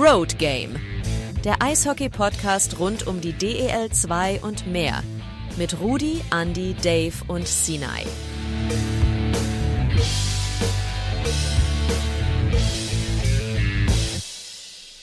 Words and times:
Road 0.00 0.38
Game, 0.38 0.76
der 1.44 1.60
Eishockey-Podcast 1.60 2.78
rund 2.78 3.08
um 3.08 3.20
die 3.20 3.32
DEL 3.32 3.90
2 3.90 4.42
und 4.42 4.64
mehr. 4.68 5.02
Mit 5.56 5.80
Rudi, 5.80 6.20
Andy, 6.30 6.74
Dave 6.74 7.14
und 7.26 7.48
Sinai. 7.48 8.04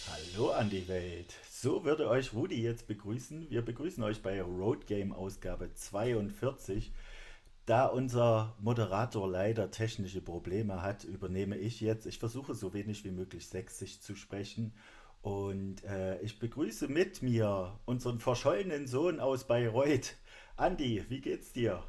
Hallo 0.09 0.52
an 0.52 0.70
die 0.70 0.88
Welt. 0.88 1.34
So 1.52 1.84
würde 1.84 2.07
euch 2.07 2.32
Rudi 2.34 2.64
jetzt 2.64 2.88
begrüßen. 2.88 3.50
Wir 3.50 3.64
begrüßen 3.64 4.02
euch 4.02 4.21
bei 4.21 4.41
Road 4.41 4.88
Game 4.88 5.12
Ausgabe 5.12 5.73
42. 5.73 6.93
Da 7.66 7.88
unser 7.88 8.55
Moderator 8.59 9.27
leider 9.27 9.71
technische 9.71 10.21
Probleme 10.21 10.84
hat, 10.84 11.04
übernehme 11.04 11.57
ich 11.57 11.82
jetzt. 11.82 12.05
Ich 12.05 12.20
versuche 12.20 12.54
so 12.54 12.75
wenig 12.75 13.04
wie 13.05 13.12
möglich 13.12 13.48
sächsisch 13.48 14.02
zu 14.02 14.15
sprechen. 14.15 14.71
Und 15.25 15.84
äh, 15.86 16.21
ich 16.21 16.38
begrüße 16.38 16.88
mit 16.88 17.24
mir 17.24 17.79
unseren 17.86 18.20
verschollenen 18.20 18.86
Sohn 18.86 19.20
aus 19.20 19.47
Bayreuth. 19.47 20.14
Andi, 20.56 21.04
wie 21.10 21.20
geht's 21.20 21.52
dir? 21.52 21.83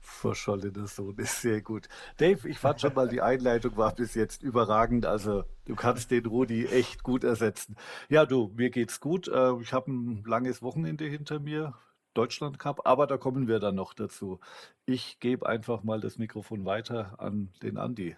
Verschollener 0.00 0.88
Sohn 0.88 1.16
ist 1.18 1.42
sehr 1.42 1.62
gut. 1.62 1.88
Dave, 2.16 2.48
ich 2.48 2.58
fand 2.58 2.80
schon 2.80 2.92
mal, 2.92 3.08
die 3.08 3.22
Einleitung 3.22 3.76
war 3.76 3.94
bis 3.94 4.16
jetzt 4.16 4.42
überragend. 4.42 5.06
Also 5.06 5.44
du 5.66 5.76
kannst 5.76 6.10
den 6.10 6.26
Rudi 6.26 6.66
echt 6.66 7.04
gut 7.04 7.22
ersetzen. 7.22 7.76
Ja, 8.08 8.26
du, 8.26 8.52
mir 8.56 8.70
geht's 8.70 8.98
gut. 8.98 9.28
Äh, 9.28 9.52
ich 9.60 9.72
habe 9.72 9.92
ein 9.92 10.24
langes 10.26 10.60
Wochenende 10.60 11.04
hinter 11.04 11.38
mir. 11.38 11.74
Deutschland 12.14 12.58
Cup, 12.58 12.80
aber 12.84 13.06
da 13.06 13.16
kommen 13.16 13.46
wir 13.46 13.60
dann 13.60 13.76
noch 13.76 13.94
dazu. 13.94 14.40
Ich 14.86 15.20
gebe 15.20 15.46
einfach 15.46 15.84
mal 15.84 16.00
das 16.00 16.18
Mikrofon 16.18 16.64
weiter 16.64 17.14
an 17.20 17.52
den 17.62 17.78
Andi. 17.78 18.16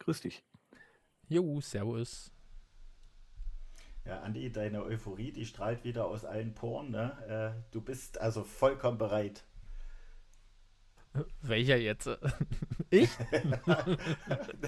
Grüß 0.00 0.22
dich. 0.22 0.42
Jo, 1.28 1.60
servus. 1.60 2.32
Ja, 4.04 4.20
Andi, 4.20 4.50
deine 4.50 4.82
Euphorie, 4.82 5.32
die 5.32 5.46
strahlt 5.46 5.84
wieder 5.84 6.06
aus 6.06 6.24
allen 6.24 6.54
Poren. 6.54 6.90
Ne? 6.90 7.54
Äh, 7.56 7.72
du 7.72 7.80
bist 7.80 8.20
also 8.20 8.42
vollkommen 8.42 8.98
bereit. 8.98 9.44
Welcher 11.42 11.76
jetzt? 11.76 12.08
Ich? 12.90 13.08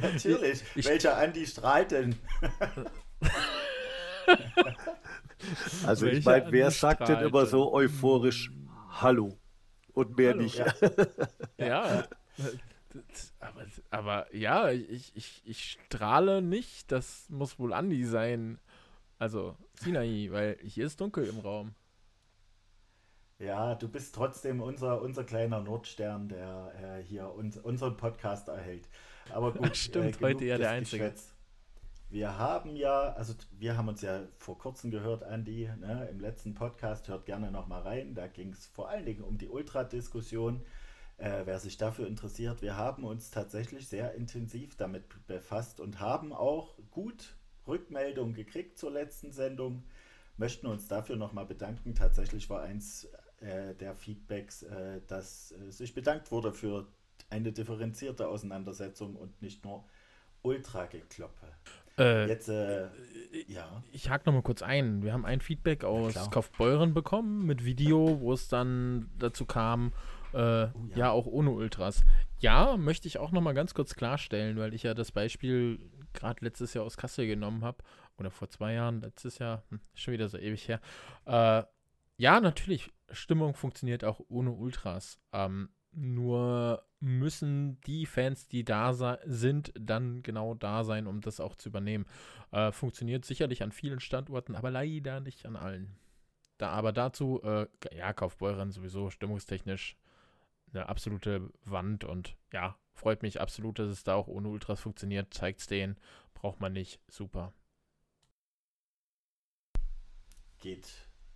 Natürlich. 0.00 0.62
Ich, 0.74 0.86
Welcher 0.86 1.18
Andi 1.18 1.46
strahlt 1.46 1.90
denn? 1.90 2.16
also 5.86 6.06
ich 6.06 6.24
meine, 6.24 6.50
wer 6.50 6.70
sagt 6.70 7.06
denn 7.06 7.20
immer 7.20 7.44
so 7.44 7.74
euphorisch, 7.74 8.50
Hallo. 8.88 9.36
Und 9.92 10.16
mehr 10.16 10.30
Hallo, 10.30 10.42
nicht. 10.42 10.56
Ja. 11.58 11.58
ja. 11.58 12.04
Aber, 13.40 13.66
aber, 13.90 14.34
ja, 14.34 14.70
ich, 14.70 15.14
ich, 15.14 15.42
ich 15.44 15.78
strahle 15.84 16.40
nicht. 16.40 16.90
Das 16.90 17.28
muss 17.28 17.58
wohl 17.58 17.74
Andi 17.74 18.04
sein. 18.04 18.58
Also 19.18 19.56
Sinai, 19.74 20.28
weil 20.30 20.58
hier 20.62 20.86
ist 20.86 21.00
dunkel 21.00 21.26
im 21.26 21.38
Raum. 21.38 21.74
Ja, 23.38 23.74
du 23.74 23.88
bist 23.88 24.14
trotzdem 24.14 24.60
unser, 24.60 25.02
unser 25.02 25.24
kleiner 25.24 25.60
Nordstern, 25.60 26.28
der 26.28 26.72
äh, 26.80 27.02
hier 27.02 27.32
uns, 27.32 27.58
unseren 27.58 27.96
Podcast 27.96 28.48
erhält. 28.48 28.88
Aber 29.30 29.52
gut, 29.54 29.76
stimmt, 29.76 30.20
äh, 30.20 30.24
heute 30.24 30.44
eher 30.44 30.58
der 30.58 30.70
Einzige. 30.70 31.04
Geschwätz. 31.04 31.34
Wir 32.10 32.38
haben 32.38 32.76
ja, 32.76 33.12
also 33.14 33.34
wir 33.58 33.76
haben 33.76 33.88
uns 33.88 34.00
ja 34.02 34.22
vor 34.36 34.56
kurzem 34.56 34.92
gehört, 34.92 35.24
Andi, 35.24 35.68
ne, 35.80 36.08
im 36.12 36.20
letzten 36.20 36.54
Podcast, 36.54 37.08
hört 37.08 37.26
gerne 37.26 37.50
nochmal 37.50 37.82
rein. 37.82 38.14
Da 38.14 38.28
ging 38.28 38.52
es 38.52 38.66
vor 38.66 38.88
allen 38.88 39.04
Dingen 39.04 39.24
um 39.24 39.36
die 39.36 39.48
Ultra-Diskussion. 39.48 40.60
Äh, 41.16 41.42
wer 41.44 41.58
sich 41.58 41.76
dafür 41.76 42.06
interessiert, 42.06 42.62
wir 42.62 42.76
haben 42.76 43.04
uns 43.04 43.30
tatsächlich 43.30 43.88
sehr 43.88 44.14
intensiv 44.14 44.76
damit 44.76 45.26
befasst 45.26 45.80
und 45.80 46.00
haben 46.00 46.32
auch 46.32 46.76
gut 46.90 47.36
Rückmeldungen 47.66 48.34
gekriegt 48.34 48.78
zur 48.78 48.90
letzten 48.90 49.32
Sendung. 49.32 49.84
Möchten 50.36 50.66
uns 50.66 50.88
dafür 50.88 51.16
nochmal 51.16 51.46
bedanken. 51.46 51.94
Tatsächlich 51.94 52.50
war 52.50 52.62
eins 52.62 53.08
äh, 53.40 53.74
der 53.74 53.94
Feedbacks, 53.94 54.62
äh, 54.62 55.00
dass 55.06 55.52
äh, 55.52 55.70
sich 55.70 55.94
bedankt 55.94 56.30
wurde 56.32 56.52
für 56.52 56.86
eine 57.30 57.52
differenzierte 57.52 58.28
Auseinandersetzung 58.28 59.16
und 59.16 59.40
nicht 59.42 59.64
nur 59.64 59.84
Ultra-Gekloppe. 60.42 61.46
Äh, 61.98 62.28
Jetzt, 62.28 62.48
äh, 62.48 62.88
ja. 63.46 63.82
Ich 63.92 64.10
hake 64.10 64.24
nochmal 64.26 64.42
kurz 64.42 64.62
ein. 64.62 65.02
Wir 65.02 65.12
haben 65.12 65.24
ein 65.24 65.40
Feedback 65.40 65.84
aus 65.84 66.30
Kaufbeuren 66.30 66.92
bekommen 66.92 67.46
mit 67.46 67.64
Video, 67.64 68.20
wo 68.20 68.32
es 68.32 68.48
dann 68.48 69.10
dazu 69.18 69.46
kam, 69.46 69.92
äh, 70.32 70.36
oh, 70.36 70.70
ja. 70.90 70.96
ja. 70.96 71.10
auch 71.10 71.26
ohne 71.26 71.50
Ultras. 71.50 72.04
Ja, 72.40 72.76
möchte 72.76 73.06
ich 73.06 73.18
auch 73.18 73.30
nochmal 73.30 73.54
ganz 73.54 73.74
kurz 73.74 73.94
klarstellen, 73.94 74.56
weil 74.58 74.74
ich 74.74 74.82
ja 74.82 74.94
das 74.94 75.12
Beispiel 75.12 75.78
gerade 76.14 76.44
letztes 76.44 76.74
Jahr 76.74 76.84
aus 76.84 76.96
Kassel 76.96 77.26
genommen 77.26 77.64
habe. 77.64 77.78
Oder 78.16 78.30
vor 78.30 78.48
zwei 78.48 78.74
Jahren, 78.74 79.00
letztes 79.00 79.38
Jahr, 79.38 79.64
hm, 79.70 79.80
schon 79.94 80.14
wieder 80.14 80.28
so 80.28 80.38
ewig 80.38 80.68
her. 80.68 80.80
Äh, 81.26 81.64
ja, 82.16 82.40
natürlich, 82.40 82.90
Stimmung 83.10 83.54
funktioniert 83.54 84.04
auch 84.04 84.20
ohne 84.28 84.52
Ultras. 84.52 85.18
Ähm, 85.32 85.68
nur 85.92 86.84
müssen 87.00 87.80
die 87.82 88.06
Fans, 88.06 88.48
die 88.48 88.64
da 88.64 89.18
sind, 89.24 89.72
dann 89.78 90.22
genau 90.22 90.54
da 90.54 90.84
sein, 90.84 91.06
um 91.06 91.20
das 91.20 91.40
auch 91.40 91.54
zu 91.54 91.68
übernehmen. 91.68 92.06
Äh, 92.50 92.72
funktioniert 92.72 93.24
sicherlich 93.24 93.62
an 93.62 93.72
vielen 93.72 94.00
Standorten, 94.00 94.54
aber 94.54 94.70
leider 94.70 95.20
nicht 95.20 95.46
an 95.46 95.56
allen. 95.56 95.96
Da, 96.58 96.70
aber 96.70 96.92
dazu, 96.92 97.42
äh, 97.42 97.66
ja, 97.92 98.12
Kaufbeuren 98.12 98.70
sowieso 98.70 99.10
stimmungstechnisch 99.10 99.96
eine 100.72 100.88
absolute 100.88 101.50
Wand 101.64 102.04
und 102.04 102.36
ja, 102.52 102.76
freut 102.94 103.22
mich 103.22 103.40
absolut, 103.40 103.78
dass 103.78 103.90
es 103.90 104.04
da 104.04 104.14
auch 104.14 104.28
ohne 104.28 104.48
Ultras 104.48 104.80
funktioniert. 104.80 105.34
Zeigt 105.34 105.60
es 105.60 105.66
denen, 105.66 105.96
braucht 106.32 106.60
man 106.60 106.72
nicht. 106.72 107.00
Super. 107.08 107.52
Geht, 110.58 110.88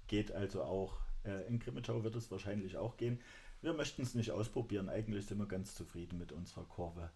geht 0.06 0.32
also 0.32 0.62
auch. 0.62 1.00
Äh, 1.24 1.46
in 1.48 1.58
Grimmitschau 1.58 2.02
wird 2.04 2.14
es 2.14 2.30
wahrscheinlich 2.30 2.76
auch 2.76 2.96
gehen. 2.96 3.20
Wir 3.60 3.72
möchten 3.72 4.02
es 4.02 4.14
nicht 4.14 4.30
ausprobieren. 4.30 4.88
Eigentlich 4.88 5.26
sind 5.26 5.38
wir 5.38 5.46
ganz 5.46 5.74
zufrieden 5.74 6.18
mit 6.18 6.32
unserer 6.32 6.64
Kurve. 6.64 7.10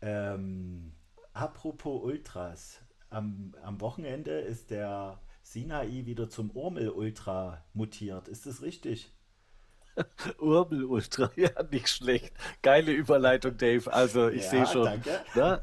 Ähm, 0.00 0.92
apropos 1.32 2.02
Ultras. 2.02 2.80
Am, 3.10 3.54
am 3.62 3.80
Wochenende 3.80 4.32
ist 4.40 4.70
der 4.70 5.20
Sinai 5.42 6.04
wieder 6.04 6.28
zum 6.28 6.50
Urmel-Ultra 6.50 7.64
mutiert. 7.74 8.28
Ist 8.28 8.46
das 8.46 8.60
richtig? 8.60 9.13
Urbel 10.38 10.84
Ultra, 10.84 11.30
ja, 11.36 11.50
nicht 11.70 11.88
schlecht. 11.88 12.32
Geile 12.62 12.92
Überleitung, 12.92 13.56
Dave. 13.56 13.92
Also 13.92 14.28
ich 14.28 14.44
ja, 14.44 14.50
sehe 14.50 14.66
schon. 14.66 14.84
Danke. 14.84 15.20
Ne? 15.34 15.62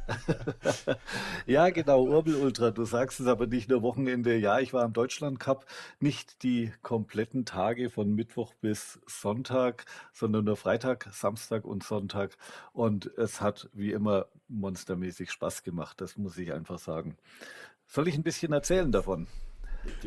ja, 1.46 1.70
genau, 1.70 2.06
Urbel 2.06 2.36
Ultra. 2.36 2.72
Du 2.72 2.86
sagst 2.86 3.20
es 3.20 3.28
aber 3.28 3.48
nicht 3.48 3.70
nur 3.70 3.82
Wochenende. 3.82 4.36
Ja, 4.38 4.60
ich 4.60 4.74
war 4.74 4.84
am 4.84 4.94
Deutschland 4.94 5.40
Cup. 5.40 5.66
Nicht 6.00 6.44
die 6.44 6.72
kompletten 6.82 7.46
Tage 7.46 7.90
von 7.90 8.14
Mittwoch 8.14 8.54
bis 8.56 9.00
Sonntag, 9.06 9.86
sondern 10.14 10.46
nur 10.46 10.58
Freitag, 10.58 11.10
Samstag 11.12 11.66
und 11.66 11.84
Sonntag. 11.84 12.38
Und 12.74 13.06
es 13.18 13.42
hat 13.42 13.70
wie 13.74 13.92
immer 13.92 14.28
monstermäßig 14.48 15.32
Spaß 15.32 15.64
gemacht. 15.64 16.02
Das 16.02 16.18
muss 16.18 16.38
ich 16.38 16.54
einfach 16.54 16.80
sagen. 16.80 17.18
Soll 17.88 18.08
ich 18.08 18.16
ein 18.16 18.24
bisschen 18.24 18.54
erzählen 18.54 18.92
davon? 18.92 19.28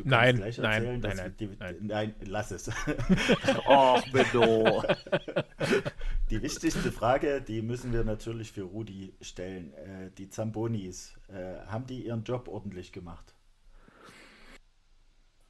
Nein, 0.05 0.41
erzählen, 0.41 0.63
nein, 0.63 1.01
nein, 1.01 1.17
nein, 1.17 1.35
die, 1.39 1.47
nein, 1.59 1.77
nein, 1.81 2.15
lass 2.27 2.51
es. 2.51 2.69
Och, 3.67 4.03
Benno. 4.13 4.83
Die 6.31 6.41
wichtigste 6.41 6.91
Frage, 6.91 7.43
die 7.43 7.61
müssen 7.61 7.93
wir 7.93 8.03
natürlich 8.03 8.51
für 8.53 8.63
Rudi 8.63 9.15
stellen. 9.21 9.75
Äh, 9.75 10.11
die 10.17 10.31
Zambonis, 10.31 11.13
äh, 11.29 11.67
haben 11.67 11.87
die 11.87 12.07
ihren 12.07 12.25
Job 12.25 12.49
ordentlich 12.49 12.93
gemacht? 12.93 13.35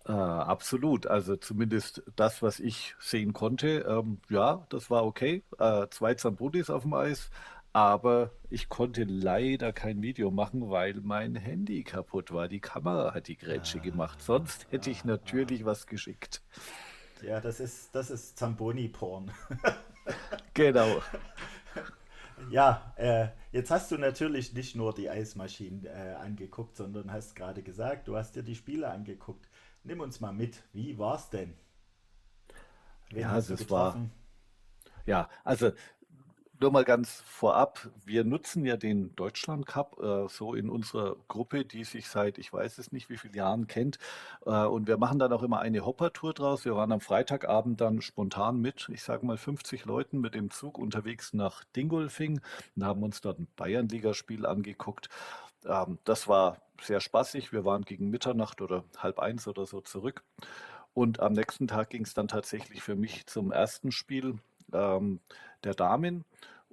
Äh, 0.07 0.13
absolut. 0.13 1.07
Also 1.07 1.37
zumindest 1.37 2.03
das, 2.17 2.43
was 2.43 2.61
ich 2.61 2.95
sehen 2.99 3.33
konnte, 3.33 3.87
ähm, 3.89 4.19
ja, 4.29 4.67
das 4.69 4.91
war 4.91 5.05
okay. 5.05 5.43
Äh, 5.59 5.87
zwei 5.91 6.15
Zambonis 6.15 6.69
auf 6.71 6.83
dem 6.83 6.93
Eis, 6.95 7.31
aber 7.75 8.31
ich 8.51 8.69
konnte 8.69 9.03
leider 9.03 9.73
kein 9.73 10.01
Video 10.01 10.31
machen, 10.31 10.71
weil 10.71 10.95
mein 11.03 11.35
Handy 11.35 11.83
kaputt 11.83 12.33
war. 12.33 12.47
Die 12.47 12.61
Kamera 12.61 13.13
hat 13.13 13.27
die 13.27 13.37
Grätsche 13.37 13.79
ah, 13.81 13.83
gemacht. 13.83 14.23
Sonst 14.23 14.71
hätte 14.71 14.91
ich 14.91 15.05
natürlich 15.05 15.65
ah. 15.65 15.67
was 15.67 15.89
geschickt. 15.89 16.41
Ja, 17.21 17.41
das 17.41 17.59
ist, 17.59 17.93
das 17.93 18.11
ist 18.11 18.39
Zamboni-Porn. 18.39 19.33
genau. 20.55 21.03
Ja, 22.49 22.93
äh, 22.95 23.29
jetzt 23.51 23.73
hast 23.73 23.91
du 23.91 23.99
natürlich 23.99 24.55
nicht 24.55 24.77
nur 24.77 24.95
die 24.95 25.11
Eismaschinen 25.11 25.85
äh, 25.87 26.15
angeguckt, 26.21 26.77
sondern 26.77 27.13
hast 27.13 27.35
gerade 27.35 27.65
gesagt, 27.65 28.07
du 28.07 28.17
hast 28.17 28.37
dir 28.37 28.45
die 28.45 28.55
Spiele 28.55 28.89
angeguckt. 28.89 29.49
Nimm 29.83 29.99
uns 29.99 30.21
mal 30.21 30.33
mit. 30.33 30.63
Wie 30.73 30.97
war's 30.97 31.29
denn? 31.29 31.55
Wen 33.11 33.23
ja, 33.23 33.35
das 33.35 33.69
war. 33.69 33.99
Ja, 35.07 35.29
also 35.43 35.73
nur 36.65 36.73
mal 36.73 36.85
ganz 36.85 37.23
vorab, 37.27 37.91
wir 38.07 38.25
nutzen 38.25 38.65
ja 38.65 38.79
den 38.79 39.15
Deutschland 39.17 39.67
Cup 39.67 40.01
äh, 40.03 40.27
so 40.31 40.55
in 40.55 40.71
unserer 40.71 41.15
Gruppe, 41.29 41.67
die 41.67 41.85
sich 41.85 42.09
seit, 42.09 42.39
ich 42.39 42.51
weiß 42.51 42.79
es 42.79 42.91
nicht, 42.91 43.11
wie 43.11 43.19
viele 43.19 43.37
Jahren 43.37 43.67
kennt. 43.67 43.99
Äh, 44.47 44.65
und 44.65 44.89
wir 44.89 44.97
machen 44.97 45.19
dann 45.19 45.31
auch 45.35 45.43
immer 45.43 45.59
eine 45.59 45.85
Hopper-Tour 45.85 46.33
draus. 46.33 46.65
Wir 46.65 46.75
waren 46.75 46.91
am 46.91 47.03
Freitagabend 47.03 47.83
dann 47.83 48.01
spontan 48.01 48.63
mit, 48.63 48.89
ich 48.91 49.03
sage 49.03 49.27
mal 49.27 49.37
50 49.37 49.85
Leuten 49.85 50.23
mit 50.23 50.35
dem 50.35 50.51
Zug 50.51 50.79
unterwegs 50.79 51.35
nach 51.35 51.65
Dingolfing 51.77 52.41
und 52.77 52.85
haben 52.85 53.03
uns 53.03 53.21
dort 53.21 53.41
ein 53.41 53.49
Bayernligaspiel 53.57 54.47
angeguckt. 54.47 55.11
ähm, 55.67 55.99
das 56.05 56.29
war 56.29 56.63
sehr 56.81 57.01
spaßig. 57.01 57.53
Wir 57.53 57.67
waren 57.67 57.83
gegen 57.83 58.09
Mitternacht 58.09 58.63
oder 58.63 58.85
halb 58.97 59.19
eins 59.19 59.47
oder 59.47 59.67
so 59.67 59.83
zurück. 59.83 60.23
Und 60.95 61.21
am 61.21 61.35
nächsten 61.35 61.69
Tag 61.69 61.91
ging 61.91 62.05
es 62.05 62.15
dann 62.15 62.29
tatsächlich 62.29 62.83
für 62.83 62.97
mich 62.97 63.27
zum 63.27 63.53
ersten 63.53 63.93
Spiel 63.93 64.39
ähm, 64.73 65.21
der 65.63 65.75
Damen. 65.75 66.25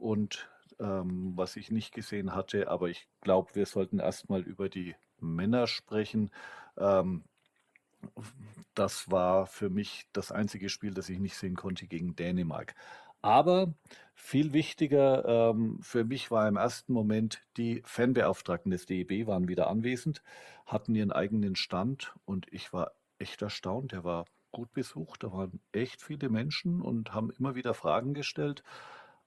Und 0.01 0.49
ähm, 0.79 1.33
was 1.35 1.55
ich 1.55 1.69
nicht 1.69 1.93
gesehen 1.93 2.33
hatte, 2.33 2.67
aber 2.69 2.89
ich 2.89 3.07
glaube, 3.21 3.53
wir 3.53 3.67
sollten 3.67 3.99
erstmal 3.99 4.41
über 4.41 4.67
die 4.67 4.95
Männer 5.19 5.67
sprechen. 5.67 6.31
Ähm, 6.75 7.23
das 8.73 9.11
war 9.11 9.45
für 9.45 9.69
mich 9.69 10.07
das 10.11 10.31
einzige 10.31 10.69
Spiel, 10.69 10.93
das 10.93 11.07
ich 11.09 11.19
nicht 11.19 11.35
sehen 11.37 11.55
konnte 11.55 11.85
gegen 11.85 12.15
Dänemark. 12.15 12.73
Aber 13.21 13.75
viel 14.15 14.53
wichtiger 14.53 15.51
ähm, 15.51 15.77
für 15.83 16.03
mich 16.03 16.31
war 16.31 16.47
im 16.47 16.55
ersten 16.55 16.93
Moment, 16.93 17.43
die 17.57 17.83
Fanbeauftragten 17.85 18.71
des 18.71 18.87
DEB 18.87 19.27
waren 19.27 19.47
wieder 19.47 19.67
anwesend, 19.67 20.23
hatten 20.65 20.95
ihren 20.95 21.11
eigenen 21.11 21.55
Stand 21.55 22.15
und 22.25 22.47
ich 22.51 22.73
war 22.73 22.93
echt 23.19 23.43
erstaunt. 23.43 23.91
Der 23.91 24.03
war 24.03 24.25
gut 24.51 24.73
besucht, 24.73 25.23
da 25.23 25.31
waren 25.31 25.61
echt 25.71 26.01
viele 26.01 26.29
Menschen 26.29 26.81
und 26.81 27.13
haben 27.13 27.29
immer 27.37 27.53
wieder 27.53 27.75
Fragen 27.75 28.15
gestellt. 28.15 28.63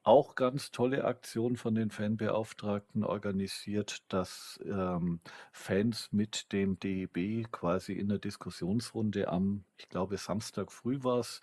Auch 0.06 0.34
ganz 0.34 0.70
tolle 0.70 1.04
Aktion 1.04 1.56
von 1.56 1.74
den 1.74 1.90
Fanbeauftragten 1.90 3.04
organisiert, 3.04 4.02
dass 4.12 4.60
ähm, 4.64 5.20
Fans 5.50 6.10
mit 6.12 6.52
dem 6.52 6.78
DEB 6.78 7.50
quasi 7.50 7.94
in 7.94 8.08
der 8.10 8.18
Diskussionsrunde 8.18 9.28
am, 9.28 9.64
ich 9.78 9.88
glaube, 9.88 10.18
Samstag 10.18 10.72
früh 10.72 11.02
war 11.02 11.20
es, 11.20 11.40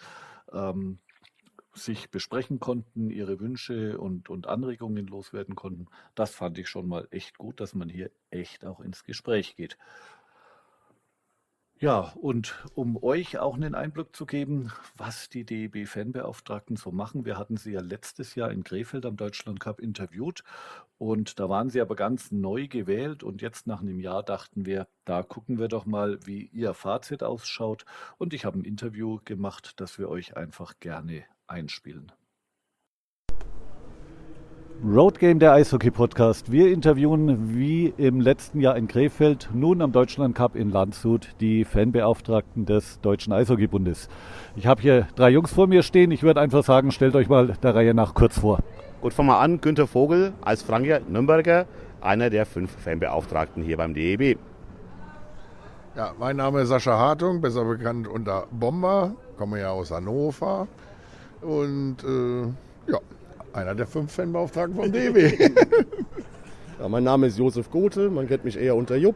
ähm, 0.53 0.99
sich 1.73 2.11
besprechen 2.11 2.59
konnten, 2.59 3.09
ihre 3.09 3.39
Wünsche 3.39 3.97
und, 3.99 4.29
und 4.29 4.47
Anregungen 4.47 5.07
loswerden 5.07 5.55
konnten. 5.55 5.87
Das 6.15 6.31
fand 6.35 6.57
ich 6.59 6.69
schon 6.69 6.87
mal 6.87 7.07
echt 7.11 7.37
gut, 7.39 7.59
dass 7.61 7.75
man 7.75 7.89
hier 7.89 8.11
echt 8.29 8.65
auch 8.65 8.79
ins 8.81 9.03
Gespräch 9.03 9.55
geht. 9.55 9.77
Ja, 11.81 12.13
und 12.21 12.63
um 12.75 13.01
euch 13.01 13.39
auch 13.39 13.55
einen 13.55 13.73
Einblick 13.73 14.15
zu 14.15 14.27
geben, 14.27 14.71
was 14.97 15.29
die 15.29 15.43
DEB-Fanbeauftragten 15.43 16.75
so 16.75 16.91
machen, 16.91 17.25
wir 17.25 17.39
hatten 17.39 17.57
sie 17.57 17.71
ja 17.71 17.81
letztes 17.81 18.35
Jahr 18.35 18.51
in 18.51 18.63
Krefeld 18.63 19.03
am 19.03 19.17
Deutschland 19.17 19.59
Cup 19.59 19.79
interviewt 19.79 20.43
und 20.99 21.39
da 21.39 21.49
waren 21.49 21.71
sie 21.71 21.81
aber 21.81 21.95
ganz 21.95 22.31
neu 22.31 22.67
gewählt 22.67 23.23
und 23.23 23.41
jetzt 23.41 23.65
nach 23.65 23.81
einem 23.81 23.99
Jahr 23.99 24.21
dachten 24.21 24.67
wir, 24.67 24.87
da 25.05 25.23
gucken 25.23 25.57
wir 25.57 25.69
doch 25.69 25.87
mal, 25.87 26.19
wie 26.23 26.51
ihr 26.53 26.75
Fazit 26.75 27.23
ausschaut 27.23 27.85
und 28.19 28.35
ich 28.35 28.45
habe 28.45 28.59
ein 28.59 28.63
Interview 28.63 29.17
gemacht, 29.25 29.81
das 29.81 29.97
wir 29.97 30.07
euch 30.07 30.37
einfach 30.37 30.79
gerne 30.79 31.23
einspielen. 31.47 32.11
Road 34.83 35.19
Game 35.19 35.37
der 35.37 35.53
Eishockey 35.53 35.91
Podcast. 35.91 36.51
Wir 36.51 36.73
interviewen 36.73 37.55
wie 37.55 37.93
im 37.97 38.19
letzten 38.19 38.59
Jahr 38.59 38.75
in 38.75 38.87
Krefeld, 38.87 39.47
nun 39.53 39.79
am 39.79 39.91
Deutschland 39.91 40.33
Cup 40.33 40.55
in 40.55 40.71
Landshut, 40.71 41.27
die 41.39 41.65
Fanbeauftragten 41.65 42.65
des 42.65 42.99
Deutschen 42.99 43.31
Eishockeybundes. 43.31 44.09
Ich 44.55 44.65
habe 44.65 44.81
hier 44.81 45.07
drei 45.15 45.29
Jungs 45.29 45.53
vor 45.53 45.67
mir 45.67 45.83
stehen. 45.83 46.09
Ich 46.09 46.23
würde 46.23 46.41
einfach 46.41 46.63
sagen, 46.63 46.91
stellt 46.91 47.15
euch 47.15 47.29
mal 47.29 47.49
der 47.61 47.75
Reihe 47.75 47.93
nach 47.93 48.15
kurz 48.15 48.39
vor. 48.39 48.57
Gut, 49.01 49.13
fangen 49.13 49.29
wir 49.29 49.37
an. 49.37 49.61
Günter 49.61 49.85
Vogel 49.85 50.33
als 50.41 50.63
Franker 50.63 50.99
Nürnberger, 51.07 51.67
einer 52.01 52.31
der 52.31 52.47
fünf 52.47 52.71
Fanbeauftragten 52.71 53.61
hier 53.61 53.77
beim 53.77 53.93
DEB. 53.93 54.39
Ja, 55.95 56.13
mein 56.17 56.37
Name 56.37 56.61
ist 56.61 56.69
Sascha 56.69 56.97
Hartung, 56.97 57.39
besser 57.39 57.65
bekannt 57.65 58.07
unter 58.07 58.47
Bomber, 58.49 59.13
komme 59.37 59.59
ja 59.59 59.69
aus 59.69 59.91
Hannover 59.91 60.67
und 61.41 61.97
äh, 62.03 62.91
ja, 62.91 62.97
einer 63.53 63.75
der 63.75 63.87
fünf 63.87 64.11
Fanbeauftragten 64.11 64.75
vom 64.75 64.91
DEW. 64.91 65.31
ja, 66.79 66.89
mein 66.89 67.03
Name 67.03 67.27
ist 67.27 67.37
Josef 67.37 67.69
Gothe, 67.69 68.09
man 68.09 68.27
kennt 68.27 68.45
mich 68.45 68.57
eher 68.57 68.75
unter 68.75 68.95
Jupp. 68.95 69.15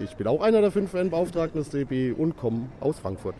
Ich 0.00 0.16
bin 0.16 0.26
auch 0.26 0.40
einer 0.40 0.60
der 0.60 0.70
fünf 0.70 0.90
Fanbeauftragten 0.90 1.60
des 1.60 1.70
DEB 1.70 2.18
und 2.18 2.36
komme 2.36 2.68
aus 2.80 2.98
Frankfurt. 2.98 3.34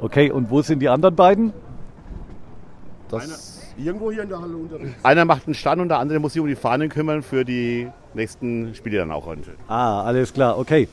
Okay, 0.00 0.30
und 0.30 0.50
wo 0.50 0.62
sind 0.62 0.80
die 0.80 0.88
anderen 0.88 1.14
beiden? 1.14 1.52
Das 3.08 3.24
Einer, 3.76 3.86
irgendwo 3.86 4.10
hier 4.10 4.22
in 4.22 4.28
der 4.28 4.40
Halle 4.40 4.56
unterwegs. 4.56 4.92
Einer 5.02 5.24
macht 5.24 5.46
einen 5.46 5.54
Stand 5.54 5.80
und 5.80 5.88
der 5.88 5.98
andere 5.98 6.20
muss 6.20 6.32
sich 6.32 6.40
um 6.40 6.48
die 6.48 6.54
Fahnen 6.54 6.88
kümmern 6.88 7.22
für 7.22 7.44
die 7.44 7.88
nächsten 8.14 8.74
Spiele 8.74 8.98
dann 8.98 9.10
auch. 9.10 9.32
Ah, 9.68 10.04
alles 10.04 10.32
klar, 10.32 10.58
okay. 10.58 10.88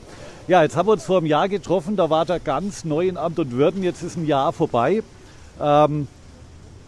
Ja, 0.48 0.62
jetzt 0.62 0.76
haben 0.76 0.88
wir 0.88 0.92
uns 0.92 1.04
vor 1.04 1.18
einem 1.18 1.26
Jahr 1.26 1.48
getroffen, 1.48 1.96
da 1.96 2.10
war 2.10 2.28
er 2.28 2.40
ganz 2.40 2.84
neu 2.84 3.06
in 3.08 3.16
Amt 3.16 3.38
und 3.38 3.52
Würden, 3.52 3.82
jetzt 3.82 4.02
ist 4.02 4.16
ein 4.16 4.26
Jahr 4.26 4.52
vorbei. 4.52 5.02
Ähm, 5.60 6.08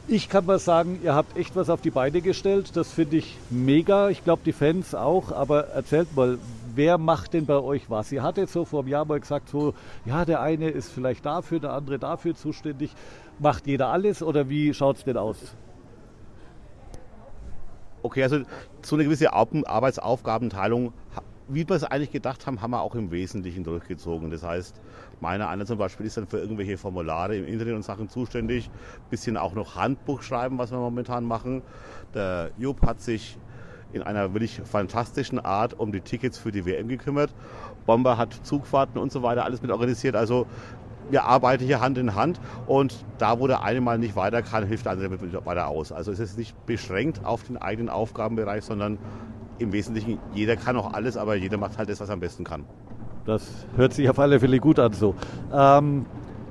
ich 0.06 0.28
kann 0.28 0.44
mal 0.44 0.58
sagen, 0.58 1.00
ihr 1.02 1.14
habt 1.14 1.36
echt 1.36 1.56
was 1.56 1.70
auf 1.70 1.80
die 1.80 1.90
Beine 1.90 2.20
gestellt. 2.20 2.76
Das 2.76 2.92
finde 2.92 3.16
ich 3.16 3.36
mega. 3.50 4.10
Ich 4.10 4.22
glaube, 4.22 4.42
die 4.44 4.52
Fans 4.52 4.94
auch. 4.94 5.32
Aber 5.32 5.68
erzählt 5.68 6.14
mal, 6.14 6.38
wer 6.74 6.98
macht 6.98 7.32
denn 7.32 7.46
bei 7.46 7.58
euch 7.58 7.88
was? 7.88 8.12
Ihr 8.12 8.22
hattet 8.22 8.50
so 8.50 8.64
vor 8.64 8.80
einem 8.80 8.88
Jahr 8.88 9.04
mal 9.04 9.18
gesagt, 9.18 9.48
so, 9.48 9.74
ja, 10.04 10.24
der 10.24 10.40
eine 10.40 10.68
ist 10.68 10.90
vielleicht 10.90 11.24
dafür, 11.24 11.60
der 11.60 11.72
andere 11.72 11.98
dafür 11.98 12.34
zuständig. 12.34 12.90
Macht 13.38 13.66
jeder 13.66 13.88
alles 13.88 14.22
oder 14.22 14.48
wie 14.48 14.74
schaut 14.74 14.98
es 14.98 15.04
denn 15.04 15.16
aus? 15.16 15.38
Okay, 18.02 18.22
also 18.22 18.40
so 18.82 18.96
eine 18.96 19.04
gewisse 19.04 19.32
Arbeitsaufgabenteilung 19.32 20.92
wie 21.48 21.68
wir 21.68 21.76
es 21.76 21.84
eigentlich 21.84 22.10
gedacht 22.10 22.46
haben, 22.46 22.62
haben 22.62 22.70
wir 22.70 22.80
auch 22.80 22.94
im 22.94 23.10
Wesentlichen 23.10 23.64
durchgezogen. 23.64 24.30
Das 24.30 24.42
heißt, 24.42 24.80
meiner 25.20 25.48
einer 25.48 25.66
zum 25.66 25.78
Beispiel 25.78 26.06
ist 26.06 26.16
dann 26.16 26.26
für 26.26 26.38
irgendwelche 26.38 26.78
Formulare 26.78 27.36
im 27.36 27.46
Internet 27.46 27.74
und 27.74 27.82
Sachen 27.82 28.08
zuständig, 28.08 28.70
bisschen 29.10 29.36
auch 29.36 29.54
noch 29.54 29.76
Handbuch 29.76 30.22
schreiben, 30.22 30.58
was 30.58 30.70
wir 30.70 30.78
momentan 30.78 31.24
machen. 31.24 31.62
Der 32.14 32.50
Jupp 32.56 32.82
hat 32.82 33.00
sich 33.00 33.38
in 33.92 34.02
einer 34.02 34.32
wirklich 34.34 34.60
fantastischen 34.64 35.38
Art 35.38 35.78
um 35.78 35.92
die 35.92 36.00
Tickets 36.00 36.38
für 36.38 36.50
die 36.50 36.66
WM 36.66 36.88
gekümmert. 36.88 37.32
Bomber 37.86 38.16
hat 38.16 38.32
Zugfahrten 38.42 39.00
und 39.00 39.12
so 39.12 39.22
weiter 39.22 39.44
alles 39.44 39.62
mit 39.62 39.70
organisiert. 39.70 40.16
Also 40.16 40.46
wir 41.10 41.24
arbeiten 41.24 41.64
hier 41.64 41.80
Hand 41.80 41.98
in 41.98 42.14
Hand 42.14 42.40
und 42.66 43.04
da, 43.18 43.38
wo 43.38 43.46
der 43.46 43.62
eine 43.62 43.80
mal 43.80 43.98
nicht 43.98 44.16
weiter 44.16 44.42
kann, 44.42 44.66
hilft 44.66 44.86
der 44.86 44.92
andere 44.92 45.44
weiter 45.44 45.68
aus. 45.68 45.92
Also 45.92 46.10
es 46.10 46.18
ist 46.18 46.38
nicht 46.38 46.66
beschränkt 46.66 47.24
auf 47.24 47.44
den 47.44 47.58
eigenen 47.58 47.90
Aufgabenbereich, 47.90 48.64
sondern 48.64 48.98
im 49.58 49.72
Wesentlichen, 49.72 50.18
jeder 50.34 50.56
kann 50.56 50.76
auch 50.76 50.92
alles, 50.92 51.16
aber 51.16 51.34
jeder 51.36 51.56
macht 51.56 51.78
halt 51.78 51.88
das, 51.88 52.00
was 52.00 52.08
er 52.08 52.14
am 52.14 52.20
besten 52.20 52.44
kann. 52.44 52.64
Das 53.26 53.66
hört 53.76 53.94
sich 53.94 54.08
auf 54.08 54.18
alle 54.18 54.38
Fälle 54.38 54.58
gut 54.58 54.78
an 54.78 54.92
so. 54.92 55.14
Ähm, 55.52 56.04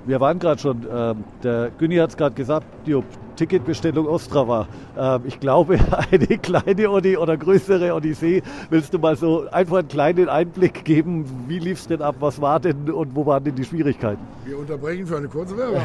wir 0.05 0.19
waren 0.19 0.39
gerade 0.39 0.59
schon, 0.59 0.85
äh, 0.87 1.15
der 1.43 1.71
Günni 1.77 1.95
hat 1.97 2.09
es 2.09 2.17
gerade 2.17 2.35
gesagt, 2.35 2.65
die 2.85 2.99
Ticketbestellung 3.35 4.07
Ostrava. 4.07 4.67
Äh, 4.97 5.19
ich 5.25 5.39
glaube, 5.39 5.79
eine 6.11 6.37
kleine 6.37 6.89
Odi 6.89 7.17
oder 7.17 7.37
größere 7.37 7.93
Odyssee. 7.93 8.41
Willst 8.69 8.93
du 8.93 8.99
mal 8.99 9.15
so 9.15 9.47
einfach 9.51 9.77
einen 9.77 9.87
kleinen 9.87 10.29
Einblick 10.29 10.83
geben? 10.83 11.25
Wie 11.47 11.59
lief 11.59 11.79
es 11.79 11.87
denn 11.87 12.01
ab? 12.01 12.15
Was 12.19 12.41
war 12.41 12.59
denn 12.59 12.89
und 12.91 13.15
wo 13.15 13.25
waren 13.25 13.43
denn 13.43 13.55
die 13.55 13.65
Schwierigkeiten? 13.65 14.21
Wir 14.45 14.57
unterbrechen 14.57 15.07
für 15.07 15.17
eine 15.17 15.27
kurze 15.27 15.57
Werbung. 15.57 15.81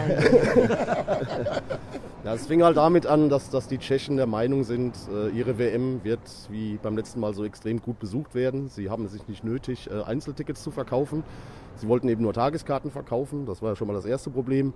ja, 2.24 2.34
es 2.34 2.46
fing 2.46 2.62
halt 2.62 2.76
damit 2.76 3.06
an, 3.06 3.28
dass, 3.28 3.50
dass 3.50 3.68
die 3.68 3.78
Tschechen 3.78 4.16
der 4.16 4.26
Meinung 4.26 4.64
sind, 4.64 4.96
äh, 5.12 5.28
ihre 5.28 5.58
WM 5.58 6.02
wird 6.02 6.20
wie 6.50 6.78
beim 6.82 6.96
letzten 6.96 7.20
Mal 7.20 7.32
so 7.32 7.44
extrem 7.44 7.80
gut 7.80 7.98
besucht 7.98 8.34
werden. 8.34 8.68
Sie 8.68 8.90
haben 8.90 9.04
es 9.04 9.12
sich 9.12 9.28
nicht 9.28 9.44
nötig, 9.44 9.88
äh, 9.90 10.02
Einzeltickets 10.02 10.62
zu 10.62 10.70
verkaufen. 10.70 11.22
Sie 11.76 11.86
wollten 11.86 12.08
eben 12.08 12.22
nur 12.22 12.32
Tageskarten 12.32 12.90
verkaufen. 12.90 13.46
Das 13.46 13.62
war 13.62 13.70
ja 13.70 13.76
schon 13.76 13.86
mal 13.86 13.94
das 13.94 14.04
erste 14.04 14.30
Problem. 14.30 14.72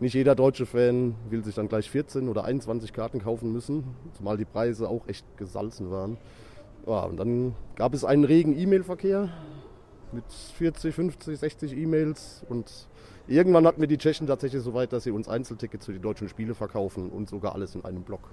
Nicht 0.00 0.14
jeder 0.14 0.34
deutsche 0.34 0.66
Fan 0.66 1.14
will 1.30 1.44
sich 1.44 1.54
dann 1.54 1.68
gleich 1.68 1.88
14 1.88 2.28
oder 2.28 2.44
21 2.44 2.92
Karten 2.92 3.22
kaufen 3.22 3.52
müssen, 3.52 3.84
zumal 4.16 4.36
die 4.36 4.44
Preise 4.44 4.88
auch 4.88 5.06
echt 5.06 5.24
gesalzen 5.36 5.92
waren. 5.92 6.16
Ja, 6.86 7.04
und 7.04 7.16
dann 7.18 7.54
gab 7.76 7.94
es 7.94 8.04
einen 8.04 8.24
regen 8.24 8.58
E-Mail-Verkehr 8.58 9.28
mit 10.10 10.24
40, 10.56 10.92
50, 10.92 11.38
60 11.38 11.76
E-Mails 11.76 12.44
und 12.48 12.88
irgendwann 13.32 13.66
hatten 13.66 13.80
wir 13.80 13.88
die 13.88 13.98
Tschechen 13.98 14.26
tatsächlich 14.26 14.62
so 14.62 14.74
weit, 14.74 14.92
dass 14.92 15.04
sie 15.04 15.10
uns 15.10 15.28
Einzeltickets 15.28 15.86
für 15.86 15.92
die 15.92 16.00
deutschen 16.00 16.28
Spiele 16.28 16.54
verkaufen 16.54 17.10
und 17.10 17.28
sogar 17.28 17.54
alles 17.54 17.74
in 17.74 17.84
einem 17.84 18.02
Block. 18.02 18.30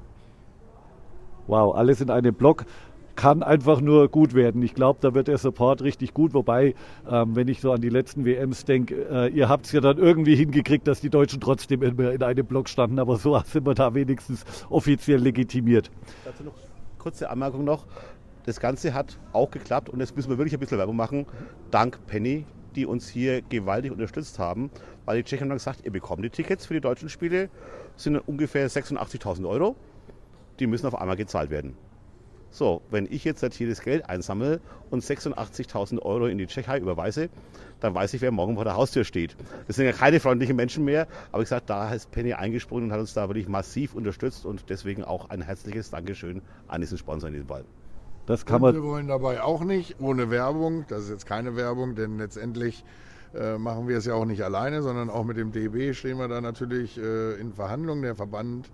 Wow, 1.48 1.75
alles 1.75 2.01
in 2.01 2.10
einem 2.10 2.34
Block 2.34 2.65
kann 3.15 3.44
einfach 3.44 3.82
nur 3.82 4.08
gut 4.08 4.34
werden. 4.34 4.62
Ich 4.62 4.74
glaube, 4.74 5.00
da 5.01 5.13
wird 5.13 5.27
der 5.27 5.38
Support 5.38 5.82
richtig 5.82 6.13
gut. 6.13 6.34
Wobei, 6.34 6.74
ähm, 7.10 7.36
wenn 7.36 7.50
ich 7.50 7.60
so 7.60 7.74
an 7.74 7.82
die 7.82 7.89
letzten 7.89 8.24
WMs 8.24 8.63
denke, 8.63 8.96
äh, 9.12 9.27
ihr 9.27 9.50
habt 9.50 9.65
es 9.65 9.74
ja 9.74 9.82
dann 9.82 9.98
irgendwie 9.98 10.36
hingekriegt, 10.36 10.88
dass 10.88 11.01
die 11.01 11.10
Deutschen 11.10 11.41
trotzdem 11.41 11.84
in, 11.84 12.00
in 12.00 12.24
einem 12.24 12.46
Block 12.46 12.70
standen. 12.70 12.98
Aber 12.98 13.18
so 13.18 13.38
sind 13.46 13.65
wir 13.65 13.74
da 13.74 13.94
wenigstens 13.94 14.46
offiziell 14.70 15.20
legitimiert. 15.20 15.91
Dazu 16.24 16.44
noch 16.44 16.53
kurze 16.98 17.29
Anmerkung 17.29 17.65
noch. 17.65 17.88
Das 18.46 18.62
Ganze 18.62 18.94
hat 18.94 19.20
auch 19.34 19.51
geklappt 19.51 19.89
und 19.89 20.00
jetzt 20.00 20.15
müssen 20.15 20.29
wir 20.29 20.38
wirklich 20.38 20.53
ein 20.53 20.60
bisschen 20.60 20.77
Werbung 20.77 20.96
machen. 20.96 21.25
Dank 21.72 22.00
Penny, 22.08 22.46
die 22.79 22.86
uns 22.86 23.09
hier 23.09 23.41
gewaltig 23.41 23.91
unterstützt 23.91 24.39
haben, 24.39 24.71
weil 25.03 25.17
die 25.17 25.24
Tschechen 25.24 25.50
haben 25.50 25.57
gesagt, 25.57 25.81
ihr 25.83 25.91
bekommt 25.91 26.24
die 26.24 26.29
Tickets 26.29 26.65
für 26.65 26.75
die 26.75 26.79
deutschen 26.79 27.09
Spiele, 27.09 27.50
sind 27.98 28.15
ungefähr 28.15 28.69
86.000 28.69 29.45
Euro. 29.45 29.75
Die 30.59 30.67
müssen 30.67 30.88
auf 30.88 30.95
einmal 30.95 31.17
gezahlt 31.17 31.50
werden. 31.50 31.75
So, 32.51 32.81
wenn 32.89 33.05
ich 33.05 33.25
jetzt 33.25 33.43
hier 33.53 33.67
das 33.67 33.81
Geld 33.81 34.09
einsammle 34.09 34.62
und 34.89 35.03
86.000 35.03 36.01
Euro 36.01 36.27
in 36.27 36.38
die 36.38 36.48
Tschechei 36.48 36.79
überweise, 36.79 37.29
dann 37.81 37.93
weiß 37.93 38.13
ich, 38.13 38.21
wer 38.21 38.31
morgen 38.31 38.55
vor 38.55 38.63
der 38.63 38.75
Haustür 38.75 39.03
steht. 39.03 39.36
Das 39.67 39.75
sind 39.75 39.86
ja 39.86 39.91
keine 39.91 40.21
freundlichen 40.21 40.55
Menschen 40.55 40.86
mehr, 40.86 41.07
aber 41.33 41.43
ich 41.43 41.50
sage, 41.50 41.63
da 41.65 41.93
ist 41.93 42.12
Penny 42.12 42.33
eingesprungen 42.33 42.86
und 42.86 42.91
hat 42.93 43.01
uns 43.01 43.13
da 43.13 43.27
wirklich 43.27 43.50
massiv 43.50 43.93
unterstützt 43.93 44.45
und 44.45 44.69
deswegen 44.69 45.03
auch 45.03 45.29
ein 45.29 45.41
herzliches 45.41 45.89
Dankeschön 45.89 46.41
an 46.69 46.79
diesen 46.79 46.98
Sponsor 46.98 47.27
in 47.27 47.33
diesem 47.33 47.50
Fall. 47.50 47.65
Das 48.29 48.45
kann 48.45 48.62
man. 48.62 48.75
Wir 48.75 48.83
wollen 48.83 49.07
dabei 49.07 49.41
auch 49.41 49.63
nicht 49.63 50.00
ohne 50.00 50.29
Werbung. 50.29 50.86
Das 50.88 51.05
ist 51.05 51.09
jetzt 51.09 51.25
keine 51.25 51.55
Werbung, 51.55 51.95
denn 51.95 52.19
letztendlich 52.19 52.86
äh, 53.33 53.57
machen 53.57 53.88
wir 53.88 53.98
es 53.98 54.05
ja 54.05 54.13
auch 54.13 54.25
nicht 54.25 54.43
alleine, 54.43 54.83
sondern 54.83 55.09
auch 55.09 55.24
mit 55.24 55.36
dem 55.36 55.51
DB 55.51 55.95
stehen 55.95 56.19
wir 56.19 56.27
da 56.27 56.39
natürlich 56.39 57.00
äh, 57.00 57.41
in 57.41 57.53
Verhandlungen. 57.53 58.03
Der 58.03 58.13
Verband 58.13 58.69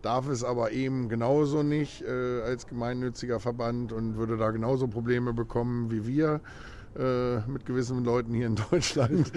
darf 0.00 0.26
es 0.30 0.42
aber 0.42 0.72
eben 0.72 1.10
genauso 1.10 1.62
nicht 1.62 2.00
äh, 2.00 2.40
als 2.44 2.66
gemeinnütziger 2.66 3.40
Verband 3.40 3.92
und 3.92 4.16
würde 4.16 4.38
da 4.38 4.50
genauso 4.52 4.88
Probleme 4.88 5.34
bekommen 5.34 5.90
wie 5.90 6.06
wir 6.06 6.40
äh, 6.98 7.40
mit 7.46 7.66
gewissen 7.66 8.04
Leuten 8.06 8.32
hier 8.32 8.46
in 8.46 8.56
Deutschland. 8.70 9.30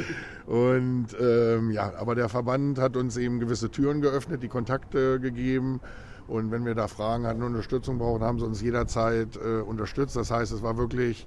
Und 0.45 1.07
ähm, 1.19 1.71
ja, 1.71 1.91
aber 2.00 2.15
der 2.15 2.29
Verband 2.29 2.79
hat 2.79 2.95
uns 2.95 3.17
eben 3.17 3.41
gewisse 3.41 3.69
Türen 3.69 4.00
geöffnet, 4.00 4.41
die 4.41 4.47
Kontakte 4.47 5.19
gegeben. 5.19 5.81
Und 6.27 6.51
wenn 6.51 6.65
wir 6.65 6.75
da 6.75 6.88
Fragen 6.88 7.25
hatten, 7.25 7.41
Unterstützung 7.41 8.00
brauchen, 8.00 8.24
haben 8.24 8.39
sie 8.39 8.46
uns 8.46 8.62
jederzeit 8.62 9.38
äh, 9.38 9.62
unterstützt. 9.62 10.15
Das 10.15 10.29
heißt, 10.29 10.51
es 10.51 10.62
war 10.62 10.77
wirklich 10.77 11.25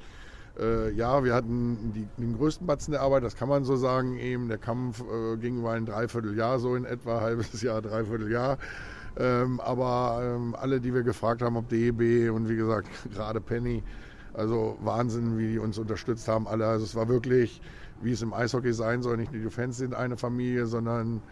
äh, 0.58 0.92
ja, 0.92 1.24
wir 1.24 1.34
hatten 1.34 1.92
die, 1.94 2.06
den 2.20 2.36
größten 2.36 2.66
Batzen 2.66 2.92
der 2.92 3.02
Arbeit, 3.02 3.24
das 3.24 3.36
kann 3.36 3.48
man 3.48 3.64
so 3.64 3.76
sagen, 3.76 4.18
eben. 4.18 4.48
Der 4.48 4.58
Kampf 4.58 5.00
äh, 5.00 5.36
ging 5.36 5.58
über 5.58 5.72
ein 5.72 5.86
Dreivierteljahr, 5.86 6.58
so 6.58 6.74
in 6.74 6.84
etwa, 6.84 7.20
halbes 7.22 7.62
Jahr, 7.62 7.80
Dreivierteljahr. 7.82 8.58
Ähm, 9.18 9.60
aber 9.60 10.20
ähm, 10.22 10.54
alle, 10.54 10.80
die 10.80 10.94
wir 10.94 11.02
gefragt 11.02 11.42
haben, 11.42 11.56
ob 11.56 11.68
DEB 11.68 12.30
und 12.32 12.48
wie 12.48 12.56
gesagt, 12.56 12.88
gerade 13.12 13.40
Penny, 13.40 13.82
also 14.34 14.76
Wahnsinn, 14.82 15.38
wie 15.38 15.52
die 15.52 15.58
uns 15.58 15.78
unterstützt 15.78 16.28
haben, 16.28 16.46
alle. 16.46 16.66
Also 16.66 16.84
es 16.84 16.94
war 16.94 17.08
wirklich, 17.08 17.60
wie 18.02 18.12
es 18.12 18.22
im 18.22 18.32
Eishockey 18.32 18.72
sein 18.72 19.02
soll, 19.02 19.16
nicht 19.16 19.32
nur 19.32 19.42
die 19.42 19.50
Fans 19.50 19.78
sind 19.78 19.94
eine 19.94 20.16
Familie, 20.16 20.66
sondern 20.66 21.22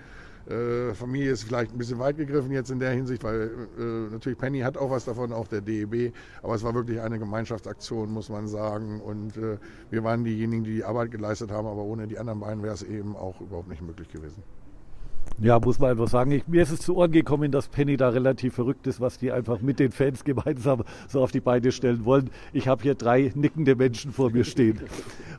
äh, 0.48 0.94
Familie 0.94 1.32
ist 1.32 1.44
vielleicht 1.44 1.72
ein 1.72 1.78
bisschen 1.78 1.98
weit 1.98 2.16
gegriffen 2.16 2.50
jetzt 2.52 2.70
in 2.70 2.78
der 2.78 2.92
Hinsicht, 2.92 3.22
weil 3.22 3.50
äh, 3.78 4.12
natürlich 4.12 4.38
Penny 4.38 4.60
hat 4.60 4.78
auch 4.78 4.90
was 4.90 5.04
davon, 5.04 5.32
auch 5.32 5.46
der 5.46 5.60
DEB, 5.60 6.12
aber 6.42 6.54
es 6.54 6.62
war 6.62 6.74
wirklich 6.74 7.00
eine 7.00 7.18
Gemeinschaftsaktion, 7.18 8.10
muss 8.10 8.28
man 8.28 8.48
sagen. 8.48 9.00
Und 9.00 9.36
äh, 9.36 9.58
wir 9.90 10.04
waren 10.04 10.24
diejenigen, 10.24 10.64
die 10.64 10.76
die 10.76 10.84
Arbeit 10.84 11.10
geleistet 11.10 11.50
haben, 11.50 11.66
aber 11.66 11.82
ohne 11.82 12.06
die 12.06 12.18
anderen 12.18 12.40
beiden 12.40 12.62
wäre 12.62 12.74
es 12.74 12.82
eben 12.82 13.16
auch 13.16 13.40
überhaupt 13.40 13.68
nicht 13.68 13.82
möglich 13.82 14.08
gewesen. 14.08 14.42
Ja, 15.40 15.60
muss 15.60 15.78
man 15.78 15.90
einfach 15.90 16.08
sagen. 16.08 16.32
Ich, 16.32 16.48
mir 16.48 16.62
ist 16.62 16.72
es 16.72 16.80
zu 16.80 16.96
Ohren 16.96 17.12
gekommen, 17.12 17.52
dass 17.52 17.68
Penny 17.68 17.96
da 17.96 18.08
relativ 18.08 18.54
verrückt 18.54 18.86
ist, 18.88 19.00
was 19.00 19.18
die 19.18 19.30
einfach 19.30 19.60
mit 19.60 19.78
den 19.78 19.92
Fans 19.92 20.24
gemeinsam 20.24 20.82
so 21.06 21.22
auf 21.22 21.30
die 21.30 21.40
Beine 21.40 21.70
stellen 21.70 22.04
wollen. 22.04 22.30
Ich 22.52 22.66
habe 22.66 22.82
hier 22.82 22.96
drei 22.96 23.30
nickende 23.34 23.76
Menschen 23.76 24.12
vor 24.12 24.30
mir 24.30 24.44
stehen. 24.44 24.80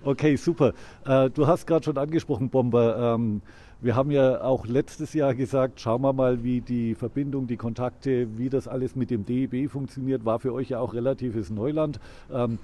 Okay, 0.01 0.37
super. 0.37 0.71
Äh, 1.05 1.29
du 1.29 1.45
hast 1.45 1.67
gerade 1.67 1.83
schon 1.83 1.97
angesprochen, 1.97 2.49
Bomber. 2.49 3.15
Ähm, 3.15 3.41
wir 3.81 3.95
haben 3.95 4.11
ja 4.11 4.41
auch 4.41 4.65
letztes 4.65 5.13
Jahr 5.13 5.33
gesagt, 5.33 5.79
schauen 5.79 6.01
wir 6.01 6.11
mal, 6.11 6.43
wie 6.43 6.59
die 6.59 6.95
Verbindung, 6.95 7.47
die 7.47 7.55
Kontakte, 7.55 8.37
wie 8.37 8.49
das 8.49 8.67
alles 8.67 8.95
mit 8.95 9.09
dem 9.09 9.25
DEB 9.25 9.69
funktioniert, 9.71 10.25
war 10.25 10.39
für 10.39 10.53
euch 10.53 10.69
ja 10.69 10.79
auch 10.79 10.93
relatives 10.93 11.49
Neuland. 11.49 11.99
Ähm, 12.31 12.59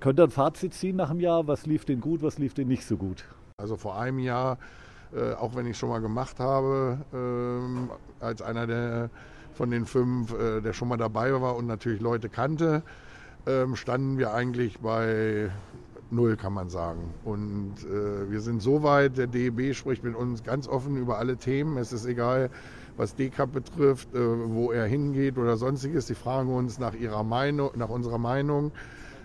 könnt 0.00 0.18
ihr 0.18 0.24
ein 0.24 0.30
Fazit 0.30 0.74
ziehen 0.74 0.96
nach 0.96 1.10
einem 1.10 1.20
Jahr? 1.20 1.46
Was 1.46 1.66
lief 1.66 1.84
denn 1.84 2.00
gut, 2.00 2.22
was 2.22 2.38
lief 2.38 2.54
denn 2.54 2.66
nicht 2.66 2.84
so 2.84 2.96
gut? 2.96 3.24
Also 3.58 3.76
vor 3.76 3.98
einem 3.98 4.18
Jahr, 4.18 4.58
äh, 5.14 5.32
auch 5.34 5.54
wenn 5.54 5.66
ich 5.66 5.78
schon 5.78 5.90
mal 5.90 6.00
gemacht 6.00 6.40
habe, 6.40 6.98
äh, 8.20 8.24
als 8.24 8.42
einer 8.42 8.66
der 8.66 9.10
von 9.54 9.70
den 9.70 9.86
fünf, 9.86 10.34
äh, 10.34 10.60
der 10.60 10.72
schon 10.72 10.88
mal 10.88 10.98
dabei 10.98 11.40
war 11.40 11.56
und 11.56 11.66
natürlich 11.66 12.00
Leute 12.00 12.28
kannte, 12.28 12.82
ähm, 13.46 13.76
standen 13.76 14.18
wir 14.18 14.34
eigentlich 14.34 14.80
bei 14.80 15.50
null, 16.10 16.36
kann 16.36 16.52
man 16.52 16.68
sagen. 16.68 17.14
Und 17.24 17.74
äh, 17.84 18.30
wir 18.30 18.40
sind 18.40 18.62
so 18.62 18.82
weit, 18.82 19.18
der 19.18 19.26
DEB 19.26 19.74
spricht 19.74 20.04
mit 20.04 20.14
uns 20.14 20.44
ganz 20.44 20.68
offen 20.68 20.96
über 20.96 21.18
alle 21.18 21.36
Themen. 21.36 21.76
Es 21.78 21.92
ist 21.92 22.06
egal, 22.06 22.50
was 22.96 23.14
DCAP 23.14 23.52
betrifft, 23.52 24.14
äh, 24.14 24.18
wo 24.18 24.72
er 24.72 24.86
hingeht 24.86 25.38
oder 25.38 25.56
sonstiges. 25.56 26.06
Sie 26.06 26.14
fragen 26.14 26.54
uns 26.54 26.78
nach 26.78 26.94
ihrer 26.94 27.24
Meinung, 27.24 27.70
nach 27.76 27.88
unserer 27.88 28.18
Meinung. 28.18 28.72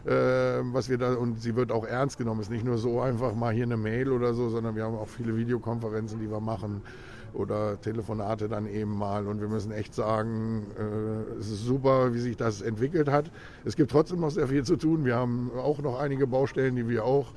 Äh, 0.05 0.63
was 0.73 0.89
wir 0.89 0.97
da 0.97 1.13
und 1.13 1.39
sie 1.39 1.55
wird 1.55 1.71
auch 1.71 1.85
ernst 1.85 2.17
genommen. 2.17 2.39
Es 2.39 2.47
ist 2.47 2.51
nicht 2.51 2.65
nur 2.65 2.79
so 2.79 3.01
einfach 3.01 3.35
mal 3.35 3.53
hier 3.53 3.65
eine 3.65 3.77
Mail 3.77 4.11
oder 4.11 4.33
so, 4.33 4.49
sondern 4.49 4.75
wir 4.75 4.83
haben 4.83 4.95
auch 4.95 5.07
viele 5.07 5.37
Videokonferenzen, 5.37 6.19
die 6.19 6.29
wir 6.29 6.39
machen 6.39 6.81
oder 7.33 7.79
Telefonate 7.81 8.47
dann 8.47 8.67
eben 8.67 8.97
mal. 8.97 9.27
Und 9.27 9.41
wir 9.41 9.47
müssen 9.47 9.71
echt 9.71 9.93
sagen, 9.93 10.67
äh, 10.77 11.39
es 11.39 11.49
ist 11.49 11.65
super, 11.65 12.13
wie 12.13 12.19
sich 12.19 12.37
das 12.37 12.61
entwickelt 12.61 13.09
hat. 13.09 13.31
Es 13.65 13.75
gibt 13.75 13.91
trotzdem 13.91 14.19
noch 14.19 14.31
sehr 14.31 14.47
viel 14.47 14.63
zu 14.63 14.75
tun. 14.75 15.05
Wir 15.05 15.15
haben 15.15 15.51
auch 15.57 15.79
noch 15.79 15.99
einige 15.99 16.27
Baustellen, 16.27 16.75
die 16.75 16.87
wir 16.87 17.05
auch, 17.05 17.33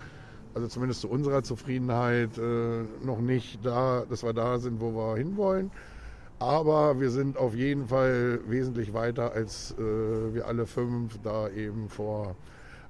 also 0.55 0.69
zumindest 0.69 1.01
zu 1.01 1.09
unserer 1.09 1.43
Zufriedenheit, 1.43 2.39
äh, 2.39 2.83
noch 3.05 3.21
nicht 3.21 3.65
da, 3.65 4.05
dass 4.09 4.23
wir 4.23 4.33
da 4.33 4.59
sind, 4.59 4.81
wo 4.81 4.93
wir 4.93 5.17
hinwollen. 5.17 5.71
Aber 6.39 7.01
wir 7.01 7.11
sind 7.11 7.39
auf 7.39 7.55
jeden 7.55 7.87
Fall 7.87 8.41
wesentlich 8.47 8.93
weiter, 8.93 9.33
als 9.33 9.75
äh, 9.79 10.35
wir 10.35 10.47
alle 10.47 10.67
fünf 10.67 11.19
da 11.23 11.49
eben 11.49 11.89
vor 11.89 12.35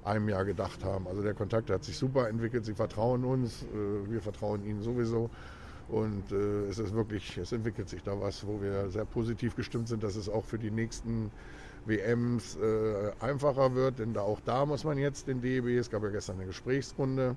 einem 0.03 0.29
Jahr 0.29 0.45
gedacht 0.45 0.83
haben. 0.83 1.07
Also 1.07 1.21
der 1.21 1.33
Kontakt 1.33 1.69
hat 1.69 1.83
sich 1.83 1.97
super 1.97 2.29
entwickelt. 2.29 2.65
Sie 2.65 2.73
vertrauen 2.73 3.23
uns, 3.23 3.63
äh, 3.63 4.09
wir 4.11 4.21
vertrauen 4.21 4.63
ihnen 4.65 4.81
sowieso. 4.81 5.29
Und 5.87 6.31
äh, 6.31 6.67
es 6.67 6.79
ist 6.79 6.93
wirklich, 6.93 7.37
es 7.37 7.51
entwickelt 7.51 7.89
sich 7.89 8.01
da 8.01 8.19
was, 8.19 8.45
wo 8.47 8.61
wir 8.61 8.89
sehr 8.89 9.05
positiv 9.05 9.55
gestimmt 9.55 9.87
sind, 9.87 10.03
dass 10.03 10.15
es 10.15 10.29
auch 10.29 10.43
für 10.45 10.57
die 10.57 10.71
nächsten 10.71 11.31
WMs 11.85 12.57
äh, 12.57 13.11
einfacher 13.19 13.75
wird. 13.75 13.99
Denn 13.99 14.13
da 14.13 14.21
auch 14.21 14.39
da 14.41 14.65
muss 14.65 14.83
man 14.83 14.97
jetzt 14.97 15.27
den 15.27 15.41
DEB, 15.41 15.77
es 15.77 15.89
gab 15.89 16.03
ja 16.03 16.09
gestern 16.09 16.37
eine 16.37 16.47
Gesprächsrunde 16.47 17.35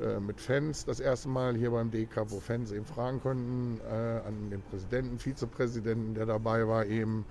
äh, 0.00 0.18
mit 0.18 0.40
Fans 0.40 0.84
das 0.84 0.98
erste 0.98 1.28
Mal 1.28 1.54
hier 1.54 1.70
beim 1.70 1.90
DK, 1.90 2.30
wo 2.30 2.40
Fans 2.40 2.72
eben 2.72 2.86
fragen 2.86 3.20
konnten 3.20 3.80
äh, 3.88 4.20
an 4.26 4.50
den 4.50 4.62
Präsidenten, 4.62 5.18
Vizepräsidenten, 5.18 6.14
der 6.14 6.26
dabei 6.26 6.66
war 6.66 6.86
eben 6.86 7.24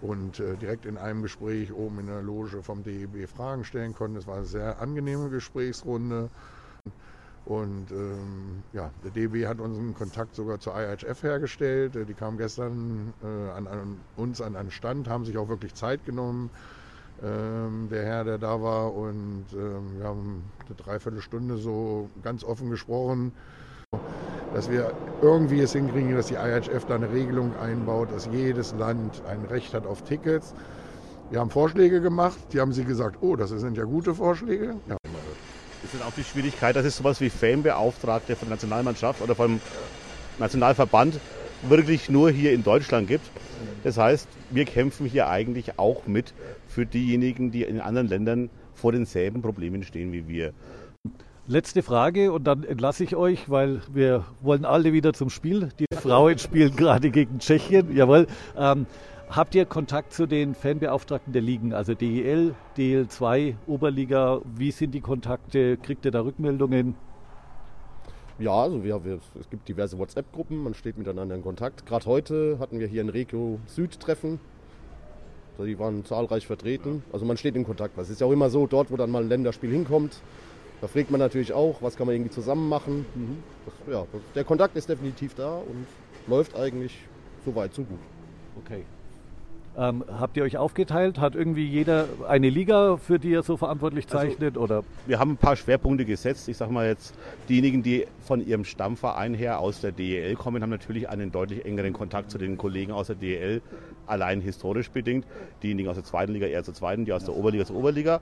und 0.00 0.38
äh, 0.38 0.56
direkt 0.56 0.86
in 0.86 0.96
einem 0.96 1.22
Gespräch 1.22 1.72
oben 1.72 2.00
in 2.00 2.06
der 2.06 2.22
Loge 2.22 2.62
vom 2.62 2.84
DEB 2.84 3.28
Fragen 3.28 3.64
stellen 3.64 3.94
konnten. 3.94 4.16
Es 4.16 4.26
war 4.26 4.36
eine 4.36 4.44
sehr 4.44 4.80
angenehme 4.80 5.30
Gesprächsrunde. 5.30 6.30
Und 7.48 7.90
ähm, 7.92 8.62
ja, 8.74 8.90
der 9.02 9.10
DB 9.10 9.46
hat 9.46 9.58
unseren 9.58 9.94
Kontakt 9.94 10.34
sogar 10.34 10.60
zur 10.60 10.74
IHF 10.78 11.22
hergestellt. 11.22 11.94
Die 12.06 12.12
kamen 12.12 12.36
gestern 12.36 13.14
äh, 13.22 13.50
an, 13.56 13.66
an, 13.66 13.96
uns 14.18 14.42
an 14.42 14.54
einen 14.54 14.70
Stand, 14.70 15.08
haben 15.08 15.24
sich 15.24 15.38
auch 15.38 15.48
wirklich 15.48 15.72
Zeit 15.72 16.04
genommen, 16.04 16.50
ähm, 17.22 17.88
der 17.90 18.04
Herr, 18.04 18.24
der 18.24 18.36
da 18.36 18.60
war. 18.60 18.94
Und 18.94 19.46
ähm, 19.54 19.96
wir 19.96 20.04
haben 20.04 20.44
eine 20.66 20.74
Dreiviertelstunde 20.76 21.56
so 21.56 22.10
ganz 22.22 22.44
offen 22.44 22.68
gesprochen, 22.68 23.32
dass 24.52 24.70
wir 24.70 24.92
irgendwie 25.22 25.60
es 25.60 25.72
hinkriegen, 25.72 26.14
dass 26.16 26.26
die 26.26 26.34
IHF 26.34 26.84
da 26.84 26.96
eine 26.96 27.10
Regelung 27.10 27.56
einbaut, 27.56 28.12
dass 28.12 28.28
jedes 28.30 28.74
Land 28.74 29.22
ein 29.26 29.46
Recht 29.46 29.72
hat 29.72 29.86
auf 29.86 30.02
Tickets. 30.02 30.52
Wir 31.30 31.40
haben 31.40 31.50
Vorschläge 31.50 32.02
gemacht, 32.02 32.38
die 32.52 32.60
haben 32.60 32.72
sie 32.72 32.84
gesagt, 32.84 33.22
oh, 33.22 33.36
das 33.36 33.48
sind 33.48 33.78
ja 33.78 33.84
gute 33.84 34.14
Vorschläge. 34.14 34.76
Ja, 34.86 34.97
auch 36.08 36.14
die 36.16 36.24
Schwierigkeit, 36.24 36.74
dass 36.74 36.86
es 36.86 36.96
sowas 36.96 37.20
wie 37.20 37.28
Fanbeauftragte 37.28 38.34
von 38.34 38.48
der 38.48 38.56
Nationalmannschaft 38.56 39.20
oder 39.20 39.34
vom 39.34 39.60
Nationalverband 40.38 41.20
wirklich 41.62 42.08
nur 42.08 42.30
hier 42.30 42.52
in 42.52 42.62
Deutschland 42.62 43.08
gibt. 43.08 43.26
Das 43.84 43.98
heißt, 43.98 44.26
wir 44.50 44.64
kämpfen 44.64 45.06
hier 45.06 45.28
eigentlich 45.28 45.78
auch 45.78 46.06
mit 46.06 46.32
für 46.66 46.86
diejenigen, 46.86 47.50
die 47.50 47.62
in 47.62 47.80
anderen 47.80 48.08
Ländern 48.08 48.50
vor 48.74 48.92
denselben 48.92 49.42
Problemen 49.42 49.82
stehen 49.82 50.12
wie 50.12 50.28
wir. 50.28 50.52
Letzte 51.46 51.82
Frage 51.82 52.32
und 52.32 52.44
dann 52.44 52.64
entlasse 52.64 53.04
ich 53.04 53.16
euch, 53.16 53.50
weil 53.50 53.82
wir 53.92 54.24
wollen 54.40 54.64
alle 54.64 54.92
wieder 54.92 55.12
zum 55.12 55.28
Spiel. 55.30 55.70
Die 55.78 55.86
Frauen 55.94 56.38
spielen 56.38 56.74
gerade 56.76 57.10
gegen 57.10 57.38
Tschechien. 57.38 57.94
Jawohl. 57.94 58.26
Ähm, 58.56 58.86
Habt 59.30 59.54
ihr 59.54 59.66
Kontakt 59.66 60.14
zu 60.14 60.26
den 60.26 60.54
Fanbeauftragten 60.54 61.34
der 61.34 61.42
Ligen, 61.42 61.74
also 61.74 61.92
DEL, 61.92 62.54
DL2, 62.78 63.56
Oberliga? 63.66 64.40
Wie 64.56 64.70
sind 64.70 64.92
die 64.92 65.02
Kontakte? 65.02 65.76
Kriegt 65.76 66.06
ihr 66.06 66.10
da 66.10 66.22
Rückmeldungen? 66.22 66.94
Ja, 68.38 68.52
also 68.52 68.82
wir, 68.82 69.04
wir, 69.04 69.18
es 69.38 69.50
gibt 69.50 69.68
diverse 69.68 69.98
WhatsApp-Gruppen, 69.98 70.56
man 70.62 70.72
steht 70.72 70.96
miteinander 70.96 71.34
in 71.34 71.42
Kontakt. 71.42 71.84
Gerade 71.84 72.06
heute 72.06 72.56
hatten 72.58 72.80
wir 72.80 72.86
hier 72.86 73.04
ein 73.04 73.10
Regio 73.10 73.60
Süd-Treffen. 73.66 74.40
Die 75.58 75.78
waren 75.78 76.06
zahlreich 76.06 76.46
vertreten. 76.46 77.02
Also 77.12 77.26
man 77.26 77.36
steht 77.36 77.54
in 77.54 77.64
Kontakt. 77.64 77.98
Es 77.98 78.08
ist 78.08 78.22
ja 78.22 78.26
auch 78.26 78.32
immer 78.32 78.48
so, 78.48 78.66
dort 78.66 78.90
wo 78.90 78.96
dann 78.96 79.10
mal 79.10 79.22
ein 79.22 79.28
Länderspiel 79.28 79.70
hinkommt, 79.70 80.22
da 80.80 80.86
fragt 80.86 81.10
man 81.10 81.20
natürlich 81.20 81.52
auch, 81.52 81.82
was 81.82 81.96
kann 81.96 82.06
man 82.06 82.14
irgendwie 82.14 82.30
zusammen 82.30 82.68
machen. 82.68 83.04
Mhm. 83.14 83.42
Das, 83.66 83.94
ja, 83.94 84.06
der 84.34 84.44
Kontakt 84.44 84.74
ist 84.76 84.88
definitiv 84.88 85.34
da 85.34 85.56
und 85.56 85.86
läuft 86.26 86.56
eigentlich 86.56 86.96
so 87.44 87.54
weit, 87.54 87.74
so 87.74 87.82
gut. 87.82 87.98
Okay. 88.64 88.84
Ähm, 89.78 90.04
habt 90.18 90.36
ihr 90.36 90.42
euch 90.42 90.56
aufgeteilt? 90.56 91.20
Hat 91.20 91.36
irgendwie 91.36 91.64
jeder 91.64 92.06
eine 92.26 92.50
Liga, 92.50 92.96
für 92.96 93.20
die 93.20 93.32
er 93.32 93.44
so 93.44 93.56
verantwortlich 93.56 94.06
also, 94.06 94.18
zeichnet? 94.18 94.56
Also, 94.56 94.60
oder? 94.60 94.84
Wir 95.06 95.20
haben 95.20 95.32
ein 95.32 95.36
paar 95.36 95.54
Schwerpunkte 95.54 96.04
gesetzt. 96.04 96.48
Ich 96.48 96.56
sage 96.56 96.72
mal 96.72 96.88
jetzt, 96.88 97.14
diejenigen, 97.48 97.84
die 97.84 98.06
von 98.20 98.44
ihrem 98.44 98.64
Stammverein 98.64 99.34
her 99.34 99.60
aus 99.60 99.80
der 99.80 99.92
DEL 99.92 100.34
kommen, 100.34 100.62
haben 100.62 100.70
natürlich 100.70 101.08
einen 101.08 101.30
deutlich 101.30 101.64
engeren 101.64 101.92
Kontakt 101.92 102.32
zu 102.32 102.38
den 102.38 102.58
Kollegen 102.58 102.90
aus 102.90 103.06
der 103.06 103.16
DEL, 103.16 103.62
allein 104.08 104.40
historisch 104.40 104.90
bedingt. 104.90 105.26
Diejenigen 105.62 105.88
aus 105.88 105.96
der 105.96 106.04
zweiten 106.04 106.32
Liga 106.32 106.46
eher 106.46 106.64
zur 106.64 106.74
zweiten, 106.74 107.04
die 107.04 107.12
aus 107.12 107.24
der 107.24 107.34
Oberliga 107.34 107.64
zur 107.64 107.76
Oberliga. 107.76 108.20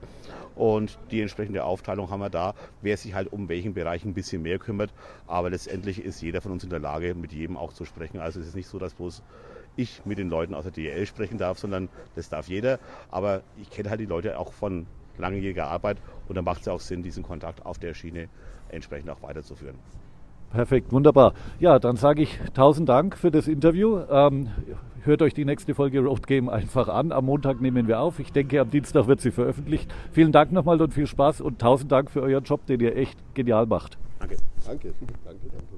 Und 0.55 0.97
die 1.11 1.21
entsprechende 1.21 1.63
Aufteilung 1.63 2.09
haben 2.09 2.19
wir 2.19 2.29
da, 2.29 2.53
wer 2.81 2.97
sich 2.97 3.13
halt 3.13 3.31
um 3.31 3.49
welchen 3.49 3.73
Bereich 3.73 4.03
ein 4.05 4.13
bisschen 4.13 4.41
mehr 4.41 4.59
kümmert. 4.59 4.91
Aber 5.27 5.49
letztendlich 5.49 6.03
ist 6.03 6.21
jeder 6.21 6.41
von 6.41 6.51
uns 6.51 6.63
in 6.63 6.69
der 6.69 6.79
Lage, 6.79 7.15
mit 7.15 7.31
jedem 7.31 7.57
auch 7.57 7.73
zu 7.73 7.85
sprechen. 7.85 8.19
Also 8.19 8.39
es 8.39 8.47
ist 8.47 8.55
nicht 8.55 8.67
so, 8.67 8.79
dass 8.79 8.93
bloß 8.93 9.21
ich 9.75 10.01
mit 10.05 10.17
den 10.17 10.29
Leuten 10.29 10.53
aus 10.53 10.63
der 10.63 10.71
DEL 10.71 11.05
sprechen 11.05 11.37
darf, 11.37 11.59
sondern 11.59 11.89
das 12.15 12.29
darf 12.29 12.47
jeder. 12.47 12.79
Aber 13.09 13.43
ich 13.61 13.69
kenne 13.69 13.89
halt 13.89 13.99
die 13.99 14.05
Leute 14.05 14.39
auch 14.39 14.51
von 14.51 14.87
langjähriger 15.17 15.67
Arbeit 15.67 15.97
und 16.27 16.35
da 16.35 16.41
macht 16.41 16.61
es 16.61 16.67
auch 16.67 16.81
Sinn, 16.81 17.03
diesen 17.03 17.23
Kontakt 17.23 17.65
auf 17.65 17.79
der 17.79 17.93
Schiene 17.93 18.27
entsprechend 18.69 19.09
auch 19.09 19.21
weiterzuführen. 19.21 19.77
Perfekt, 20.51 20.91
wunderbar. 20.91 21.33
Ja, 21.59 21.77
dann 21.79 21.97
sage 21.97 22.21
ich 22.21 22.39
tausend 22.53 22.87
Dank 22.89 23.17
für 23.17 23.31
das 23.31 23.47
Interview. 23.47 23.99
Ähm, 24.09 24.49
hört 25.03 25.21
euch 25.21 25.33
die 25.33 25.45
nächste 25.45 25.75
Folge 25.75 25.99
Road 25.99 26.25
Game 26.25 26.49
einfach 26.49 26.87
an. 26.87 27.11
Am 27.11 27.25
Montag 27.25 27.61
nehmen 27.61 27.87
wir 27.87 27.99
auf. 27.99 28.19
Ich 28.19 28.31
denke, 28.31 28.59
am 28.61 28.69
Dienstag 28.69 29.07
wird 29.07 29.21
sie 29.21 29.31
veröffentlicht. 29.31 29.93
Vielen 30.11 30.31
Dank 30.31 30.51
nochmal 30.51 30.81
und 30.81 30.93
viel 30.93 31.07
Spaß 31.07 31.41
und 31.41 31.59
tausend 31.59 31.91
Dank 31.91 32.09
für 32.09 32.21
euren 32.21 32.43
Job, 32.43 32.65
den 32.65 32.79
ihr 32.79 32.95
echt 32.95 33.17
genial 33.33 33.65
macht. 33.65 33.97
Danke. 34.19 34.37
Danke, 34.65 34.93
danke, 35.25 35.41
danke. 35.49 35.77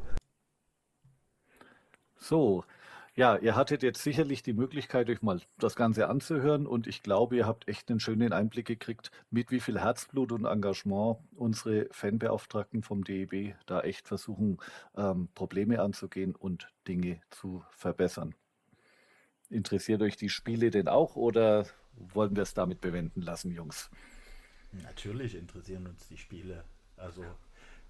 So, 2.18 2.64
ja, 3.20 3.36
ihr 3.36 3.58
hattet 3.58 3.84
jetzt 3.84 4.02
sicherlich 4.02 4.44
die 4.44 4.54
Möglichkeit, 4.54 5.10
euch 5.10 5.22
mal 5.22 5.42
das 5.58 5.76
Ganze 5.76 6.08
anzuhören 6.08 6.66
und 6.66 6.88
ich 6.88 7.04
glaube, 7.04 7.36
ihr 7.36 7.46
habt 7.46 7.68
echt 7.68 7.90
einen 7.90 8.00
schönen 8.00 8.32
Einblick 8.32 8.66
gekriegt, 8.66 9.12
mit 9.30 9.52
wie 9.52 9.60
viel 9.60 9.78
Herzblut 9.78 10.32
und 10.32 10.46
Engagement 10.46 11.18
unsere 11.36 11.90
Fanbeauftragten 11.92 12.82
vom 12.82 13.04
DEB 13.04 13.56
da 13.66 13.82
echt 13.82 14.08
versuchen, 14.08 14.58
ähm, 14.96 15.28
Probleme 15.36 15.82
anzugehen 15.82 16.34
und 16.34 16.70
Dinge 16.88 17.20
zu 17.30 17.62
verbessern. 17.72 18.36
Interessiert 19.50 20.02
euch 20.02 20.16
die 20.16 20.30
Spiele 20.30 20.72
denn 20.72 20.88
auch 20.88 21.18
oder 21.18 21.66
wollen 21.98 22.38
wir 22.38 22.44
es 22.44 22.54
damit 22.54 22.80
bewenden 22.80 23.22
lassen, 23.22 23.52
Jungs? 23.52 23.90
Natürlich 24.72 25.36
interessieren 25.36 25.88
uns 25.88 26.08
die 26.08 26.18
Spiele. 26.18 26.64
Also 26.96 27.26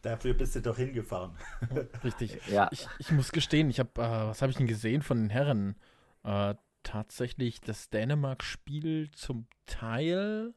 Dafür 0.02 0.34
bist 0.34 0.56
du 0.56 0.62
doch 0.62 0.78
hingefahren. 0.78 1.32
Richtig. 2.04 2.40
ja. 2.48 2.70
Ich, 2.72 2.88
ich, 3.00 3.12
muss 3.12 3.32
gestehen, 3.32 3.70
ich 3.70 3.80
habe, 3.80 3.90
äh, 3.96 4.28
was 4.28 4.42
habe 4.42 4.52
ich 4.52 4.58
denn 4.58 4.68
gesehen 4.68 5.02
von 5.02 5.18
den 5.18 5.30
Herren? 5.30 5.76
Äh, 6.24 6.56
tatsächlich 6.84 7.62
das 7.62 7.90
Dänemark-Spiel 7.90 9.12
zum 9.12 9.48
Teil 9.66 10.54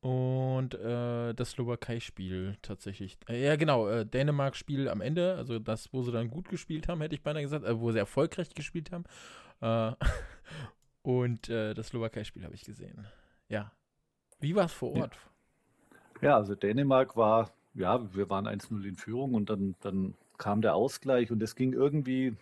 und 0.00 0.74
äh, 0.74 1.34
das 1.34 1.52
Slowakei-Spiel 1.52 2.56
tatsächlich. 2.62 3.18
Äh, 3.28 3.44
ja, 3.44 3.56
genau, 3.56 3.88
äh, 3.88 4.06
Dänemark-Spiel 4.06 4.88
am 4.88 5.00
Ende, 5.00 5.34
also 5.36 5.58
das, 5.58 5.92
wo 5.92 6.02
sie 6.02 6.12
dann 6.12 6.30
gut 6.30 6.48
gespielt 6.48 6.88
haben, 6.88 7.00
hätte 7.00 7.14
ich 7.14 7.22
beinahe 7.22 7.42
gesagt, 7.42 7.64
äh, 7.64 7.80
wo 7.80 7.90
sie 7.90 7.98
erfolgreich 7.98 8.50
gespielt 8.54 8.92
haben. 8.92 9.04
und 11.02 11.48
das 11.48 11.88
Slowakei-Spiel 11.88 12.44
habe 12.44 12.54
ich 12.54 12.62
gesehen. 12.62 13.08
Ja. 13.48 13.72
Wie 14.38 14.54
war 14.54 14.66
es 14.66 14.72
vor 14.72 14.94
Ort? 14.94 15.16
Ja. 16.22 16.28
ja, 16.28 16.36
also 16.36 16.54
Dänemark 16.54 17.16
war 17.16 17.50
ja, 17.78 18.14
wir 18.14 18.28
waren 18.28 18.46
1-0 18.46 18.84
in 18.84 18.96
Führung 18.96 19.34
und 19.34 19.50
dann, 19.50 19.76
dann 19.80 20.14
kam 20.36 20.60
der 20.60 20.74
Ausgleich 20.74 21.30
und 21.30 21.42
es 21.42 21.54
ging 21.54 21.72
irgendwie 21.72 22.36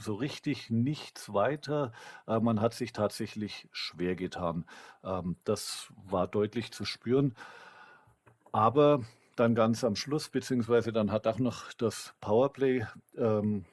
so 0.00 0.14
richtig 0.14 0.70
nichts 0.70 1.32
weiter. 1.32 1.92
Äh, 2.26 2.40
man 2.40 2.60
hat 2.60 2.74
sich 2.74 2.92
tatsächlich 2.92 3.68
schwer 3.72 4.16
getan. 4.16 4.64
Ähm, 5.04 5.36
das 5.44 5.92
war 6.08 6.26
deutlich 6.28 6.72
zu 6.72 6.84
spüren. 6.84 7.34
Aber 8.52 9.02
dann 9.36 9.54
ganz 9.54 9.84
am 9.84 9.94
Schluss, 9.94 10.28
beziehungsweise 10.28 10.92
dann 10.92 11.12
hat 11.12 11.26
auch 11.26 11.38
noch 11.38 11.72
das 11.74 12.14
Powerplay 12.20 12.86
ähm, 13.16 13.64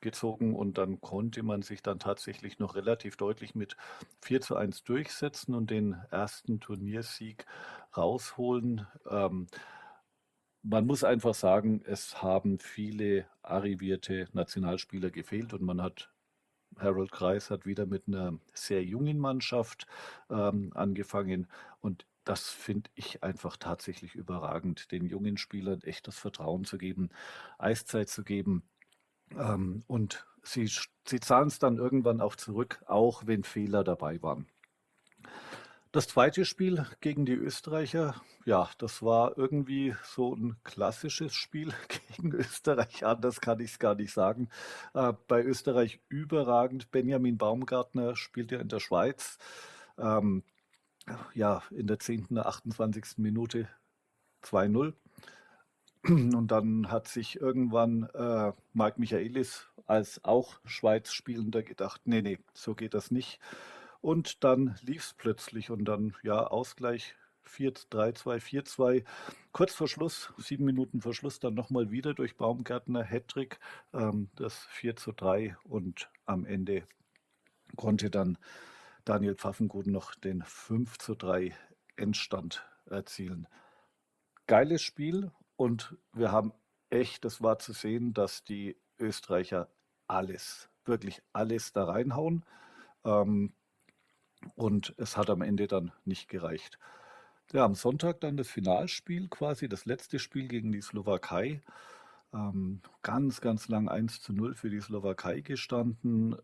gezogen 0.00 0.54
und 0.54 0.78
dann 0.78 1.00
konnte 1.00 1.42
man 1.42 1.62
sich 1.62 1.82
dann 1.82 1.98
tatsächlich 1.98 2.58
noch 2.58 2.74
relativ 2.74 3.16
deutlich 3.16 3.54
mit 3.54 3.76
4 4.22 4.40
zu 4.40 4.56
1 4.56 4.84
durchsetzen 4.84 5.54
und 5.54 5.70
den 5.70 5.96
ersten 6.10 6.60
Turniersieg 6.60 7.44
rausholen. 7.94 8.86
Ähm, 9.10 9.46
man 10.62 10.86
muss 10.86 11.04
einfach 11.04 11.34
sagen, 11.34 11.82
es 11.86 12.22
haben 12.22 12.58
viele 12.58 13.26
arrivierte 13.42 14.28
Nationalspieler 14.32 15.10
gefehlt 15.10 15.52
und 15.54 15.62
man 15.62 15.82
hat 15.82 16.10
Harold 16.78 17.12
Kreis 17.12 17.50
hat 17.50 17.66
wieder 17.66 17.86
mit 17.86 18.08
einer 18.08 18.38
sehr 18.54 18.84
jungen 18.84 19.18
Mannschaft 19.18 19.86
ähm, 20.30 20.72
angefangen 20.74 21.48
und 21.80 22.06
das 22.24 22.50
finde 22.50 22.90
ich 22.94 23.22
einfach 23.24 23.56
tatsächlich 23.56 24.14
überragend, 24.14 24.92
den 24.92 25.06
jungen 25.06 25.36
Spielern 25.38 25.82
echt 25.82 26.06
das 26.08 26.18
Vertrauen 26.18 26.64
zu 26.64 26.78
geben, 26.78 27.10
Eiszeit 27.58 28.08
zu 28.08 28.24
geben 28.24 28.64
ähm, 29.32 29.84
und 29.88 30.26
sie, 30.42 30.70
sie 31.06 31.20
zahlen 31.20 31.48
es 31.48 31.58
dann 31.58 31.78
irgendwann 31.78 32.20
auch 32.20 32.36
zurück, 32.36 32.82
auch 32.86 33.26
wenn 33.26 33.44
Fehler 33.44 33.84
dabei 33.84 34.22
waren. 34.22 34.48
Das 35.92 36.06
zweite 36.06 36.44
Spiel 36.44 36.86
gegen 37.00 37.26
die 37.26 37.34
Österreicher, 37.34 38.14
ja, 38.44 38.70
das 38.78 39.02
war 39.02 39.36
irgendwie 39.36 39.96
so 40.04 40.36
ein 40.36 40.56
klassisches 40.62 41.34
Spiel 41.34 41.72
gegen 42.16 42.32
Österreich. 42.32 43.04
Anders 43.04 43.40
kann 43.40 43.58
ich 43.58 43.72
es 43.72 43.78
gar 43.80 43.96
nicht 43.96 44.12
sagen. 44.12 44.50
Äh, 44.94 45.14
bei 45.26 45.42
Österreich 45.42 45.98
überragend. 46.08 46.92
Benjamin 46.92 47.38
Baumgartner 47.38 48.14
spielt 48.14 48.52
ja 48.52 48.60
in 48.60 48.68
der 48.68 48.78
Schweiz. 48.78 49.38
Ähm, 49.98 50.44
ja, 51.34 51.64
in 51.72 51.88
der 51.88 51.98
10., 51.98 52.38
28. 52.38 53.18
Minute 53.18 53.68
2-0. 54.44 54.92
Und 56.06 56.46
dann 56.52 56.88
hat 56.88 57.08
sich 57.08 57.40
irgendwann 57.40 58.04
äh, 58.14 58.52
Marc 58.74 58.96
Michaelis 59.00 59.66
als 59.86 60.24
auch 60.24 60.60
Schweiz-Spielender 60.64 61.64
gedacht, 61.64 62.02
nee, 62.04 62.22
nee, 62.22 62.38
so 62.54 62.76
geht 62.76 62.94
das 62.94 63.10
nicht. 63.10 63.40
Und 64.00 64.44
dann 64.44 64.76
lief 64.82 65.04
es 65.04 65.14
plötzlich 65.14 65.70
und 65.70 65.84
dann, 65.84 66.16
ja, 66.22 66.46
Ausgleich 66.46 67.16
4-3-2, 67.46 68.40
4-2. 68.40 69.04
Kurz 69.52 69.74
vor 69.74 69.88
Schluss, 69.88 70.32
sieben 70.38 70.64
Minuten 70.64 71.00
vor 71.00 71.14
Schluss, 71.14 71.40
dann 71.40 71.54
nochmal 71.54 71.90
wieder 71.90 72.14
durch 72.14 72.36
Baumgärtner 72.36 73.02
Hattrick, 73.02 73.58
ähm, 73.92 74.30
das 74.36 74.64
4 74.70 74.94
3 74.94 75.56
und 75.64 76.10
am 76.26 76.44
Ende 76.44 76.84
konnte 77.76 78.10
dann 78.10 78.38
Daniel 79.04 79.34
Pfaffengut 79.34 79.86
noch 79.86 80.14
den 80.14 80.42
5 80.42 80.96
3 80.96 81.54
Endstand 81.96 82.64
erzielen. 82.86 83.46
Geiles 84.46 84.82
Spiel 84.82 85.30
und 85.56 85.96
wir 86.12 86.32
haben 86.32 86.52
echt, 86.90 87.24
das 87.24 87.42
war 87.42 87.58
zu 87.58 87.72
sehen, 87.72 88.14
dass 88.14 88.44
die 88.44 88.76
Österreicher 88.98 89.68
alles, 90.06 90.70
wirklich 90.84 91.22
alles 91.32 91.72
da 91.72 91.84
reinhauen. 91.84 92.44
Ähm, 93.04 93.54
und 94.54 94.94
es 94.96 95.16
hat 95.16 95.30
am 95.30 95.42
Ende 95.42 95.66
dann 95.66 95.92
nicht 96.04 96.28
gereicht. 96.28 96.78
Ja, 97.52 97.64
am 97.64 97.74
Sonntag 97.74 98.20
dann 98.20 98.36
das 98.36 98.48
Finalspiel 98.48 99.28
quasi, 99.28 99.68
das 99.68 99.84
letzte 99.84 100.18
Spiel 100.18 100.46
gegen 100.48 100.70
die 100.72 100.82
Slowakei. 100.82 101.62
Ähm, 102.32 102.80
ganz, 103.02 103.40
ganz 103.40 103.68
lang 103.68 103.88
1 103.88 104.22
zu 104.22 104.32
0 104.32 104.54
für 104.54 104.70
die 104.70 104.80
Slowakei 104.80 105.40
gestanden. 105.40 106.36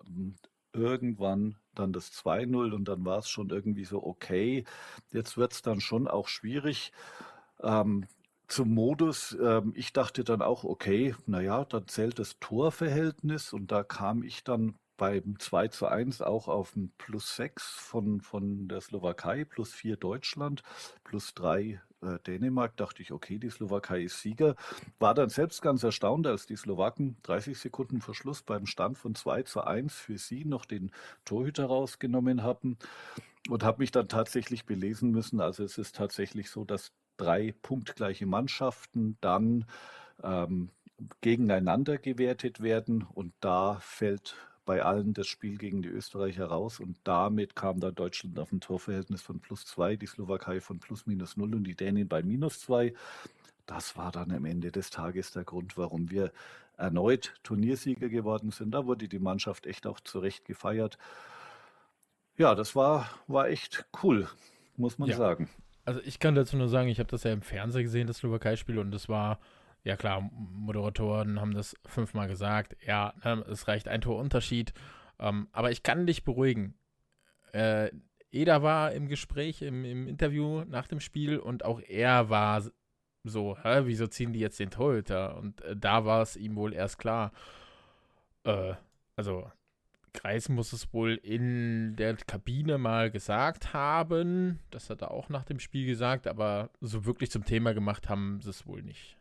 Irgendwann 0.73 1.57
dann 1.75 1.93
das 1.93 2.13
2-0 2.13 2.73
und 2.73 2.87
dann 2.87 3.05
war 3.05 3.19
es 3.19 3.29
schon 3.29 3.51
irgendwie 3.51 3.85
so, 3.85 4.03
okay, 4.05 4.65
jetzt 5.13 5.37
wird 5.37 5.53
es 5.53 5.63
dann 5.63 5.81
schon 5.81 6.09
auch 6.09 6.29
schwierig. 6.29 6.93
Ähm, 7.63 8.07
zum 8.49 8.75
Modus, 8.75 9.37
ähm, 9.41 9.73
ich 9.77 9.93
dachte 9.93 10.25
dann 10.25 10.43
auch, 10.43 10.65
okay, 10.65 11.15
naja, 11.27 11.65
dann 11.65 11.87
zählt 11.89 12.19
das 12.19 12.39
Torverhältnis 12.41 13.53
und 13.53 13.73
da 13.73 13.83
kam 13.83 14.23
ich 14.23 14.45
dann 14.45 14.77
beim 14.97 15.39
2 15.39 15.69
zu 15.69 15.87
1 15.87 16.23
auch 16.23 16.49
auf 16.49 16.75
ein 16.77 16.93
plus 16.99 17.37
6 17.37 17.63
von, 17.63 18.21
von 18.21 18.69
der 18.69 18.81
Slowakei, 18.81 19.45
plus 19.45 19.73
4 19.73 19.97
Deutschland, 19.97 20.63
plus 21.05 21.35
3 21.35 21.81
äh, 22.03 22.19
Dänemark. 22.27 22.77
Dachte 22.77 23.03
ich, 23.03 23.13
okay, 23.13 23.39
die 23.39 23.51
Slowakei 23.51 24.03
ist 24.03 24.21
Sieger. 24.21 24.57
War 24.99 25.15
dann 25.15 25.29
selbst 25.29 25.63
ganz 25.63 25.83
erstaunt, 25.83 26.27
als 26.27 26.47
die 26.47 26.57
Slowaken 26.57 27.17
30 27.23 27.59
Sekunden 27.59 28.01
Verschluss 28.01 28.43
beim 28.43 28.67
Stand 28.67 28.99
von 28.99 29.15
2 29.15 29.43
zu 29.43 29.63
1 29.63 29.95
für 29.95 30.19
sie 30.19 30.45
noch 30.45 30.65
den 30.65 30.91
Torhüter 31.25 31.67
rausgenommen 31.67 32.43
haben 32.43 32.79
und 33.49 33.65
habe 33.65 33.81
mich 33.81 33.91
dann 33.91 34.09
tatsächlich 34.09 34.67
belesen 34.67 35.11
müssen. 35.11 35.41
Also 35.41 35.65
es 35.65 35.79
ist 35.79 35.97
tatsächlich 35.97 36.51
so, 36.51 36.65
dass 36.65 36.93
drei 37.17 37.55
punktgleiche 37.63 38.27
Mannschaften 38.27 39.17
dann 39.21 39.67
ähm, 40.23 40.71
gegeneinander 41.21 41.99
gewertet 41.99 42.63
werden 42.63 43.03
und 43.03 43.33
da 43.41 43.79
fällt 43.81 44.37
bei 44.67 44.83
allen 44.83 45.15
das 45.15 45.27
Spiel 45.27 45.57
gegen 45.57 45.81
die 45.81 45.89
Österreicher 45.89 46.47
raus 46.47 46.81
und 46.81 46.99
damit 47.05 47.57
kam 47.57 47.81
dann 47.81 47.95
Deutschland 47.95 48.39
auf 48.39 48.53
ein 48.53 48.61
Torverhältnis 48.61 49.23
von 49.23 49.41
plus 49.41 49.65
zwei, 49.65 49.97
die 49.97 50.07
Slowakei 50.07 50.61
von 50.61 50.79
plus 50.79 51.07
minus 51.07 51.37
null 51.39 51.55
und 51.55 51.65
die 51.65 51.75
Dänen 51.75 52.09
bei 52.09 52.23
minus 52.23 52.61
zwei. 52.61 52.93
Das 53.65 53.97
war 53.97 54.13
dann 54.13 54.31
am 54.33 54.45
Ende 54.45 54.71
des 54.71 54.91
Tages 54.91 55.31
der 55.33 55.45
Grund, 55.45 55.79
warum 55.79 56.11
wir 56.11 56.33
erneut 56.77 57.35
Turniersieger 57.43 58.09
geworden 58.09 58.51
sind. 58.51 58.73
Da 58.73 58.85
wurde 58.85 59.09
die 59.09 59.19
Mannschaft 59.19 59.67
echt 59.67 59.87
auch 59.87 60.01
zurecht 60.01 60.45
gefeiert. 60.45 60.99
Ja, 62.37 62.55
das 62.55 62.77
war, 62.77 63.09
war 63.29 63.49
echt 63.49 63.87
cool, 64.03 64.29
muss 64.77 64.99
man 64.99 65.09
ja. 65.09 65.17
sagen. 65.17 65.49
Also 65.85 66.01
ich 66.05 66.19
kann 66.19 66.35
dazu 66.35 66.57
nur 66.57 66.69
sagen, 66.69 66.89
ich 66.89 66.99
habe 66.99 67.09
das 67.09 67.23
ja 67.23 67.33
im 67.33 67.43
Fernsehen 67.43 67.85
gesehen, 67.85 68.09
das 68.09 68.19
Slowakei-Spiel, 68.19 68.79
und 68.79 68.91
das 68.91 69.09
war 69.09 69.39
ja 69.87 69.97
klar, 69.97 70.21
Moderatoren 70.33 71.41
haben 71.41 71.55
das 71.55 71.77
fünfmal 71.87 72.27
gesagt. 72.27 72.77
Ja, 72.85 73.15
ne, 73.25 73.45
es 73.49 73.69
reicht 73.69 73.87
ein 73.87 74.01
Torunterschied. 74.01 74.75
Ähm, 75.21 75.47
aber 75.53 75.71
ich 75.71 75.85
kann 75.85 76.07
dich 76.07 76.25
beruhigen. 76.25 76.75
Äh, 77.53 77.91
Eda 78.33 78.65
war 78.65 78.91
im 78.91 79.07
Gespräch, 79.07 79.63
im, 79.63 79.85
im, 79.85 80.09
Interview 80.09 80.65
nach 80.65 80.89
dem 80.89 80.99
Spiel 80.99 81.39
und 81.39 81.65
auch 81.65 81.81
er 81.81 82.29
war 82.31 82.65
so, 83.23 83.57
hä, 83.63 83.83
wieso 83.85 84.09
ziehen 84.09 84.33
die 84.33 84.41
jetzt 84.41 84.59
den 84.59 84.71
Torhüter? 84.71 85.37
Und 85.37 85.61
äh, 85.61 85.77
da 85.77 86.05
war 86.05 86.21
es 86.21 86.37
ihm 86.37 86.57
wohl 86.57 86.75
erst 86.75 86.99
klar. 86.99 87.31
Äh, 88.43 88.75
also 89.15 89.49
Kreis 90.13 90.49
muss 90.49 90.73
es 90.73 90.93
wohl 90.93 91.15
in 91.15 91.95
der 91.95 92.17
Kabine 92.17 92.79
mal 92.79 93.13
gesagt 93.13 93.73
haben. 93.73 94.59
Das 94.71 94.91
hat 94.91 95.03
er 95.03 95.13
auch 95.13 95.29
nach 95.29 95.45
dem 95.45 95.61
Spiel 95.61 95.87
gesagt, 95.87 96.27
aber 96.27 96.71
so 96.81 97.05
wirklich 97.05 97.31
zum 97.31 97.45
Thema 97.45 97.73
gemacht 97.73 98.09
haben 98.09 98.41
sie 98.41 98.51
es 98.51 98.67
wohl 98.67 98.83
nicht. 98.83 99.16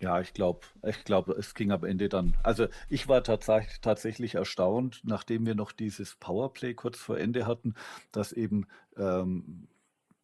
Ja, 0.00 0.18
ich 0.20 0.32
glaube, 0.32 0.60
ich 0.82 1.04
glaube, 1.04 1.32
es 1.34 1.54
ging 1.54 1.72
am 1.72 1.84
Ende 1.84 2.08
dann. 2.08 2.34
Also 2.42 2.68
ich 2.88 3.06
war 3.08 3.22
tats 3.22 3.50
tatsächlich 3.82 4.34
erstaunt, 4.34 5.02
nachdem 5.04 5.44
wir 5.44 5.54
noch 5.54 5.72
dieses 5.72 6.16
Powerplay 6.16 6.72
kurz 6.72 6.98
vor 6.98 7.18
Ende 7.18 7.46
hatten, 7.46 7.74
dass 8.10 8.32
eben 8.32 8.66
ähm, 8.96 9.68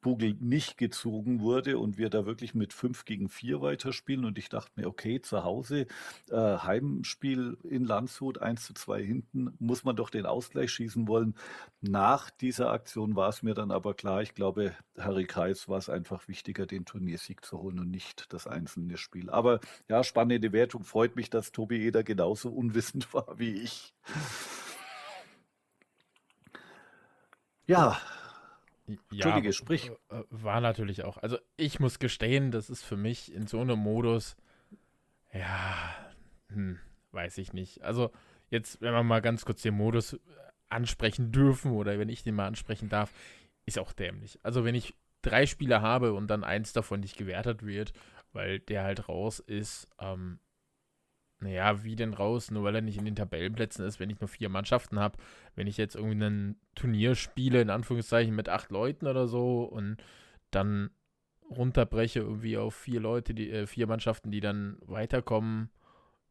Bugel 0.07 0.37
nicht 0.39 0.79
gezogen 0.79 1.41
wurde 1.41 1.81
und 1.81 1.99
wir 1.99 2.11
da 2.11 2.27
wirklich 2.27 2.55
mit 2.55 2.73
5 2.73 3.07
gegen 3.07 3.29
4 3.29 3.61
weiterspielen. 3.61 4.25
Und 4.25 4.39
ich 4.39 4.49
dachte 4.49 4.71
mir, 4.77 4.87
okay, 4.87 5.21
zu 5.21 5.43
Hause, 5.43 5.87
äh, 6.31 6.37
Heimspiel 6.37 7.59
in 7.65 7.85
Landshut, 7.85 8.41
1 8.41 8.67
zu 8.67 8.73
2 8.73 9.03
hinten, 9.03 9.57
muss 9.59 9.83
man 9.83 9.97
doch 9.97 10.09
den 10.09 10.25
Ausgleich 10.25 10.71
schießen 10.71 11.09
wollen. 11.09 11.35
Nach 11.81 12.31
dieser 12.31 12.71
Aktion 12.71 13.17
war 13.17 13.31
es 13.31 13.43
mir 13.43 13.55
dann 13.55 13.73
aber 13.73 13.95
klar, 13.95 14.23
ich 14.23 14.35
glaube, 14.35 14.77
Harry 14.97 15.25
Kreis 15.25 15.69
war 15.69 15.79
es 15.79 15.91
einfach 15.91 16.29
wichtiger, 16.29 16.67
den 16.67 16.85
Turniersieg 16.85 17.45
zu 17.45 17.59
holen 17.59 17.81
und 17.81 17.91
nicht 17.91 18.33
das 18.33 18.47
einzelne 18.47 18.99
Spiel. 18.99 19.29
Aber 19.29 19.59
ja, 19.89 20.05
spannende 20.05 20.53
Wertung. 20.53 20.85
Freut 20.85 21.17
mich, 21.17 21.31
dass 21.31 21.51
Tobi 21.51 21.85
Eder 21.85 22.05
genauso 22.05 22.51
unwissend 22.51 23.13
war 23.13 23.41
wie 23.41 23.55
ich. 23.55 23.93
Ja, 27.67 27.99
Entschuldige, 28.87 29.53
sprich. 29.53 29.91
War 30.09 30.61
natürlich 30.61 31.05
auch. 31.05 31.19
Also 31.19 31.39
ich 31.57 31.81
muss 31.81 31.99
gestehen, 31.99 32.51
das 32.51 32.71
ist 32.71 32.83
für 32.83 32.97
mich 32.97 33.33
in 33.33 33.47
so 33.47 33.61
einem 33.61 33.79
Modus, 33.79 34.37
ja, 35.33 35.95
hm, 36.49 36.79
weiß 37.13 37.39
ich 37.39 37.53
nicht. 37.53 37.83
Also 37.83 38.11
jetzt, 38.51 38.81
wenn 38.81 38.93
wir 38.93 39.03
mal 39.03 39.23
ganz 39.23 39.45
kurz 39.45 39.63
den 39.63 39.75
Modus 39.75 40.19
ansprechen 40.69 41.33
dürfen 41.33 41.73
oder 41.73 41.99
wenn 41.99 42.09
ich 42.09 42.23
den 42.23 42.35
mal 42.35 42.47
ansprechen 42.47 42.89
darf, 42.89 43.13
ist 43.67 43.79
auch 43.79 43.93
dämlich. 43.93 44.39
Also 44.43 44.65
wenn 44.65 44.75
ich 44.75 44.95
drei 45.23 45.47
Spiele 45.47 45.81
habe 45.81 46.13
und 46.13 46.29
dann 46.29 46.45
eins 46.45 46.73
davon 46.73 47.01
nicht 47.01 47.17
gewertet 47.17 47.65
wird, 47.65 47.93
weil 48.33 48.61
der 48.61 48.85
halt 48.85 49.09
raus 49.09 49.41
ist, 49.41 49.89
ähm, 49.99 50.39
naja, 51.47 51.85
wie 51.85 51.95
denn 51.95 52.13
raus? 52.13 52.51
Nur 52.51 52.65
weil 52.65 52.75
er 52.75 52.81
nicht 52.83 52.99
in 52.99 53.05
den 53.05 53.15
Tabellenplätzen 53.15 53.85
ist, 53.85 54.01
wenn 54.01 54.11
ich 54.11 54.21
nur 54.21 54.29
vier 54.29 54.49
Mannschaften 54.49 54.99
habe. 54.99 55.19
Wenn 55.55 55.69
ich 55.69 55.77
jetzt 55.77 55.95
irgendwie 55.95 56.25
ein 56.25 56.57
Turnier 56.75 57.15
spiele, 57.15 57.61
in 57.61 57.71
Anführungszeichen, 57.71 58.35
mit 58.35 58.49
acht 58.49 58.71
Leuten 58.71 59.07
oder 59.07 59.29
so 59.29 59.63
und 59.63 59.97
dann 60.51 60.91
runterbreche 61.49 62.21
irgendwie 62.21 62.59
auf 62.59 62.75
vier 62.75 63.01
Leute, 63.01 63.33
die, 63.33 63.51
äh, 63.51 63.67
vier 63.67 63.87
Mannschaften, 63.87 64.33
die 64.33 64.41
dann 64.41 64.79
weiterkommen, 64.81 65.71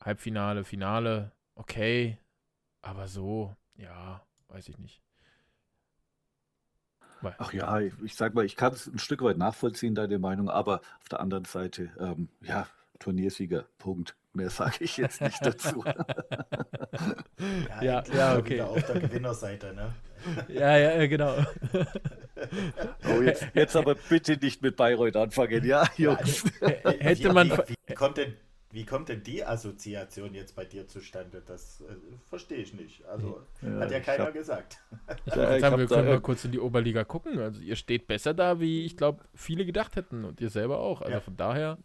Halbfinale, 0.04 0.66
Finale, 0.66 1.32
okay. 1.56 2.18
Aber 2.82 3.08
so, 3.08 3.56
ja, 3.78 4.22
weiß 4.50 4.68
ich 4.68 4.78
nicht. 4.78 5.02
Ach 7.38 7.54
ja, 7.54 7.80
ich, 7.80 7.94
ich 8.04 8.16
sag 8.16 8.36
mal, 8.36 8.46
ich 8.46 8.58
kann 8.58 8.74
es 8.74 8.86
ein 8.86 9.00
Stück 9.00 9.22
weit 9.24 9.38
nachvollziehen, 9.38 9.96
deine 9.96 10.20
Meinung, 10.20 10.50
aber 10.50 10.82
auf 11.00 11.10
der 11.10 11.22
anderen 11.22 11.46
Seite, 11.46 11.90
ähm, 12.00 12.28
ja, 12.42 12.68
Turniersieger, 13.00 13.66
Punkt. 13.78 14.16
Mehr 14.36 14.50
sage 14.50 14.84
ich 14.84 14.98
jetzt 14.98 15.22
nicht 15.22 15.44
dazu. 15.46 15.82
ja, 17.82 17.82
ja, 17.82 18.04
ja 18.14 18.38
okay. 18.38 18.60
Auf 18.62 18.84
der 18.84 19.00
Gewinnerseite, 19.00 19.74
ne? 19.74 19.94
ja, 20.50 20.78
ja, 20.78 21.08
genau. 21.08 21.36
Oh, 23.08 23.22
jetzt, 23.22 23.48
jetzt, 23.54 23.78
aber 23.78 23.96
bitte 23.96 24.36
nicht 24.36 24.62
mit 24.62 24.76
Bayreuth 24.76 25.16
anfangen, 25.16 25.64
ja, 25.64 25.86
Jungs. 25.96 26.44
Ja, 26.60 26.68
Hätte 27.00 27.32
man. 27.32 27.50
Wie, 27.50 27.76
wie, 27.88 27.94
kommt 27.94 28.18
denn, 28.18 28.34
wie 28.72 28.86
kommt 28.86 29.08
denn 29.08 29.24
die 29.24 29.46
Assoziation 29.46 30.34
jetzt 30.34 30.54
bei 30.54 30.66
dir 30.66 30.86
zustande? 30.86 31.42
Das 31.46 31.80
äh, 31.82 31.96
verstehe 32.28 32.58
ich 32.58 32.74
nicht. 32.74 33.06
Also 33.06 33.42
ja, 33.62 33.80
hat 33.80 33.90
ja 33.90 34.02
keiner 34.02 34.26
hab, 34.26 34.34
gesagt. 34.34 34.80
Ich 35.26 35.34
ja, 35.34 35.60
sagen, 35.60 35.78
wir 35.78 35.88
können 35.88 36.10
mal 36.10 36.20
kurz 36.20 36.44
in 36.44 36.52
die 36.52 36.60
Oberliga 36.60 37.06
gucken. 37.06 37.40
Also 37.40 37.62
ihr 37.62 37.78
steht 37.78 38.06
besser 38.06 38.34
da, 38.34 38.60
wie 38.60 38.86
ich 38.86 38.98
glaube, 38.98 39.24
viele 39.34 39.66
gedacht 39.66 39.96
hätten 39.96 40.26
und 40.26 40.42
ihr 40.42 40.50
selber 40.50 40.80
auch. 40.80 41.02
Also 41.02 41.22
von 41.22 41.38
daher. 41.38 41.78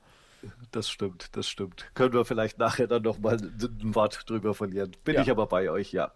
Das 0.70 0.88
stimmt, 0.88 1.36
das 1.36 1.48
stimmt. 1.48 1.90
Können 1.94 2.12
wir 2.12 2.24
vielleicht 2.24 2.58
nachher 2.58 2.86
dann 2.86 3.02
nochmal 3.02 3.36
ein 3.36 3.94
Wort 3.94 4.28
drüber 4.28 4.54
verlieren. 4.54 4.92
Bin 5.04 5.16
ja. 5.16 5.22
ich 5.22 5.30
aber 5.30 5.46
bei 5.46 5.70
euch, 5.70 5.92
ja. 5.92 6.12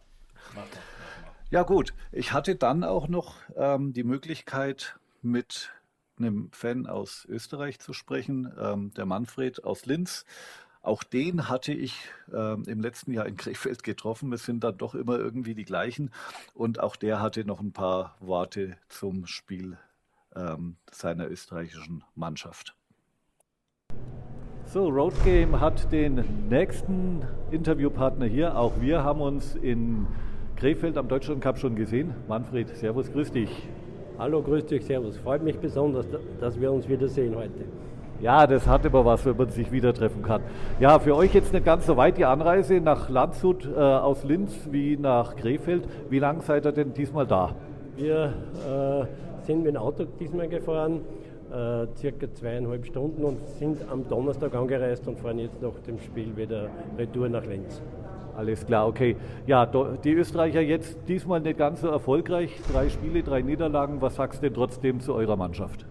Ja 1.51 1.63
gut, 1.63 1.95
ich 2.13 2.33
hatte 2.33 2.57
dann 2.57 2.85
auch 2.85 3.09
noch 3.09 3.37
ähm, 3.57 3.93
die 3.93 4.05
Möglichkeit, 4.05 4.97
mit 5.23 5.73
einem 6.19 6.51
Fan 6.53 6.87
aus 6.87 7.27
Österreich 7.29 7.81
zu 7.81 7.93
sprechen, 7.93 8.53
ähm, 8.59 8.93
der 8.95 9.07
Manfred 9.07 9.65
aus 9.65 9.87
Linz. 9.87 10.25
Auch 10.83 11.03
den 11.03 11.49
hatte 11.49 11.73
ich 11.73 11.97
ähm, 12.33 12.65
im 12.67 12.81
letzten 12.81 13.13
Jahr 13.13 13.27
in 13.27 13.37
Krefeld 13.37 13.83
getroffen. 13.83 14.33
Es 14.33 14.45
sind 14.45 14.63
dann 14.63 14.77
doch 14.77 14.95
immer 14.95 15.19
irgendwie 15.19 15.55
die 15.55 15.65
gleichen. 15.65 16.11
Und 16.53 16.79
auch 16.79 16.97
der 16.97 17.21
hatte 17.21 17.45
noch 17.45 17.61
ein 17.61 17.73
paar 17.73 18.17
Worte 18.21 18.77
zum 18.89 19.27
Spiel 19.27 19.79
ähm, 20.37 20.77
seiner 20.91 21.31
österreichischen 21.31 22.05
Mannschaft. 22.15 22.77
So, 24.75 24.89
Road 24.89 25.15
Game 25.25 25.61
hat 25.61 25.93
den 25.93 26.25
nächsten 26.51 27.23
Interviewpartner 27.53 28.27
hier. 28.27 28.59
Auch 28.59 28.73
wir 28.81 29.05
haben 29.05 29.21
uns 29.21 29.55
in 29.55 30.09
Krefeld 30.57 30.99
am 30.99 31.07
Deutschland 31.07 31.41
Cup 31.41 31.61
schon 31.61 31.77
gesehen. 31.77 32.13
Manfred, 32.27 32.71
Servus, 32.71 33.13
grüß 33.13 33.31
dich. 33.31 33.51
Hallo, 34.19 34.43
grüß 34.43 34.67
dich, 34.67 34.85
Servus. 34.85 35.17
Freut 35.19 35.45
mich 35.45 35.61
besonders, 35.61 36.07
dass 36.41 36.61
wir 36.61 36.73
uns 36.73 36.89
wiedersehen 36.89 37.37
heute. 37.37 37.67
Ja, 38.21 38.49
das 38.49 38.67
hat 38.67 38.85
immer 38.85 39.05
was, 39.05 39.25
wenn 39.25 39.37
man 39.37 39.49
sich 39.51 39.71
wieder 39.71 39.95
treffen 39.95 40.23
kann. 40.25 40.43
Ja, 40.81 40.99
für 40.99 41.15
euch 41.15 41.33
jetzt 41.33 41.53
nicht 41.53 41.65
ganz 41.65 41.87
so 41.87 41.97
weit 41.97 42.19
die 42.19 42.25
Anreise 42.25 42.81
nach 42.81 43.09
Landshut 43.09 43.69
äh, 43.73 43.79
aus 43.79 44.25
Linz 44.25 44.53
wie 44.73 44.97
nach 44.97 45.37
Krefeld. 45.37 45.87
Wie 46.11 46.19
lange 46.19 46.41
seid 46.41 46.67
ihr 46.67 46.73
denn 46.73 46.93
diesmal 46.93 47.29
da? 47.29 47.55
Wir 47.95 48.33
äh, 48.69 49.45
sind 49.47 49.63
mit 49.63 49.77
dem 49.77 49.77
Auto 49.77 50.05
diesmal 50.19 50.49
gefahren 50.49 51.03
äh, 51.55 51.87
circa 51.97 52.33
zweieinhalb 52.33 52.85
Stunden 52.85 53.25
und 53.25 53.39
sind 53.49 53.79
am 53.89 54.09
Donnerstag 54.09 54.55
angereist 54.55 55.07
und 55.07 55.19
fahren 55.19 55.39
jetzt 55.39 55.63
nach 55.63 55.79
dem 55.87 55.99
Spiel 56.01 56.37
wieder 56.37 56.69
retour 56.99 57.29
nach 57.29 57.47
Linz. 57.47 57.81
Alles 58.37 58.67
klar, 58.67 58.89
okay. 58.89 59.17
Ja, 59.47 59.65
die 59.65 60.13
Österreicher 60.13 60.61
jetzt 60.61 60.99
diesmal 61.07 61.41
nicht 61.41 61.57
ganz 61.59 61.81
so 61.81 61.89
erfolgreich. 61.89 62.51
Drei 62.73 62.89
Spiele, 62.89 63.23
drei 63.23 63.43
Niederlagen. 63.43 64.03
Was 64.03 64.17
sagst 64.17 64.43
du 64.43 64.47
denn 64.47 64.55
trotzdem 64.55 64.99
zu 64.99 65.15
eurer 65.15 65.37
Mannschaft? 65.37 65.87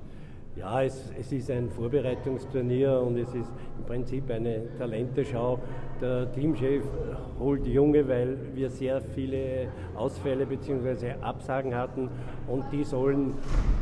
Ja, 0.56 0.84
es, 0.84 1.12
es, 1.20 1.32
ist 1.32 1.50
ein 1.50 1.68
Vorbereitungsturnier 1.68 3.02
und 3.02 3.18
es 3.18 3.34
ist 3.34 3.52
im 3.80 3.86
Prinzip 3.86 4.30
eine 4.30 4.62
Talenteschau. 4.78 5.58
Der 6.00 6.32
Teamchef 6.32 6.84
holt 7.40 7.66
Junge, 7.66 8.08
weil 8.08 8.38
wir 8.54 8.70
sehr 8.70 9.02
viele 9.02 9.70
Ausfälle 9.96 10.46
bzw. 10.46 11.14
Absagen 11.22 11.74
hatten 11.74 12.08
und 12.48 12.66
die 12.72 12.84
sollen 12.84 13.34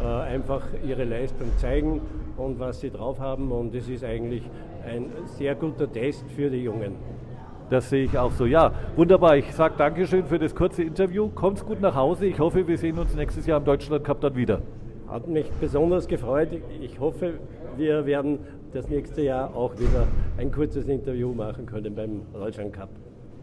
äh, 0.02 0.06
einfach 0.06 0.66
ihre 0.88 1.04
Leistung 1.04 1.50
zeigen 1.58 2.00
und 2.38 2.58
was 2.58 2.80
sie 2.80 2.90
drauf 2.90 3.20
haben 3.20 3.52
und 3.52 3.76
es 3.76 3.90
ist 3.90 4.06
eigentlich 4.06 4.44
ein 4.86 5.12
sehr 5.26 5.56
guter 5.56 5.92
Test 5.92 6.24
für 6.32 6.50
die 6.50 6.64
Jungen. 6.64 6.96
Das 7.70 7.90
sehe 7.90 8.06
ich 8.06 8.18
auch 8.18 8.32
so. 8.32 8.46
Ja, 8.46 8.72
wunderbar. 8.96 9.36
Ich 9.36 9.52
sage 9.54 9.76
Dankeschön 9.78 10.26
für 10.26 10.40
das 10.40 10.56
kurze 10.56 10.84
Interview. 10.84 11.28
Kommt 11.30 11.66
gut 11.66 11.82
nach 11.82 11.96
Hause. 11.96 12.28
Ich 12.28 12.40
hoffe, 12.40 12.66
wir 12.66 12.78
sehen 12.78 12.98
uns 12.98 13.14
nächstes 13.14 13.46
Jahr 13.46 13.60
im 13.60 13.66
Deutschland 13.66 14.06
Cup 14.06 14.22
dann 14.22 14.36
wieder. 14.36 14.62
Hat 15.12 15.28
mich 15.28 15.52
besonders 15.60 16.08
gefreut. 16.08 16.48
Ich 16.80 16.98
hoffe, 16.98 17.38
wir 17.76 18.06
werden 18.06 18.40
das 18.72 18.88
nächste 18.88 19.22
Jahr 19.22 19.54
auch 19.54 19.78
wieder 19.78 20.08
ein 20.38 20.54
kurzes 20.54 20.88
Interview 20.88 21.34
machen 21.34 21.66
können 21.66 21.94
beim 21.94 22.32
Deutschland 22.32 22.72
Cup. 22.72 22.90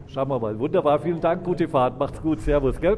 Schauen 0.07 0.29
wir 0.31 0.41
mal. 0.41 0.59
Wunderbar. 0.59 0.99
Vielen 0.99 1.21
Dank. 1.21 1.45
Gute 1.45 1.69
Fahrt. 1.69 1.99
Macht's 1.99 2.23
gut. 2.23 2.41
Servus, 2.41 2.81
gell? 2.81 2.97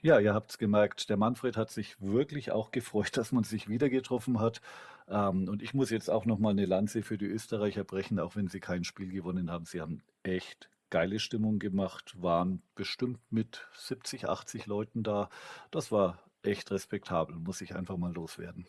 Ja, 0.00 0.18
ihr 0.18 0.32
habt 0.32 0.52
es 0.52 0.56
gemerkt, 0.56 1.10
der 1.10 1.18
Manfred 1.18 1.58
hat 1.58 1.70
sich 1.70 2.00
wirklich 2.00 2.52
auch 2.52 2.70
gefreut, 2.70 3.10
dass 3.18 3.32
man 3.32 3.44
sich 3.44 3.68
wieder 3.68 3.90
getroffen 3.90 4.40
hat. 4.40 4.62
Ähm, 5.10 5.50
und 5.50 5.62
ich 5.62 5.74
muss 5.74 5.90
jetzt 5.90 6.08
auch 6.08 6.24
nochmal 6.24 6.52
eine 6.52 6.64
Lanze 6.64 7.02
für 7.02 7.18
die 7.18 7.26
Österreicher 7.26 7.84
brechen, 7.84 8.18
auch 8.18 8.34
wenn 8.34 8.48
sie 8.48 8.60
kein 8.60 8.84
Spiel 8.84 9.12
gewonnen 9.12 9.50
haben. 9.50 9.66
Sie 9.66 9.82
haben 9.82 10.00
echt 10.22 10.70
geile 10.88 11.18
Stimmung 11.18 11.58
gemacht, 11.58 12.16
waren 12.22 12.62
bestimmt 12.74 13.20
mit 13.28 13.68
70, 13.76 14.30
80 14.30 14.66
Leuten 14.66 15.02
da. 15.02 15.28
Das 15.70 15.92
war 15.92 16.18
echt 16.42 16.70
respektabel, 16.70 17.36
muss 17.36 17.60
ich 17.60 17.74
einfach 17.74 17.96
mal 17.96 18.12
loswerden. 18.12 18.66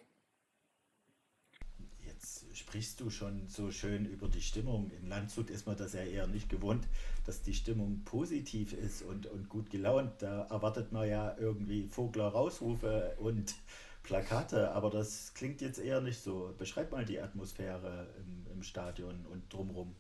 Jetzt 2.00 2.46
sprichst 2.56 3.00
du 3.00 3.10
schon 3.10 3.48
so 3.48 3.72
schön 3.72 4.06
über 4.06 4.28
die 4.28 4.42
Stimmung. 4.42 4.92
In 4.92 5.08
Landshut 5.08 5.50
ist 5.50 5.66
man 5.66 5.78
das 5.78 5.94
ja 5.94 6.02
eher 6.02 6.28
nicht 6.28 6.50
gewohnt, 6.50 6.88
dass 7.26 7.42
die 7.42 7.54
Stimmung 7.54 8.04
positiv 8.04 8.74
ist 8.74 9.02
und, 9.02 9.26
und 9.26 9.50
gut 9.50 9.70
gelaunt. 9.70 10.22
Da 10.22 10.44
erwartet 10.44 10.92
man 10.92 11.08
ja 11.08 11.36
irgendwie 11.38 11.88
Vogler 11.88 12.28
Rausrufe 12.28 13.16
und 13.20 13.56
Plakate, 14.04 14.72
aber 14.72 14.90
das 14.90 15.34
klingt 15.34 15.62
jetzt 15.62 15.80
eher 15.80 16.02
nicht 16.02 16.22
so. 16.22 16.54
Beschreib 16.58 16.92
mal 16.92 17.06
die 17.06 17.20
Atmosphäre 17.20 18.14
im, 18.20 18.46
im 18.52 18.64
Stadion 18.64 19.26
und 19.26 19.52
drumherum. 19.52 19.96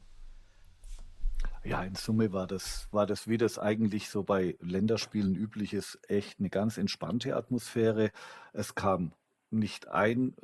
Ja, 1.66 1.82
in 1.84 1.96
Summe 1.96 2.34
war 2.34 2.46
das, 2.46 2.90
war 2.92 3.06
das, 3.06 3.28
wie 3.30 3.38
das 3.38 3.58
eigentlich 3.58 4.10
so 4.10 4.24
bei 4.24 4.58
Länderspielen 4.60 5.34
üblich 5.34 5.74
ist, 5.74 5.98
echt 6.10 6.40
eine 6.40 6.50
ganz 6.50 6.78
entspannte 6.78 7.38
Atmosphäre. 7.38 8.12
Es 8.52 8.76
kam 8.76 9.14
nicht 9.50 9.88
ein 9.88 10.36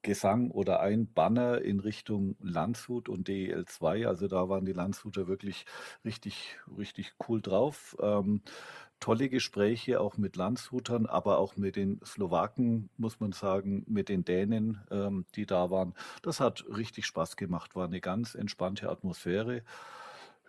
Gesang 0.00 0.50
oder 0.50 0.80
ein 0.80 1.12
Banner 1.12 1.60
in 1.60 1.80
Richtung 1.80 2.36
Landshut 2.40 3.10
und 3.10 3.28
DEL 3.28 3.66
2. 3.66 4.06
Also 4.06 4.26
da 4.26 4.48
waren 4.48 4.64
die 4.64 4.72
Landshuter 4.72 5.26
wirklich 5.26 5.66
richtig, 6.04 6.58
richtig 6.78 7.14
cool 7.28 7.42
drauf. 7.42 7.94
Ähm, 8.00 8.40
tolle 9.00 9.28
Gespräche 9.28 10.00
auch 10.00 10.16
mit 10.16 10.36
Landshutern, 10.36 11.04
aber 11.04 11.38
auch 11.38 11.56
mit 11.56 11.76
den 11.76 12.00
Slowaken, 12.06 12.88
muss 12.96 13.20
man 13.20 13.32
sagen, 13.32 13.84
mit 13.86 14.08
den 14.08 14.24
Dänen, 14.24 14.80
ähm, 14.90 15.26
die 15.34 15.44
da 15.44 15.70
waren. 15.70 15.92
Das 16.22 16.40
hat 16.40 16.64
richtig 16.68 17.04
Spaß 17.04 17.36
gemacht, 17.36 17.74
war 17.76 17.86
eine 17.86 18.00
ganz 18.00 18.34
entspannte 18.34 18.88
Atmosphäre. 18.88 19.62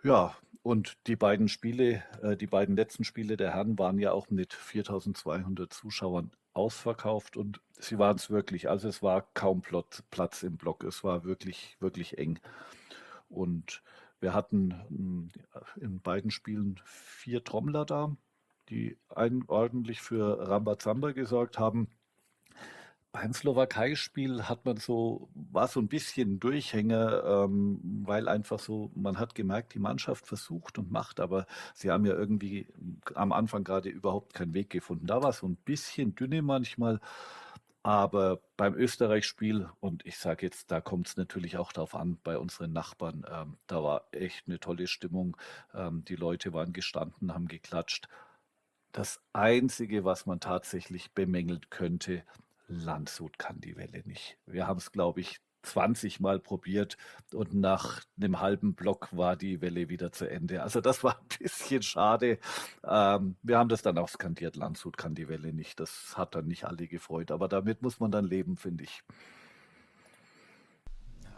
Ja, 0.06 0.36
und 0.62 0.96
die 1.08 1.16
beiden 1.16 1.48
Spiele, 1.48 2.04
äh, 2.22 2.36
die 2.36 2.46
beiden 2.46 2.76
letzten 2.76 3.02
Spiele 3.02 3.36
der 3.36 3.54
Herren 3.54 3.76
waren 3.76 3.98
ja 3.98 4.12
auch 4.12 4.30
mit 4.30 4.52
4200 4.52 5.72
Zuschauern 5.72 6.30
ausverkauft 6.52 7.36
und 7.36 7.60
sie 7.72 7.98
waren 7.98 8.14
es 8.14 8.30
wirklich. 8.30 8.68
Also 8.70 8.86
es 8.86 9.02
war 9.02 9.26
kaum 9.34 9.62
Platz 9.62 10.44
im 10.44 10.58
Block. 10.58 10.84
Es 10.84 11.02
war 11.02 11.24
wirklich, 11.24 11.76
wirklich 11.80 12.18
eng. 12.18 12.38
Und 13.28 13.82
wir 14.20 14.32
hatten 14.32 14.80
hm, 14.88 15.28
in 15.80 16.00
beiden 16.00 16.30
Spielen 16.30 16.80
vier 16.84 17.42
Trommler 17.42 17.84
da, 17.84 18.16
die 18.68 18.96
ordentlich 19.08 20.02
für 20.02 20.48
Rambazamba 20.48 21.10
gesorgt 21.10 21.58
haben. 21.58 21.88
Beim 23.16 23.32
Slowakei-Spiel 23.32 24.42
hat 24.46 24.66
man 24.66 24.76
so, 24.76 25.30
war 25.34 25.68
so 25.68 25.80
ein 25.80 25.88
bisschen 25.88 26.38
Durchhänger, 26.38 27.24
ähm, 27.24 27.80
weil 28.04 28.28
einfach 28.28 28.58
so, 28.58 28.90
man 28.94 29.18
hat 29.18 29.34
gemerkt, 29.34 29.72
die 29.72 29.78
Mannschaft 29.78 30.26
versucht 30.26 30.76
und 30.76 30.90
macht, 30.90 31.18
aber 31.18 31.46
sie 31.72 31.90
haben 31.90 32.04
ja 32.04 32.12
irgendwie 32.12 32.66
am 33.14 33.32
Anfang 33.32 33.64
gerade 33.64 33.88
überhaupt 33.88 34.34
keinen 34.34 34.52
Weg 34.52 34.68
gefunden. 34.68 35.06
Da 35.06 35.22
war 35.22 35.32
so 35.32 35.48
ein 35.48 35.56
bisschen 35.56 36.14
dünne 36.14 36.42
manchmal, 36.42 37.00
aber 37.82 38.42
beim 38.58 38.74
Österreich-Spiel, 38.74 39.70
und 39.80 40.04
ich 40.04 40.18
sage 40.18 40.44
jetzt, 40.44 40.70
da 40.70 40.82
kommt 40.82 41.08
es 41.08 41.16
natürlich 41.16 41.56
auch 41.56 41.72
darauf 41.72 41.94
an, 41.94 42.18
bei 42.22 42.36
unseren 42.36 42.74
Nachbarn, 42.74 43.24
ähm, 43.32 43.56
da 43.66 43.82
war 43.82 44.08
echt 44.12 44.46
eine 44.46 44.60
tolle 44.60 44.86
Stimmung. 44.86 45.38
Ähm, 45.72 46.04
die 46.04 46.16
Leute 46.16 46.52
waren 46.52 46.74
gestanden, 46.74 47.32
haben 47.32 47.48
geklatscht. 47.48 48.08
Das 48.92 49.22
Einzige, 49.32 50.04
was 50.04 50.26
man 50.26 50.38
tatsächlich 50.40 51.12
bemängeln 51.12 51.62
könnte, 51.70 52.24
Landshut 52.68 53.38
kann 53.38 53.60
die 53.60 53.76
Welle 53.76 54.02
nicht. 54.04 54.38
Wir 54.46 54.66
haben 54.66 54.78
es, 54.78 54.92
glaube 54.92 55.20
ich, 55.20 55.40
20 55.66 56.20
Mal 56.20 56.38
probiert 56.38 56.96
und 57.32 57.54
nach 57.54 58.04
einem 58.16 58.40
halben 58.40 58.74
Block 58.74 59.08
war 59.10 59.36
die 59.36 59.60
Welle 59.60 59.88
wieder 59.88 60.12
zu 60.12 60.30
Ende. 60.30 60.62
Also 60.62 60.80
das 60.80 61.04
war 61.04 61.18
ein 61.18 61.26
bisschen 61.38 61.82
schade. 61.82 62.38
Ähm, 62.84 63.36
wir 63.42 63.58
haben 63.58 63.68
das 63.68 63.82
dann 63.82 63.98
auch 63.98 64.08
skandiert, 64.08 64.56
Landshut 64.56 64.96
kann 64.96 65.14
die 65.14 65.28
Welle 65.28 65.52
nicht. 65.52 65.78
Das 65.80 66.16
hat 66.16 66.34
dann 66.34 66.46
nicht 66.46 66.64
alle 66.64 66.86
gefreut, 66.86 67.30
aber 67.30 67.48
damit 67.48 67.82
muss 67.82 68.00
man 68.00 68.10
dann 68.10 68.24
leben, 68.24 68.56
finde 68.56 68.84
ich. 68.84 69.02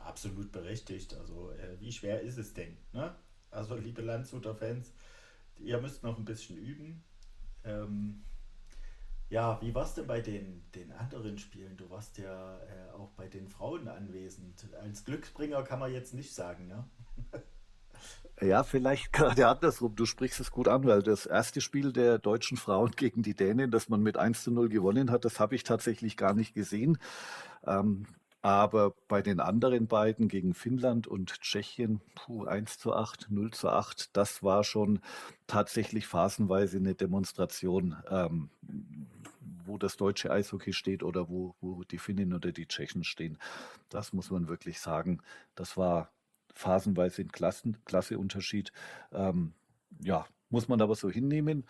Absolut 0.04 0.52
berechtigt. 0.52 1.14
Also 1.14 1.52
äh, 1.52 1.80
wie 1.80 1.92
schwer 1.92 2.20
ist 2.20 2.38
es 2.38 2.54
denn? 2.54 2.76
Ne? 2.92 3.14
Also 3.50 3.76
liebe 3.76 4.02
Landshuter 4.02 4.54
Fans, 4.54 4.92
ihr 5.56 5.80
müsst 5.80 6.02
noch 6.02 6.18
ein 6.18 6.24
bisschen 6.24 6.56
üben. 6.56 7.02
Ähm, 7.64 8.24
ja, 9.30 9.58
wie 9.60 9.74
warst 9.74 9.98
du 9.98 10.04
bei 10.04 10.20
den, 10.20 10.62
den 10.74 10.92
anderen 10.92 11.38
Spielen? 11.38 11.76
Du 11.76 11.90
warst 11.90 12.18
ja 12.18 12.56
äh, 12.56 12.92
auch 12.96 13.10
bei 13.10 13.28
den 13.28 13.48
Frauen 13.48 13.88
anwesend. 13.88 14.66
Als 14.80 15.04
Glücksbringer 15.04 15.62
kann 15.62 15.78
man 15.78 15.92
jetzt 15.92 16.14
nicht 16.14 16.34
sagen, 16.34 16.66
ne? 16.66 16.84
Ja, 18.40 18.62
vielleicht 18.62 19.12
gerade 19.12 19.48
andersrum. 19.48 19.94
Du 19.96 20.06
sprichst 20.06 20.40
es 20.40 20.50
gut 20.50 20.68
an, 20.68 20.84
weil 20.84 21.02
das 21.02 21.26
erste 21.26 21.60
Spiel 21.60 21.92
der 21.92 22.18
deutschen 22.18 22.56
Frauen 22.56 22.92
gegen 22.92 23.22
die 23.22 23.34
Dänen, 23.34 23.70
das 23.70 23.88
man 23.88 24.02
mit 24.02 24.16
1 24.16 24.44
zu 24.44 24.50
0 24.50 24.68
gewonnen 24.68 25.10
hat, 25.10 25.24
das 25.24 25.40
habe 25.40 25.54
ich 25.54 25.64
tatsächlich 25.64 26.16
gar 26.16 26.34
nicht 26.34 26.54
gesehen. 26.54 26.98
Ähm, 27.66 28.06
aber 28.40 28.94
bei 29.08 29.20
den 29.20 29.40
anderen 29.40 29.88
beiden 29.88 30.28
gegen 30.28 30.54
Finnland 30.54 31.08
und 31.08 31.40
Tschechien, 31.40 32.00
puh, 32.14 32.44
1 32.44 32.78
zu 32.78 32.94
8, 32.94 33.30
0 33.30 33.50
zu 33.50 33.68
8, 33.68 34.16
das 34.16 34.44
war 34.44 34.62
schon 34.62 35.00
tatsächlich 35.48 36.06
phasenweise 36.06 36.76
eine 36.76 36.94
Demonstration, 36.94 37.96
ähm, 38.08 38.50
wo 39.68 39.78
das 39.78 39.96
deutsche 39.96 40.30
Eishockey 40.30 40.72
steht 40.72 41.02
oder 41.02 41.28
wo, 41.28 41.54
wo 41.60 41.84
die 41.84 41.98
Finnen 41.98 42.32
oder 42.32 42.52
die 42.52 42.66
Tschechen 42.66 43.04
stehen. 43.04 43.38
Das 43.90 44.12
muss 44.12 44.30
man 44.30 44.48
wirklich 44.48 44.80
sagen. 44.80 45.22
Das 45.54 45.76
war 45.76 46.12
phasenweise 46.54 47.22
ein 47.22 47.32
Klassen, 47.32 47.84
Klasseunterschied. 47.84 48.72
Ähm, 49.12 49.52
ja, 50.00 50.26
muss 50.50 50.68
man 50.68 50.80
aber 50.80 50.96
so 50.96 51.10
hinnehmen. 51.10 51.64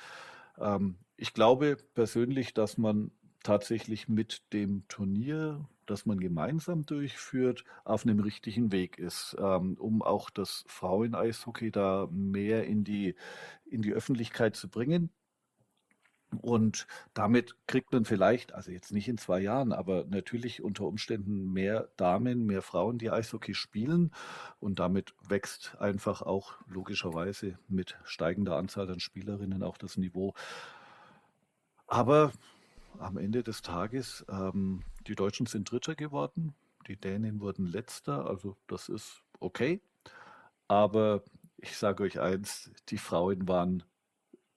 Ähm, 0.59 0.97
ich 1.17 1.35
glaube 1.35 1.77
persönlich, 1.95 2.55
dass 2.55 2.79
man 2.79 3.11
tatsächlich 3.43 4.09
mit 4.09 4.43
dem 4.53 4.87
Turnier 4.89 5.69
das 5.89 6.07
man 6.07 6.21
gemeinsam 6.21 6.85
durchführt, 6.85 7.65
auf 7.85 8.05
einem 8.05 8.21
richtigen 8.21 8.73
Weg 8.73 8.99
ist, 8.99 9.37
ähm, 9.39 9.77
um 9.79 10.03
auch 10.03 10.31
das 10.31 10.65
Frauen-Eishockey 10.67 11.71
da 11.71 12.09
mehr 12.11 12.65
in 12.67 12.85
die, 12.85 13.15
in 13.65 13.83
die 13.83 13.93
Öffentlichkeit 13.93 14.57
zu 14.57 14.69
bringen. 14.69 15.11
Und 16.43 16.87
damit 17.15 17.57
kriegt 17.67 17.93
man 17.93 18.05
vielleicht, 18.05 18.53
also 18.53 18.71
jetzt 18.71 18.93
nicht 18.93 19.09
in 19.09 19.17
zwei 19.17 19.41
Jahren, 19.41 19.73
aber 19.73 20.05
natürlich 20.09 20.63
unter 20.63 20.85
Umständen 20.85 21.53
mehr 21.53 21.89
Damen, 21.97 22.45
mehr 22.45 22.61
Frauen, 22.61 22.99
die 22.99 23.11
Eishockey 23.11 23.55
spielen. 23.55 24.13
Und 24.61 24.79
damit 24.79 25.15
wächst 25.27 25.77
einfach 25.79 26.21
auch 26.21 26.55
logischerweise 26.67 27.59
mit 27.69 27.99
steigender 28.05 28.57
Anzahl 28.57 28.91
an 28.91 29.01
Spielerinnen 29.01 29.63
auch 29.63 29.79
das 29.79 29.97
Niveau. 29.97 30.35
Aber 31.87 32.33
am 32.99 33.17
Ende 33.17 33.43
des 33.43 33.63
Tages 33.63 34.25
ähm, 34.29 34.83
die 35.07 35.15
Deutschen 35.15 35.47
sind 35.47 35.71
Dritter 35.71 35.95
geworden, 35.95 36.55
die 36.87 36.97
Dänen 36.97 37.41
wurden 37.41 37.67
Letzter, 37.67 38.27
also 38.27 38.57
das 38.67 38.89
ist 38.89 39.23
okay. 39.41 39.81
Aber 40.69 41.23
ich 41.57 41.77
sage 41.77 42.03
euch 42.03 42.21
eins, 42.21 42.71
die 42.89 42.99
Frauen 42.99 43.49
waren 43.49 43.83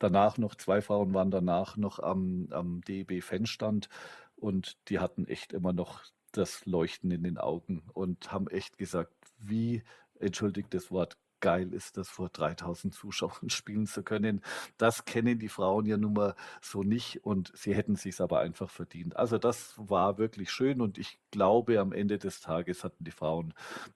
danach 0.02 0.38
noch, 0.38 0.56
zwei 0.56 0.82
Frauen 0.82 1.14
waren 1.14 1.32
danach 1.32 1.78
noch 1.78 2.00
am, 2.00 2.48
am 2.52 2.82
DEB-Fanstand 2.82 3.90
und 4.36 4.78
die 4.90 5.00
hatten 5.00 5.26
echt 5.28 5.54
immer 5.54 5.74
noch 5.74 6.04
das 6.32 6.66
Leuchten 6.66 7.12
in 7.12 7.24
den 7.24 7.38
Augen 7.38 7.84
und 7.94 8.32
haben 8.32 8.48
echt 8.48 8.78
gesagt, 8.78 9.14
wie, 9.38 9.84
entschuldigt 10.20 10.74
das 10.74 10.92
Wort, 10.92 11.18
geil 11.42 11.74
ist 11.74 11.98
das, 11.98 12.08
vor 12.10 12.30
3000 12.30 12.94
Zuschauern 12.94 13.50
spielen 13.50 13.88
zu 13.88 14.04
können. 14.04 14.42
Das 14.78 15.06
kennen 15.06 15.40
die 15.40 15.50
Frauen 15.50 15.86
ja 15.86 15.98
nun 15.98 16.14
mal 16.14 16.36
so 16.62 16.84
nicht 16.84 17.26
und 17.26 17.52
sie 17.56 17.76
hätten 17.76 17.96
sich 17.96 18.22
aber 18.22 18.40
einfach 18.40 18.70
verdient. 18.70 19.18
Also 19.18 19.38
das 19.38 19.74
war 19.78 20.18
wirklich 20.18 20.52
schön 20.52 20.82
und 20.82 20.98
ich 20.98 21.20
glaube, 21.32 21.80
am 21.80 21.92
Ende 21.92 22.18
des 22.18 22.40
Tages 22.42 22.84
hatten 22.84 23.04
die 23.04 23.12
Frauen 23.12 23.54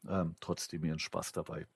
ähm, 0.09 0.35
trotzdem 0.41 0.83
ihren 0.83 0.99
Spaß 0.99 1.31
dabei. 1.31 1.67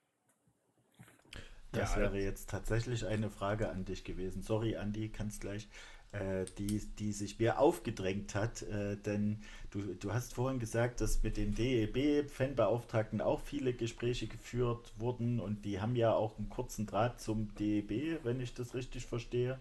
Das 1.72 1.96
ja, 1.96 2.02
wäre 2.02 2.20
jetzt 2.20 2.50
tatsächlich 2.50 3.06
eine 3.06 3.30
Frage 3.30 3.70
an 3.70 3.86
dich 3.86 4.04
gewesen. 4.04 4.42
Sorry, 4.42 4.76
Andi, 4.76 5.10
kannst 5.10 5.42
gleich 5.42 5.68
äh, 6.12 6.46
die, 6.58 6.82
die 6.98 7.12
sich 7.12 7.40
mir 7.40 7.60
aufgedrängt 7.60 8.36
hat. 8.36 8.64
Äh, 8.64 8.98
denn 8.98 9.38
du, 9.70 9.94
du 9.94 10.14
hast 10.14 10.34
vorhin 10.34 10.60
gesagt, 10.60 11.02
dass 11.02 11.24
mit 11.24 11.38
den 11.38 11.54
DEB-Fanbeauftragten 11.54 13.22
auch 13.22 13.42
viele 13.42 13.74
Gespräche 13.74 14.28
geführt 14.28 14.94
wurden 14.98 15.40
und 15.40 15.66
die 15.66 15.80
haben 15.80 15.96
ja 15.96 16.14
auch 16.14 16.38
einen 16.38 16.50
kurzen 16.50 16.88
Draht 16.88 17.22
zum 17.22 17.54
DEB, 17.56 18.24
wenn 18.24 18.40
ich 18.40 18.54
das 18.54 18.74
richtig 18.74 19.06
verstehe. 19.06 19.60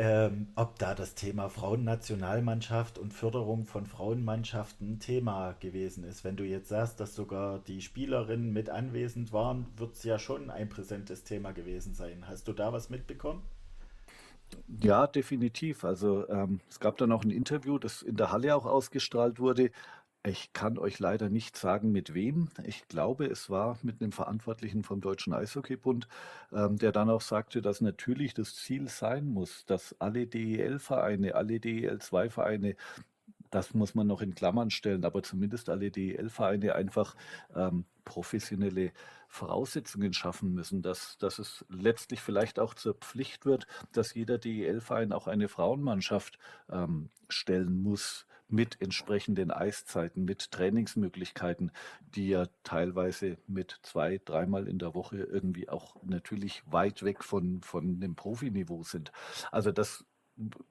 Ähm, 0.00 0.46
ob 0.54 0.78
da 0.78 0.94
das 0.94 1.16
Thema 1.16 1.48
Frauennationalmannschaft 1.48 3.00
und 3.00 3.12
Förderung 3.12 3.66
von 3.66 3.84
Frauenmannschaften 3.84 5.00
Thema 5.00 5.56
gewesen 5.58 6.04
ist. 6.04 6.22
Wenn 6.22 6.36
du 6.36 6.44
jetzt 6.44 6.68
sagst, 6.68 7.00
dass 7.00 7.16
sogar 7.16 7.58
die 7.66 7.82
Spielerinnen 7.82 8.52
mit 8.52 8.70
anwesend 8.70 9.32
waren, 9.32 9.66
wird 9.76 9.94
es 9.94 10.04
ja 10.04 10.20
schon 10.20 10.50
ein 10.50 10.68
präsentes 10.68 11.24
Thema 11.24 11.50
gewesen 11.50 11.94
sein. 11.94 12.28
Hast 12.28 12.46
du 12.46 12.52
da 12.52 12.72
was 12.72 12.90
mitbekommen? 12.90 13.42
Ja, 14.80 15.08
definitiv. 15.08 15.84
Also 15.84 16.28
ähm, 16.28 16.60
es 16.70 16.78
gab 16.78 16.96
dann 16.98 17.10
auch 17.10 17.24
ein 17.24 17.30
Interview, 17.30 17.78
das 17.78 18.02
in 18.02 18.14
der 18.14 18.30
Halle 18.30 18.54
auch 18.54 18.66
ausgestrahlt 18.66 19.40
wurde. 19.40 19.72
Ich 20.24 20.52
kann 20.52 20.78
euch 20.78 20.98
leider 20.98 21.30
nicht 21.30 21.56
sagen, 21.56 21.92
mit 21.92 22.12
wem. 22.12 22.48
Ich 22.64 22.88
glaube, 22.88 23.26
es 23.26 23.50
war 23.50 23.78
mit 23.82 24.02
einem 24.02 24.12
Verantwortlichen 24.12 24.82
vom 24.82 25.00
Deutschen 25.00 25.32
Eishockeybund, 25.32 26.08
ähm, 26.52 26.76
der 26.76 26.92
dann 26.92 27.08
auch 27.08 27.20
sagte, 27.20 27.62
dass 27.62 27.80
natürlich 27.80 28.34
das 28.34 28.56
Ziel 28.56 28.88
sein 28.88 29.26
muss, 29.28 29.64
dass 29.64 29.94
alle 30.00 30.26
DEL-Vereine, 30.26 31.34
alle 31.34 31.60
DEL-2-Vereine 31.60 32.74
das 33.50 33.74
muss 33.74 33.94
man 33.94 34.06
noch 34.06 34.20
in 34.20 34.34
Klammern 34.34 34.70
stellen, 34.70 35.04
aber 35.04 35.22
zumindest 35.22 35.70
alle 35.70 35.90
DEL-Vereine 35.90 36.74
einfach 36.74 37.16
ähm, 37.54 37.86
professionelle 38.04 38.92
Voraussetzungen 39.28 40.12
schaffen 40.12 40.52
müssen, 40.52 40.82
dass, 40.82 41.18
dass 41.18 41.38
es 41.38 41.64
letztlich 41.68 42.20
vielleicht 42.20 42.58
auch 42.58 42.74
zur 42.74 42.94
Pflicht 42.94 43.46
wird, 43.46 43.66
dass 43.92 44.14
jeder 44.14 44.38
DEL-Verein 44.38 45.12
auch 45.12 45.28
eine 45.28 45.48
Frauenmannschaft 45.48 46.38
ähm, 46.70 47.08
stellen 47.28 47.82
muss 47.82 48.26
mit 48.48 48.80
entsprechenden 48.80 49.50
Eiszeiten, 49.50 50.24
mit 50.24 50.50
Trainingsmöglichkeiten, 50.50 51.70
die 52.00 52.28
ja 52.28 52.46
teilweise 52.64 53.38
mit 53.46 53.78
zwei, 53.82 54.20
dreimal 54.24 54.68
in 54.68 54.78
der 54.78 54.94
Woche 54.94 55.18
irgendwie 55.18 55.68
auch 55.68 55.96
natürlich 56.02 56.62
weit 56.66 57.02
weg 57.02 57.22
von, 57.22 57.62
von 57.62 58.00
dem 58.00 58.16
Profiniveau 58.16 58.82
sind. 58.82 59.12
Also 59.52 59.72
das 59.72 60.04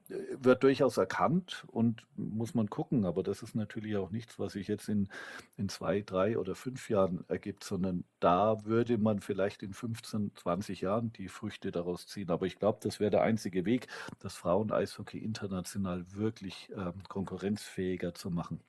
wird 0.08 0.64
durchaus 0.64 0.98
erkannt 0.98 1.66
und 1.68 2.06
muss 2.16 2.54
man 2.54 2.70
gucken, 2.70 3.06
aber 3.06 3.22
das 3.22 3.42
ist 3.44 3.54
natürlich 3.56 3.98
auch 3.98 4.12
nichts, 4.12 4.40
was 4.40 4.54
sich 4.54 4.68
jetzt 4.68 4.88
in, 4.88 5.10
in 5.58 5.68
zwei, 5.68 6.02
drei 6.02 6.38
oder 6.38 6.56
fünf 6.56 6.90
Jahren 6.90 7.26
ergibt, 7.28 7.64
sondern 7.66 8.06
da 8.22 8.64
würde 8.64 8.98
man 8.98 9.20
vielleicht 9.20 9.64
in 9.64 9.74
15, 9.74 10.32
20 10.36 10.82
Jahren 10.82 11.12
die 11.14 11.28
Früchte 11.28 11.72
daraus 11.72 12.08
ziehen. 12.08 12.30
Aber 12.30 12.46
ich 12.46 12.58
glaube, 12.58 12.80
das 12.82 13.00
wäre 13.00 13.12
der 13.12 13.24
einzige 13.24 13.66
Weg, 13.66 13.88
das 14.20 14.36
Frauen-Eishockey 14.36 15.18
international 15.18 16.06
wirklich 16.14 16.70
ähm, 16.76 17.04
konkurrenzfähiger 17.10 18.14
zu 18.14 18.30
machen. 18.30 18.62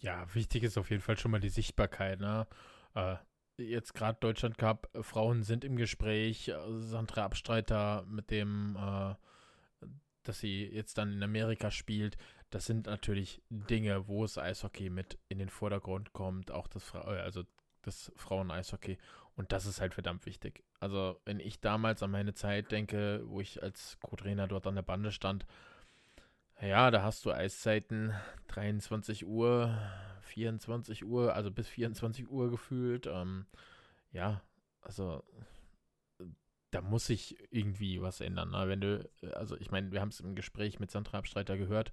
Ja, 0.00 0.32
wichtig 0.34 0.62
ist 0.62 0.78
auf 0.78 0.90
jeden 0.90 1.02
Fall 1.02 1.18
schon 1.18 1.32
mal 1.32 1.40
die 1.40 1.48
Sichtbarkeit. 1.48 2.20
Ne? 2.20 2.46
Äh, 2.94 3.16
jetzt 3.58 3.94
gerade 3.94 4.18
Deutschland 4.20 4.58
Cup, 4.58 4.88
Frauen 5.00 5.42
sind 5.42 5.64
im 5.64 5.76
Gespräch, 5.76 6.52
Sandra 6.68 7.24
Abstreiter 7.24 8.04
mit 8.08 8.30
dem 8.30 8.76
äh, 8.76 9.14
dass 10.24 10.40
sie 10.40 10.64
jetzt 10.64 10.98
dann 10.98 11.12
in 11.12 11.22
Amerika 11.22 11.70
spielt, 11.70 12.16
das 12.50 12.66
sind 12.66 12.86
natürlich 12.86 13.42
Dinge, 13.50 14.08
wo 14.08 14.24
es 14.24 14.38
Eishockey 14.38 14.90
mit 14.90 15.18
in 15.28 15.38
den 15.38 15.48
Vordergrund 15.48 16.12
kommt, 16.12 16.50
auch 16.50 16.68
das, 16.68 16.84
Fra 16.84 17.00
äh, 17.12 17.20
also 17.20 17.42
das 17.82 18.12
Frauen-Eishockey. 18.16 18.98
Und 19.36 19.52
das 19.52 19.66
ist 19.66 19.80
halt 19.80 19.94
verdammt 19.94 20.26
wichtig. 20.26 20.62
Also, 20.78 21.20
wenn 21.24 21.40
ich 21.40 21.60
damals 21.60 22.02
an 22.02 22.12
meine 22.12 22.34
Zeit 22.34 22.70
denke, 22.70 23.22
wo 23.26 23.40
ich 23.40 23.62
als 23.62 23.98
Co-Trainer 24.00 24.46
dort 24.46 24.66
an 24.66 24.76
der 24.76 24.82
Bande 24.82 25.10
stand, 25.10 25.46
ja, 26.60 26.90
da 26.90 27.02
hast 27.02 27.24
du 27.24 27.32
Eiszeiten 27.32 28.14
23 28.48 29.26
Uhr, 29.26 29.76
24 30.22 31.04
Uhr, 31.04 31.34
also 31.34 31.50
bis 31.50 31.68
24 31.68 32.30
Uhr 32.30 32.50
gefühlt. 32.50 33.06
Ähm, 33.06 33.46
ja, 34.12 34.40
also 34.80 35.24
da 36.74 36.80
muss 36.80 37.06
sich 37.06 37.36
irgendwie 37.52 38.02
was 38.02 38.20
ändern. 38.20 38.50
Ne? 38.50 38.68
Wenn 38.68 38.80
du, 38.80 39.08
also 39.34 39.56
ich 39.58 39.70
meine, 39.70 39.92
wir 39.92 40.00
haben 40.00 40.08
es 40.08 40.18
im 40.18 40.34
Gespräch 40.34 40.80
mit 40.80 40.90
Sandra 40.90 41.18
Abstreiter 41.18 41.56
gehört, 41.56 41.92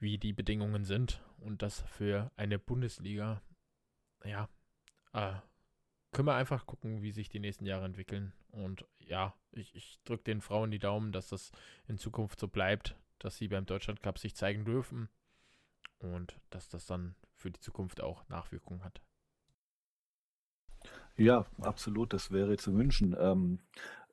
wie 0.00 0.18
die 0.18 0.32
Bedingungen 0.32 0.84
sind 0.84 1.22
und 1.38 1.62
das 1.62 1.82
für 1.82 2.32
eine 2.36 2.58
Bundesliga, 2.58 3.42
ja, 4.24 4.48
äh, 5.12 5.34
können 6.10 6.26
wir 6.26 6.34
einfach 6.34 6.66
gucken, 6.66 7.02
wie 7.02 7.12
sich 7.12 7.28
die 7.28 7.38
nächsten 7.38 7.64
Jahre 7.64 7.84
entwickeln. 7.84 8.32
Und 8.50 8.84
ja, 8.98 9.34
ich, 9.52 9.74
ich 9.76 10.00
drücke 10.04 10.24
den 10.24 10.40
Frauen 10.40 10.70
die 10.70 10.78
Daumen, 10.78 11.12
dass 11.12 11.28
das 11.28 11.52
in 11.86 11.96
Zukunft 11.96 12.40
so 12.40 12.48
bleibt, 12.48 12.96
dass 13.18 13.36
sie 13.36 13.48
beim 13.48 13.66
Deutschland 13.66 14.02
Cup 14.02 14.18
sich 14.18 14.34
zeigen 14.34 14.64
dürfen 14.64 15.08
und 15.98 16.40
dass 16.50 16.68
das 16.68 16.86
dann 16.86 17.14
für 17.34 17.50
die 17.50 17.60
Zukunft 17.60 18.00
auch 18.00 18.28
Nachwirkungen 18.28 18.82
hat. 18.82 19.00
Ja, 21.18 21.46
absolut, 21.62 22.12
das 22.12 22.30
wäre 22.30 22.56
zu 22.56 22.74
wünschen. 22.74 23.16
Ähm, 23.18 23.58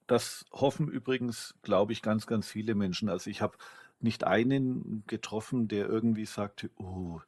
das 0.08 0.46
hoffen 0.52 0.88
übrigens, 0.88 1.56
glaube 1.64 1.94
ich, 1.94 2.02
ganz, 2.02 2.28
ganz 2.28 2.48
viele 2.48 2.76
Menschen. 2.76 3.10
Also 3.10 3.30
ich 3.30 3.42
habe 3.42 3.58
nicht 4.00 4.26
einen 4.26 5.04
getroffen, 5.08 5.68
der 5.68 5.88
irgendwie 5.88 6.26
sagte, 6.26 6.70
oh, 6.78 7.20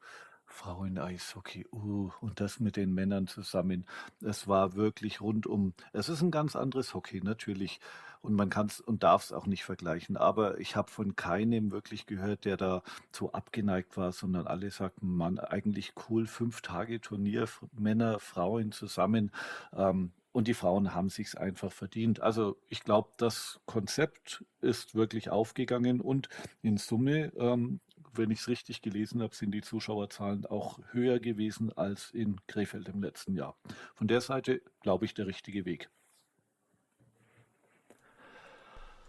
Frauen-Eishockey, 0.55 1.67
uh, 1.71 2.09
und 2.21 2.39
das 2.39 2.59
mit 2.59 2.77
den 2.77 2.93
Männern 2.93 3.27
zusammen. 3.27 3.85
Es 4.21 4.47
war 4.47 4.75
wirklich 4.75 5.21
rundum. 5.21 5.73
Es 5.93 6.09
ist 6.09 6.21
ein 6.21 6.31
ganz 6.31 6.55
anderes 6.55 6.93
Hockey, 6.93 7.21
natürlich. 7.21 7.79
Und 8.21 8.33
man 8.33 8.49
kann 8.49 8.67
es 8.67 8.79
und 8.79 9.03
darf 9.03 9.25
es 9.25 9.31
auch 9.33 9.45
nicht 9.45 9.63
vergleichen. 9.65 10.17
Aber 10.17 10.59
ich 10.59 10.75
habe 10.75 10.89
von 10.89 11.15
keinem 11.15 11.71
wirklich 11.71 12.07
gehört, 12.07 12.45
der 12.45 12.57
da 12.57 12.81
so 13.11 13.33
abgeneigt 13.33 13.97
war, 13.97 14.11
sondern 14.11 14.47
alle 14.47 14.71
sagten, 14.71 15.15
man, 15.15 15.37
eigentlich 15.37 15.93
cool, 16.09 16.25
fünf 16.25 16.61
Tage 16.61 17.01
Turnier, 17.01 17.47
Männer, 17.73 18.19
Frauen 18.19 18.71
zusammen. 18.71 19.31
Ähm, 19.73 20.11
und 20.31 20.47
die 20.47 20.53
Frauen 20.53 20.93
haben 20.93 21.09
sich's 21.09 21.35
einfach 21.35 21.71
verdient. 21.71 22.21
Also 22.21 22.57
ich 22.67 22.83
glaube, 22.83 23.09
das 23.17 23.59
Konzept 23.65 24.43
ist 24.59 24.95
wirklich 24.95 25.29
aufgegangen 25.29 26.01
und 26.01 26.27
in 26.61 26.77
Summe 26.77 27.31
ähm, 27.37 27.79
wenn 28.17 28.31
ich 28.31 28.39
es 28.39 28.47
richtig 28.47 28.81
gelesen 28.81 29.21
habe, 29.21 29.35
sind 29.35 29.51
die 29.51 29.61
Zuschauerzahlen 29.61 30.45
auch 30.45 30.79
höher 30.91 31.19
gewesen 31.19 31.71
als 31.77 32.11
in 32.11 32.39
Krefeld 32.47 32.89
im 32.89 33.01
letzten 33.01 33.35
Jahr. 33.35 33.57
Von 33.93 34.07
der 34.07 34.21
Seite 34.21 34.61
glaube 34.81 35.05
ich 35.05 35.13
der 35.13 35.27
richtige 35.27 35.65
Weg. 35.65 35.89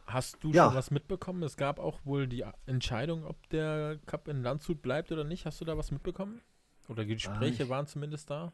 Hast 0.06 0.42
du 0.44 0.52
ja. 0.52 0.66
schon 0.66 0.74
was 0.74 0.90
mitbekommen? 0.90 1.42
Es 1.42 1.56
gab 1.56 1.80
auch 1.80 1.98
wohl 2.04 2.28
die 2.28 2.44
Entscheidung, 2.66 3.24
ob 3.24 3.48
der 3.48 3.98
Cup 4.06 4.28
in 4.28 4.42
Landshut 4.42 4.80
bleibt 4.80 5.10
oder 5.10 5.24
nicht. 5.24 5.46
Hast 5.46 5.60
du 5.60 5.64
da 5.64 5.76
was 5.76 5.90
mitbekommen? 5.90 6.40
Oder 6.88 7.04
die 7.04 7.14
Gespräche 7.14 7.64
ah, 7.64 7.68
waren 7.68 7.86
zumindest 7.88 8.30
da? 8.30 8.52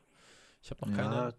Ich 0.62 0.70
habe 0.70 0.88
noch 0.88 0.96
ja, 0.96 1.02
keine. 1.02 1.34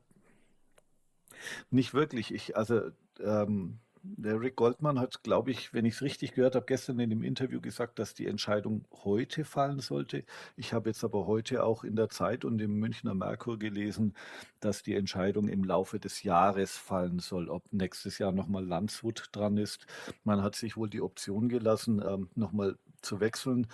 Nicht 1.71 1.95
wirklich. 1.95 2.31
Ich, 2.31 2.55
also 2.55 2.91
ähm, 3.19 3.79
der 4.03 4.39
Rick 4.41 4.57
Goldman 4.57 4.99
hat, 4.99 5.23
glaube 5.23 5.51
ich, 5.51 5.73
wenn 5.73 5.85
ich 5.85 5.95
es 5.95 6.01
richtig 6.01 6.33
gehört 6.33 6.55
habe, 6.55 6.65
gestern 6.65 6.99
in 6.99 7.09
dem 7.09 7.23
Interview 7.23 7.61
gesagt, 7.61 7.99
dass 7.99 8.13
die 8.13 8.27
Entscheidung 8.27 8.85
heute 9.03 9.45
fallen 9.45 9.79
sollte. 9.79 10.25
Ich 10.57 10.73
habe 10.73 10.89
jetzt 10.89 11.05
aber 11.05 11.25
heute 11.25 11.63
auch 11.63 11.85
in 11.85 11.95
der 11.95 12.09
Zeit 12.09 12.43
und 12.43 12.59
im 12.59 12.79
Münchner 12.79 13.15
Merkur 13.15 13.57
gelesen, 13.57 14.13
dass 14.59 14.83
die 14.83 14.95
Entscheidung 14.95 15.47
im 15.47 15.63
Laufe 15.63 15.99
des 15.99 16.23
Jahres 16.23 16.75
fallen 16.75 17.19
soll, 17.19 17.47
ob 17.47 17.63
nächstes 17.71 18.17
Jahr 18.17 18.33
nochmal 18.33 18.65
Landshut 18.65 19.29
dran 19.31 19.57
ist. 19.57 19.85
Man 20.25 20.43
hat 20.43 20.55
sich 20.55 20.75
wohl 20.75 20.89
die 20.89 21.01
Option 21.01 21.47
gelassen, 21.47 22.03
ähm, 22.05 22.29
nochmal 22.35 22.77
zu 23.01 23.21
wechseln. 23.21 23.67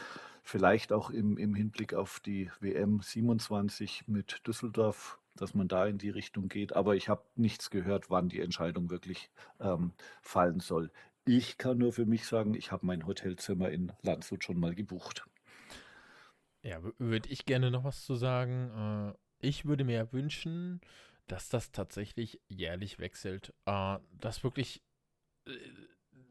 Vielleicht 0.43 0.93
auch 0.93 1.09
im, 1.09 1.37
im 1.37 1.55
Hinblick 1.55 1.95
auf 1.95 2.19
die 2.19 2.51
WM 2.59 3.01
27 3.01 4.07
mit 4.07 4.45
Düsseldorf 4.45 5.19
dass 5.41 5.53
man 5.53 5.67
da 5.67 5.85
in 5.85 5.97
die 5.97 6.09
Richtung 6.09 6.49
geht. 6.49 6.73
Aber 6.73 6.95
ich 6.95 7.09
habe 7.09 7.23
nichts 7.35 7.69
gehört, 7.69 8.09
wann 8.09 8.29
die 8.29 8.41
Entscheidung 8.41 8.89
wirklich 8.89 9.29
ähm, 9.59 9.93
fallen 10.21 10.59
soll. 10.59 10.91
Ich 11.25 11.57
kann 11.57 11.77
nur 11.77 11.93
für 11.93 12.05
mich 12.05 12.25
sagen, 12.25 12.55
ich 12.55 12.71
habe 12.71 12.85
mein 12.85 13.05
Hotelzimmer 13.05 13.69
in 13.69 13.91
Landshut 14.01 14.43
schon 14.43 14.59
mal 14.59 14.73
gebucht. 14.73 15.25
Ja, 16.61 16.79
würde 16.97 17.29
ich 17.29 17.45
gerne 17.45 17.71
noch 17.71 17.83
was 17.83 18.03
zu 18.03 18.15
sagen. 18.15 19.13
Äh, 19.13 19.47
ich 19.47 19.65
würde 19.65 19.83
mir 19.83 20.11
wünschen, 20.11 20.81
dass 21.27 21.49
das 21.49 21.71
tatsächlich 21.71 22.41
jährlich 22.47 22.99
wechselt. 22.99 23.53
Äh, 23.65 23.99
das 24.19 24.43
wirklich, 24.43 24.81
äh, 25.47 25.51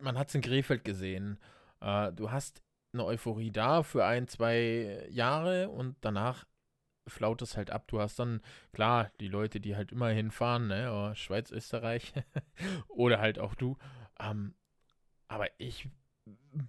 man 0.00 0.18
hat 0.18 0.28
es 0.28 0.34
in 0.34 0.42
Krefeld 0.42 0.84
gesehen. 0.84 1.38
Du 1.80 2.32
hast 2.32 2.64
eine 2.92 3.04
Euphorie 3.04 3.52
da 3.52 3.84
für 3.84 4.04
ein, 4.04 4.26
zwei 4.26 5.06
Jahre 5.10 5.68
und 5.68 5.94
danach 6.00 6.44
flaut 7.08 7.42
es 7.42 7.56
halt 7.56 7.70
ab. 7.70 7.88
Du 7.88 8.00
hast 8.00 8.18
dann, 8.18 8.40
klar, 8.72 9.10
die 9.20 9.28
Leute, 9.28 9.60
die 9.60 9.76
halt 9.76 9.92
immer 9.92 10.08
hinfahren, 10.08 10.68
ne, 10.68 10.90
oh, 10.92 11.14
Schweiz, 11.14 11.50
Österreich 11.50 12.12
oder 12.88 13.20
halt 13.20 13.38
auch 13.38 13.54
du. 13.54 13.76
Ähm, 14.20 14.54
aber 15.28 15.48
ich 15.58 15.88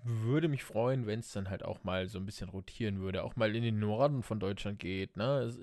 würde 0.04 0.48
mich 0.48 0.64
freuen, 0.64 1.06
wenn 1.06 1.20
es 1.20 1.32
dann 1.32 1.50
halt 1.50 1.64
auch 1.64 1.84
mal 1.84 2.08
so 2.08 2.20
ein 2.20 2.26
bisschen 2.26 2.50
rotieren 2.50 3.00
würde, 3.00 3.24
auch 3.24 3.36
mal 3.36 3.56
in 3.56 3.64
den 3.64 3.80
Norden 3.80 4.24
von 4.24 4.40
Deutschland 4.40 4.80
geht, 4.80 5.18
ne? 5.18 5.54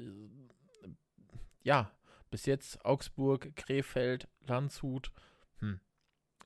Ja, 1.63 1.91
bis 2.31 2.47
jetzt 2.47 2.85
Augsburg, 2.85 3.55
Krefeld, 3.57 4.29
Landshut. 4.47 5.11
Hm. 5.59 5.81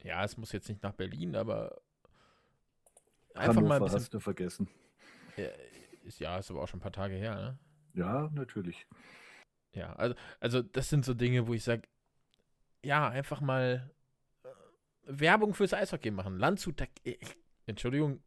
Ja, 0.02 0.24
es 0.24 0.36
muss 0.36 0.52
jetzt 0.52 0.68
nicht 0.68 0.82
nach 0.82 0.92
Berlin, 0.92 1.36
aber 1.36 1.80
einfach 3.34 3.56
Hannover 3.56 3.68
mal 3.68 3.76
ein 3.76 3.82
bisschen. 3.84 4.00
hast 4.00 4.14
du 4.14 4.20
vergessen. 4.20 4.68
Ja, 5.36 5.48
ist, 6.04 6.20
ja, 6.20 6.38
ist 6.38 6.50
aber 6.50 6.62
auch 6.62 6.68
schon 6.68 6.78
ein 6.78 6.82
paar 6.82 6.92
Tage 6.92 7.14
her, 7.14 7.34
ne? 7.34 7.58
Ja, 7.94 8.30
natürlich. 8.34 8.86
Ja, 9.72 9.92
also, 9.94 10.14
also 10.40 10.62
das 10.62 10.88
sind 10.88 11.04
so 11.04 11.14
Dinge, 11.14 11.46
wo 11.46 11.54
ich 11.54 11.64
sage, 11.64 11.82
ja, 12.84 13.08
einfach 13.08 13.40
mal 13.40 13.90
äh, 14.42 14.48
Werbung 15.04 15.54
fürs 15.54 15.74
Eishockey 15.74 16.10
machen. 16.10 16.38
Landshut, 16.38 16.80
da, 16.80 16.86
äh, 17.04 17.16
Entschuldigung, 17.66 18.22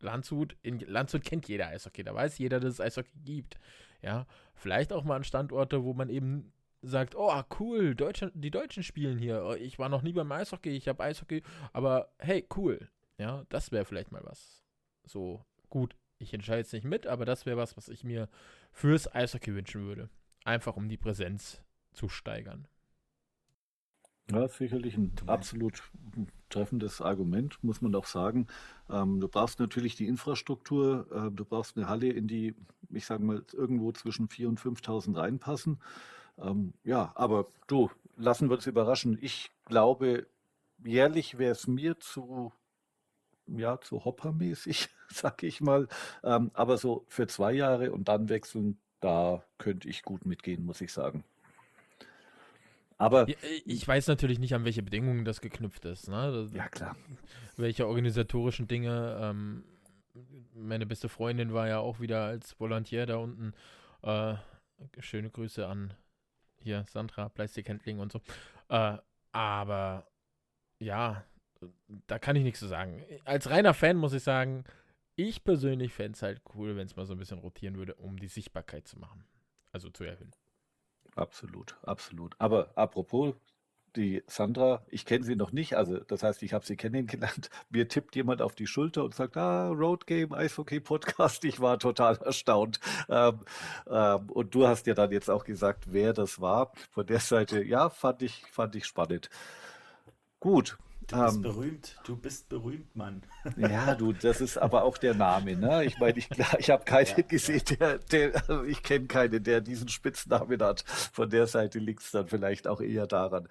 Landshut, 0.00 0.56
in 0.62 0.80
Landshut 0.80 1.24
kennt 1.24 1.48
jeder 1.48 1.68
Eishockey, 1.68 2.04
da 2.04 2.14
weiß 2.14 2.38
jeder, 2.38 2.60
dass 2.60 2.74
es 2.74 2.80
Eishockey 2.80 3.18
gibt. 3.24 3.58
Ja, 4.02 4.26
vielleicht 4.54 4.92
auch 4.92 5.04
mal 5.04 5.16
an 5.16 5.24
Standorte, 5.24 5.84
wo 5.84 5.92
man 5.92 6.08
eben 6.08 6.52
sagt, 6.82 7.14
oh 7.14 7.42
cool, 7.58 7.94
Deutsche, 7.94 8.32
die 8.34 8.50
Deutschen 8.50 8.82
spielen 8.82 9.18
hier. 9.18 9.44
Oh, 9.44 9.54
ich 9.54 9.78
war 9.78 9.88
noch 9.88 10.02
nie 10.02 10.12
beim 10.12 10.32
Eishockey, 10.32 10.70
ich 10.70 10.88
habe 10.88 11.02
Eishockey, 11.02 11.42
aber 11.72 12.12
hey, 12.18 12.46
cool. 12.56 12.88
Ja, 13.18 13.44
das 13.50 13.70
wäre 13.70 13.84
vielleicht 13.84 14.12
mal 14.12 14.24
was. 14.24 14.64
So 15.04 15.44
gut, 15.68 15.94
ich 16.18 16.32
entscheide 16.32 16.60
jetzt 16.60 16.72
nicht 16.72 16.84
mit, 16.84 17.06
aber 17.06 17.26
das 17.26 17.44
wäre 17.44 17.58
was, 17.58 17.76
was 17.76 17.88
ich 17.88 18.02
mir 18.02 18.28
fürs 18.70 19.12
Eishockey 19.12 19.54
wünschen 19.54 19.82
würde. 19.82 20.10
Einfach 20.44 20.76
um 20.76 20.88
die 20.88 20.96
Präsenz 20.96 21.62
zu 21.92 22.08
steigern. 22.08 22.66
Ja, 24.30 24.46
sicherlich 24.48 24.96
ein 24.96 25.12
absolut 25.26 25.82
treffendes 26.50 27.00
Argument, 27.00 27.62
muss 27.62 27.80
man 27.80 27.94
auch 27.94 28.06
sagen. 28.06 28.46
Ähm, 28.88 29.20
du 29.20 29.28
brauchst 29.28 29.58
natürlich 29.58 29.96
die 29.96 30.06
Infrastruktur, 30.06 31.06
äh, 31.12 31.30
du 31.30 31.44
brauchst 31.44 31.76
eine 31.76 31.88
Halle, 31.88 32.10
in 32.10 32.28
die, 32.28 32.54
ich 32.90 33.06
sage 33.06 33.24
mal, 33.24 33.42
irgendwo 33.52 33.92
zwischen 33.92 34.28
4.000 34.28 34.46
und 34.46 34.60
5.000 34.60 35.16
reinpassen. 35.16 35.80
Ähm, 36.38 36.74
ja, 36.84 37.12
aber 37.16 37.46
du, 37.66 37.90
lassen 38.16 38.48
wir 38.48 38.56
uns 38.56 38.66
überraschen. 38.66 39.18
Ich 39.20 39.50
glaube, 39.64 40.26
jährlich 40.84 41.38
wäre 41.38 41.52
es 41.52 41.66
mir 41.66 41.98
zu 41.98 42.52
ja, 43.56 43.80
zu 43.80 44.04
hoppermäßig, 44.04 44.88
sag 45.08 45.42
ich 45.42 45.60
mal. 45.60 45.88
Ähm, 46.22 46.50
aber 46.54 46.76
so 46.76 47.04
für 47.08 47.26
zwei 47.26 47.52
Jahre 47.52 47.92
und 47.92 48.08
dann 48.08 48.28
wechseln, 48.28 48.78
da 49.00 49.44
könnte 49.58 49.88
ich 49.88 50.02
gut 50.02 50.26
mitgehen, 50.26 50.64
muss 50.64 50.80
ich 50.80 50.92
sagen. 50.92 51.24
Aber 52.98 53.26
ich 53.64 53.88
weiß 53.88 54.08
natürlich 54.08 54.38
nicht, 54.38 54.54
an 54.54 54.66
welche 54.66 54.82
Bedingungen 54.82 55.24
das 55.24 55.40
geknüpft 55.40 55.86
ist. 55.86 56.08
Ne? 56.08 56.50
ja, 56.52 56.68
klar. 56.68 56.96
Welche 57.56 57.86
organisatorischen 57.86 58.68
Dinge. 58.68 59.18
Ähm, 59.22 59.64
meine 60.54 60.84
beste 60.84 61.08
Freundin 61.08 61.54
war 61.54 61.66
ja 61.66 61.78
auch 61.78 62.00
wieder 62.00 62.24
als 62.24 62.60
Volontier 62.60 63.06
da 63.06 63.16
unten. 63.16 63.54
Äh, 64.02 64.34
schöne 64.98 65.30
Grüße 65.30 65.66
an 65.66 65.94
hier 66.62 66.84
Sandra, 66.90 67.30
Plastikhandling 67.30 68.00
und 68.00 68.12
so. 68.12 68.20
Äh, 68.68 68.98
aber 69.32 70.06
ja, 70.78 71.24
da 72.06 72.18
kann 72.18 72.36
ich 72.36 72.42
nichts 72.42 72.60
zu 72.60 72.66
sagen. 72.66 73.04
Als 73.24 73.50
reiner 73.50 73.74
Fan 73.74 73.96
muss 73.96 74.12
ich 74.12 74.22
sagen, 74.22 74.64
ich 75.16 75.44
persönlich 75.44 75.92
fände 75.92 76.16
es 76.16 76.22
halt 76.22 76.40
cool, 76.54 76.76
wenn 76.76 76.86
es 76.86 76.96
mal 76.96 77.06
so 77.06 77.14
ein 77.14 77.18
bisschen 77.18 77.38
rotieren 77.38 77.76
würde, 77.76 77.94
um 77.94 78.18
die 78.18 78.28
Sichtbarkeit 78.28 78.86
zu 78.88 78.98
machen. 78.98 79.24
Also 79.72 79.90
zu 79.90 80.04
erhöhen. 80.04 80.32
Absolut, 81.14 81.76
absolut. 81.82 82.34
Aber 82.38 82.70
apropos 82.76 83.34
die 83.96 84.22
Sandra, 84.26 84.84
ich 84.88 85.04
kenne 85.04 85.24
sie 85.24 85.34
noch 85.34 85.52
nicht, 85.52 85.74
also 85.74 85.98
das 85.98 86.22
heißt, 86.22 86.42
ich 86.42 86.52
habe 86.52 86.64
sie 86.64 86.76
kennengelernt. 86.76 87.50
Mir 87.70 87.88
tippt 87.88 88.14
jemand 88.14 88.40
auf 88.40 88.54
die 88.54 88.66
Schulter 88.66 89.04
und 89.04 89.14
sagt, 89.14 89.36
ah, 89.36 89.68
Road 89.68 90.06
Game, 90.06 90.32
Eishockey 90.32 90.80
Podcast. 90.80 91.44
Ich 91.44 91.60
war 91.60 91.78
total 91.78 92.16
erstaunt. 92.18 92.78
Ähm, 93.08 93.40
ähm, 93.88 94.30
und 94.30 94.54
du 94.54 94.66
hast 94.66 94.86
ja 94.86 94.94
dann 94.94 95.10
jetzt 95.10 95.28
auch 95.28 95.44
gesagt, 95.44 95.92
wer 95.92 96.12
das 96.12 96.40
war. 96.40 96.72
Von 96.90 97.06
der 97.06 97.20
Seite, 97.20 97.62
ja, 97.64 97.90
fand 97.90 98.22
ich, 98.22 98.44
fand 98.50 98.76
ich 98.76 98.86
spannend. 98.86 99.28
Gut, 100.38 100.78
Du 101.10 101.16
bist 101.16 101.36
ähm, 101.36 101.42
berühmt, 101.42 101.96
du 102.04 102.16
bist 102.16 102.48
berühmt, 102.48 102.94
Mann. 102.94 103.22
Ja, 103.56 103.96
du, 103.96 104.12
das 104.12 104.40
ist 104.40 104.56
aber 104.56 104.84
auch 104.84 104.96
der 104.96 105.14
Name, 105.14 105.56
ne? 105.56 105.84
Ich 105.84 105.98
meine, 105.98 106.16
ich, 106.18 106.28
ich 106.58 106.70
habe 106.70 106.84
keinen 106.84 107.06
ja, 107.06 107.22
gesehen, 107.22 107.62
der, 107.78 107.98
der 107.98 108.36
also 108.36 108.62
ich 108.62 108.82
kenne 108.82 109.06
keinen, 109.06 109.42
der 109.42 109.60
diesen 109.60 109.88
Spitznamen 109.88 110.62
hat. 110.62 110.84
Von 111.12 111.28
der 111.28 111.48
Seite 111.48 111.80
liegt 111.80 112.02
es 112.02 112.12
dann 112.12 112.28
vielleicht 112.28 112.68
auch 112.68 112.80
eher 112.80 113.08
daran. 113.08 113.48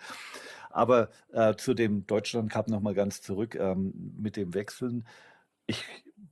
Aber 0.69 1.09
äh, 1.33 1.55
zu 1.55 1.73
dem 1.73 2.07
Deutschland 2.07 2.49
Cup 2.49 2.69
nochmal 2.69 2.93
ganz 2.93 3.21
zurück 3.21 3.55
ähm, 3.55 3.93
mit 4.17 4.37
dem 4.37 4.53
Wechseln. 4.53 5.05
Ich 5.65 5.83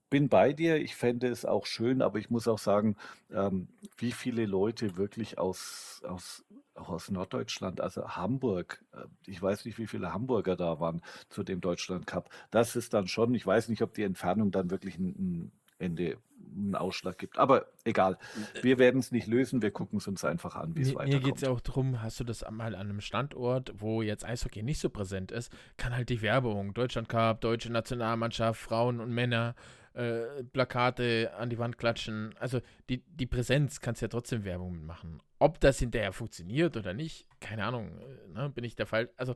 bin 0.09 0.29
bei 0.29 0.53
dir, 0.53 0.77
ich 0.77 0.95
fände 0.95 1.27
es 1.27 1.45
auch 1.45 1.65
schön, 1.65 2.01
aber 2.01 2.19
ich 2.19 2.29
muss 2.29 2.47
auch 2.47 2.59
sagen, 2.59 2.95
ähm, 3.31 3.67
wie 3.97 4.11
viele 4.11 4.45
Leute 4.45 4.97
wirklich 4.97 5.37
aus, 5.37 6.01
aus 6.07 6.45
auch 6.77 6.89
aus 6.89 7.09
Norddeutschland, 7.09 7.81
also 7.81 8.09
Hamburg. 8.09 8.83
Äh, 8.93 9.05
ich 9.25 9.41
weiß 9.41 9.65
nicht, 9.65 9.77
wie 9.77 9.87
viele 9.87 10.13
Hamburger 10.13 10.55
da 10.55 10.79
waren 10.79 11.01
zu 11.29 11.43
dem 11.43 11.61
Deutschland 11.61 12.07
Cup. 12.07 12.29
Das 12.51 12.75
ist 12.75 12.93
dann 12.93 13.07
schon, 13.07 13.33
ich 13.33 13.45
weiß 13.45 13.69
nicht, 13.69 13.81
ob 13.81 13.93
die 13.93 14.03
Entfernung 14.03 14.51
dann 14.51 14.69
wirklich 14.69 14.97
ein, 14.97 15.15
ein 15.17 15.51
Ende 15.79 16.17
einen 16.55 16.75
Ausschlag 16.75 17.17
gibt. 17.17 17.37
Aber 17.37 17.67
egal, 17.83 18.17
wir 18.61 18.79
werden 18.79 18.99
es 18.99 19.11
nicht 19.11 19.27
lösen, 19.27 19.61
wir 19.61 19.71
gucken 19.71 19.99
es 19.99 20.07
uns 20.07 20.23
einfach 20.23 20.55
an, 20.55 20.75
wie 20.75 20.81
es 20.81 20.95
weiterkommt. 20.95 21.13
Mir 21.13 21.19
geht 21.19 21.35
es 21.35 21.41
ja 21.41 21.49
auch 21.49 21.59
darum, 21.59 22.01
hast 22.01 22.19
du 22.19 22.23
das 22.23 22.45
mal 22.49 22.73
an 22.73 22.89
einem 22.89 23.01
Standort, 23.01 23.73
wo 23.77 24.01
jetzt 24.01 24.25
Eishockey 24.25 24.63
nicht 24.63 24.79
so 24.79 24.89
präsent 24.89 25.31
ist, 25.31 25.51
kann 25.77 25.95
halt 25.95 26.09
die 26.09 26.21
Werbung, 26.21 26.73
Deutschland 26.73 27.09
Cup, 27.09 27.41
deutsche 27.41 27.71
Nationalmannschaft, 27.71 28.59
Frauen 28.59 28.99
und 28.99 29.11
Männer, 29.11 29.55
äh, 29.97 30.43
Plakate 30.43 31.33
an 31.37 31.49
die 31.49 31.57
Wand 31.57 31.79
klatschen. 31.79 32.35
Also 32.39 32.61
die, 32.87 33.03
die 33.07 33.25
Präsenz 33.25 33.79
kannst 33.79 34.03
ja 34.03 34.07
trotzdem 34.07 34.45
Werbung 34.45 34.85
machen. 34.85 35.23
Ob 35.39 35.59
das 35.59 35.79
hinterher 35.79 36.13
funktioniert 36.13 36.77
oder 36.77 36.93
nicht, 36.93 37.25
keine 37.39 37.65
Ahnung, 37.65 37.99
äh, 37.99 38.27
ne, 38.27 38.49
bin 38.49 38.63
ich 38.63 38.75
der 38.75 38.85
Fall. 38.85 39.09
Also 39.17 39.35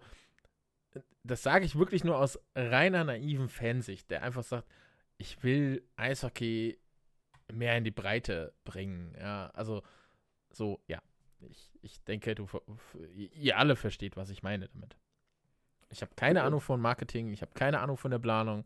das 1.24 1.42
sage 1.42 1.66
ich 1.66 1.78
wirklich 1.78 2.04
nur 2.04 2.18
aus 2.18 2.40
reiner 2.54 3.04
naiven 3.04 3.50
Fansicht, 3.50 4.12
der 4.12 4.22
einfach 4.22 4.44
sagt, 4.44 4.68
ich 5.18 5.42
will 5.44 5.84
Eishockey 5.96 6.78
mehr 7.52 7.76
in 7.78 7.84
die 7.84 7.92
Breite 7.92 8.54
bringen. 8.64 9.16
Ja, 9.20 9.50
also 9.54 9.82
so, 10.52 10.80
ja. 10.88 11.02
Ich, 11.50 11.72
ich 11.82 12.04
denke, 12.04 12.36
du, 12.36 12.48
ihr 13.34 13.58
alle 13.58 13.76
versteht, 13.76 14.16
was 14.16 14.30
ich 14.30 14.44
meine 14.44 14.68
damit. 14.68 14.96
Ich 15.90 16.04
habe 16.04 16.12
keine 16.16 16.44
Ahnung 16.44 16.62
von 16.62 16.80
Marketing, 16.80 17.34
ich 17.34 17.42
habe 17.42 17.52
keine 17.56 17.80
Ahnung 17.80 17.98
von 17.98 18.12
der 18.12 18.20
Planung 18.20 18.64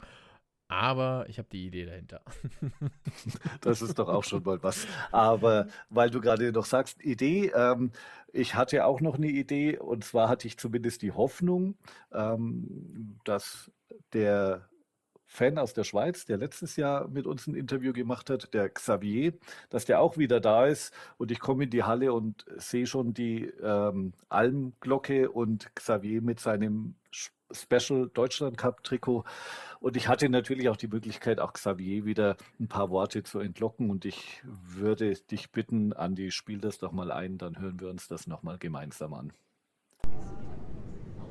aber 0.68 1.26
ich 1.30 1.38
habe 1.38 1.47
die 1.51 1.66
Idee 1.68 1.86
dahinter. 1.86 2.22
das 3.61 3.82
ist 3.82 3.99
doch 3.99 4.09
auch 4.09 4.24
schon 4.24 4.43
mal 4.43 4.61
was. 4.63 4.88
Aber 5.11 5.68
weil 5.89 6.09
du 6.09 6.22
gerade 6.22 6.51
noch 6.51 6.66
sagst, 6.66 7.03
Idee, 7.03 7.51
ähm, 7.55 7.91
ich 8.34 8.55
hatte 8.55 8.86
auch 8.86 9.01
noch 9.01 9.16
eine 9.16 9.28
Idee 9.28 9.78
und 9.78 10.03
zwar 10.03 10.28
hatte 10.30 10.47
ich 10.47 10.57
zumindest 10.57 11.01
die 11.01 11.11
Hoffnung, 11.11 11.76
ähm, 12.11 13.20
dass 13.24 13.72
der 14.13 14.70
Fan 15.28 15.57
aus 15.57 15.74
der 15.74 15.84
Schweiz, 15.84 16.26
der 16.26 16.38
letztes 16.38 16.76
Jahr 16.78 17.07
mit 17.07 17.28
uns 17.28 17.45
ein 17.47 17.55
Interview 17.55 17.93
gemacht 17.93 18.30
hat, 18.30 18.53
der 18.53 18.70
Xavier, 18.70 19.34
dass 19.70 19.86
der 19.86 19.99
auch 19.99 20.18
wieder 20.18 20.39
da 20.39 20.66
ist 20.66 20.93
und 21.18 21.32
ich 21.32 21.39
komme 21.39 21.66
in 21.66 21.70
die 21.70 21.84
Halle 21.84 22.13
und 22.13 22.45
sehe 22.57 22.88
schon 22.88 23.13
die 23.13 23.45
ähm, 23.61 24.13
Almglocke 24.30 25.30
und 25.30 25.76
Xavier 25.76 26.22
mit 26.22 26.39
seinem 26.39 26.95
Special 27.51 28.09
Deutschland 28.13 28.57
Cup 28.57 28.83
Trikot. 28.83 29.23
Und 29.79 29.97
ich 29.97 30.07
hatte 30.07 30.29
natürlich 30.29 30.69
auch 30.69 30.77
die 30.77 30.87
Möglichkeit, 30.87 31.39
auch 31.39 31.53
Xavier 31.53 32.05
wieder 32.05 32.37
ein 32.59 32.67
paar 32.67 32.89
Worte 32.89 33.23
zu 33.23 33.39
entlocken. 33.39 33.89
Und 33.89 34.05
ich 34.05 34.41
würde 34.43 35.13
dich 35.13 35.51
bitten, 35.51 35.93
Andi, 35.93 36.31
spiel 36.31 36.59
das 36.59 36.77
doch 36.79 36.91
mal 36.91 37.11
ein, 37.11 37.37
dann 37.37 37.59
hören 37.59 37.79
wir 37.79 37.89
uns 37.89 38.07
das 38.07 38.27
nochmal 38.27 38.57
gemeinsam 38.57 39.13
an. 39.13 39.31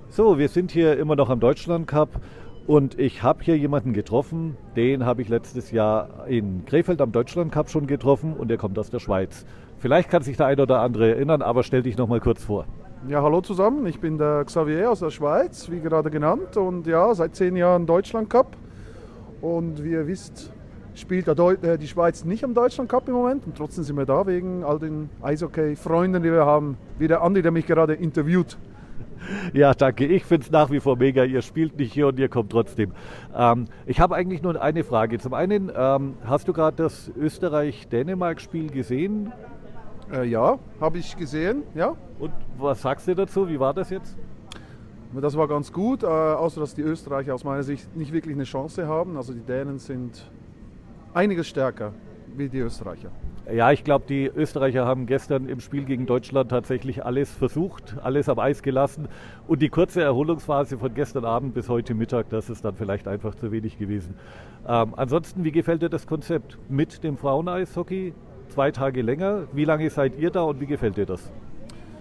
So, 0.08 0.38
wir 0.38 0.48
sind 0.48 0.70
hier 0.70 0.96
immer 0.96 1.16
noch 1.16 1.30
am 1.30 1.40
Deutschland 1.40 1.88
Cup 1.88 2.20
und 2.66 2.98
ich 2.98 3.22
habe 3.22 3.42
hier 3.42 3.58
jemanden 3.58 3.92
getroffen, 3.92 4.56
den 4.76 5.04
habe 5.04 5.22
ich 5.22 5.28
letztes 5.28 5.70
Jahr 5.70 6.26
in 6.28 6.64
Krefeld 6.64 7.00
am 7.00 7.12
Deutschland 7.12 7.52
Cup 7.52 7.68
schon 7.68 7.86
getroffen 7.86 8.34
und 8.34 8.48
der 8.48 8.56
kommt 8.56 8.78
aus 8.78 8.90
der 8.90 9.00
Schweiz. 9.00 9.44
Vielleicht 9.78 10.08
kann 10.08 10.22
sich 10.22 10.36
der 10.36 10.46
ein 10.46 10.60
oder 10.60 10.80
andere 10.80 11.10
erinnern, 11.10 11.42
aber 11.42 11.62
stell 11.62 11.82
dich 11.82 11.98
noch 11.98 12.08
mal 12.08 12.20
kurz 12.20 12.44
vor. 12.44 12.66
Ja, 13.06 13.22
hallo 13.22 13.42
zusammen. 13.42 13.84
Ich 13.84 14.00
bin 14.00 14.16
der 14.16 14.46
Xavier 14.46 14.90
aus 14.90 15.00
der 15.00 15.10
Schweiz, 15.10 15.70
wie 15.70 15.80
gerade 15.80 16.10
genannt. 16.10 16.56
Und 16.56 16.86
ja, 16.86 17.14
seit 17.14 17.36
zehn 17.36 17.54
Jahren 17.54 17.84
Deutschland 17.84 18.30
Cup. 18.30 18.56
Und 19.42 19.84
wie 19.84 19.90
ihr 19.90 20.06
wisst, 20.06 20.50
spielt 20.94 21.28
äh, 21.28 21.76
die 21.76 21.86
Schweiz 21.86 22.24
nicht 22.24 22.44
am 22.44 22.54
Deutschland 22.54 22.88
Cup 22.88 23.06
im 23.06 23.12
Moment. 23.14 23.46
Und 23.46 23.58
trotzdem 23.58 23.84
sind 23.84 23.98
wir 23.98 24.06
da 24.06 24.26
wegen 24.26 24.64
all 24.64 24.78
den 24.78 25.10
Eishockey-Freunden, 25.20 26.22
die 26.22 26.32
wir 26.32 26.46
haben. 26.46 26.78
Wie 26.98 27.06
der 27.06 27.20
Andi, 27.20 27.42
der 27.42 27.50
mich 27.50 27.66
gerade 27.66 27.92
interviewt. 27.92 28.56
Ja, 29.54 29.72
danke. 29.72 30.04
Ich 30.04 30.22
finde 30.24 30.44
es 30.44 30.50
nach 30.50 30.70
wie 30.70 30.80
vor 30.80 30.98
mega. 30.98 31.24
Ihr 31.24 31.40
spielt 31.40 31.78
nicht 31.78 31.94
hier 31.94 32.08
und 32.08 32.18
ihr 32.18 32.28
kommt 32.28 32.52
trotzdem. 32.52 32.92
Ähm, 33.34 33.68
ich 33.86 33.98
habe 33.98 34.14
eigentlich 34.14 34.42
nur 34.42 34.60
eine 34.60 34.84
Frage. 34.84 35.18
Zum 35.18 35.32
einen, 35.32 35.72
ähm, 35.74 36.14
hast 36.26 36.46
du 36.46 36.52
gerade 36.52 36.76
das 36.76 37.10
Österreich-Dänemark-Spiel 37.16 38.70
gesehen? 38.70 39.32
Äh, 40.12 40.26
ja, 40.26 40.58
habe 40.80 40.98
ich 40.98 41.16
gesehen, 41.16 41.62
ja. 41.74 41.96
Und 42.18 42.32
was 42.58 42.82
sagst 42.82 43.08
du 43.08 43.14
dazu? 43.14 43.48
Wie 43.48 43.58
war 43.58 43.74
das 43.74 43.90
jetzt? 43.90 44.16
Das 45.20 45.36
war 45.36 45.46
ganz 45.46 45.72
gut, 45.72 46.02
äh, 46.02 46.06
außer 46.06 46.60
dass 46.60 46.74
die 46.74 46.82
Österreicher 46.82 47.34
aus 47.34 47.44
meiner 47.44 47.62
Sicht 47.62 47.94
nicht 47.96 48.12
wirklich 48.12 48.34
eine 48.34 48.44
Chance 48.44 48.88
haben. 48.88 49.16
Also 49.16 49.32
die 49.32 49.40
Dänen 49.40 49.78
sind 49.78 50.28
einiges 51.12 51.46
stärker 51.46 51.92
wie 52.36 52.48
die 52.48 52.58
Österreicher. 52.58 53.10
Ja, 53.52 53.70
ich 53.72 53.84
glaube, 53.84 54.06
die 54.08 54.24
Österreicher 54.24 54.86
haben 54.86 55.04
gestern 55.06 55.48
im 55.48 55.60
Spiel 55.60 55.84
gegen 55.84 56.06
Deutschland 56.06 56.50
tatsächlich 56.50 57.04
alles 57.04 57.30
versucht, 57.30 57.96
alles 58.02 58.30
am 58.30 58.38
Eis 58.38 58.62
gelassen. 58.62 59.06
Und 59.46 59.60
die 59.60 59.68
kurze 59.68 60.02
Erholungsphase 60.02 60.78
von 60.78 60.94
gestern 60.94 61.26
Abend 61.26 61.52
bis 61.52 61.68
heute 61.68 61.94
Mittag, 61.94 62.30
das 62.30 62.48
ist 62.48 62.64
dann 62.64 62.74
vielleicht 62.74 63.06
einfach 63.06 63.34
zu 63.34 63.52
wenig 63.52 63.78
gewesen. 63.78 64.14
Ähm, 64.66 64.94
ansonsten, 64.96 65.44
wie 65.44 65.52
gefällt 65.52 65.82
dir 65.82 65.90
das 65.90 66.06
Konzept 66.06 66.58
mit 66.70 67.04
dem 67.04 67.18
Fraueneishockey? 67.18 68.14
Zwei 68.54 68.70
Tage 68.70 69.02
länger. 69.02 69.48
Wie 69.52 69.64
lange 69.64 69.90
seid 69.90 70.16
ihr 70.16 70.30
da 70.30 70.42
und 70.42 70.60
wie 70.60 70.66
gefällt 70.66 70.96
dir 70.96 71.06
das? 71.06 71.28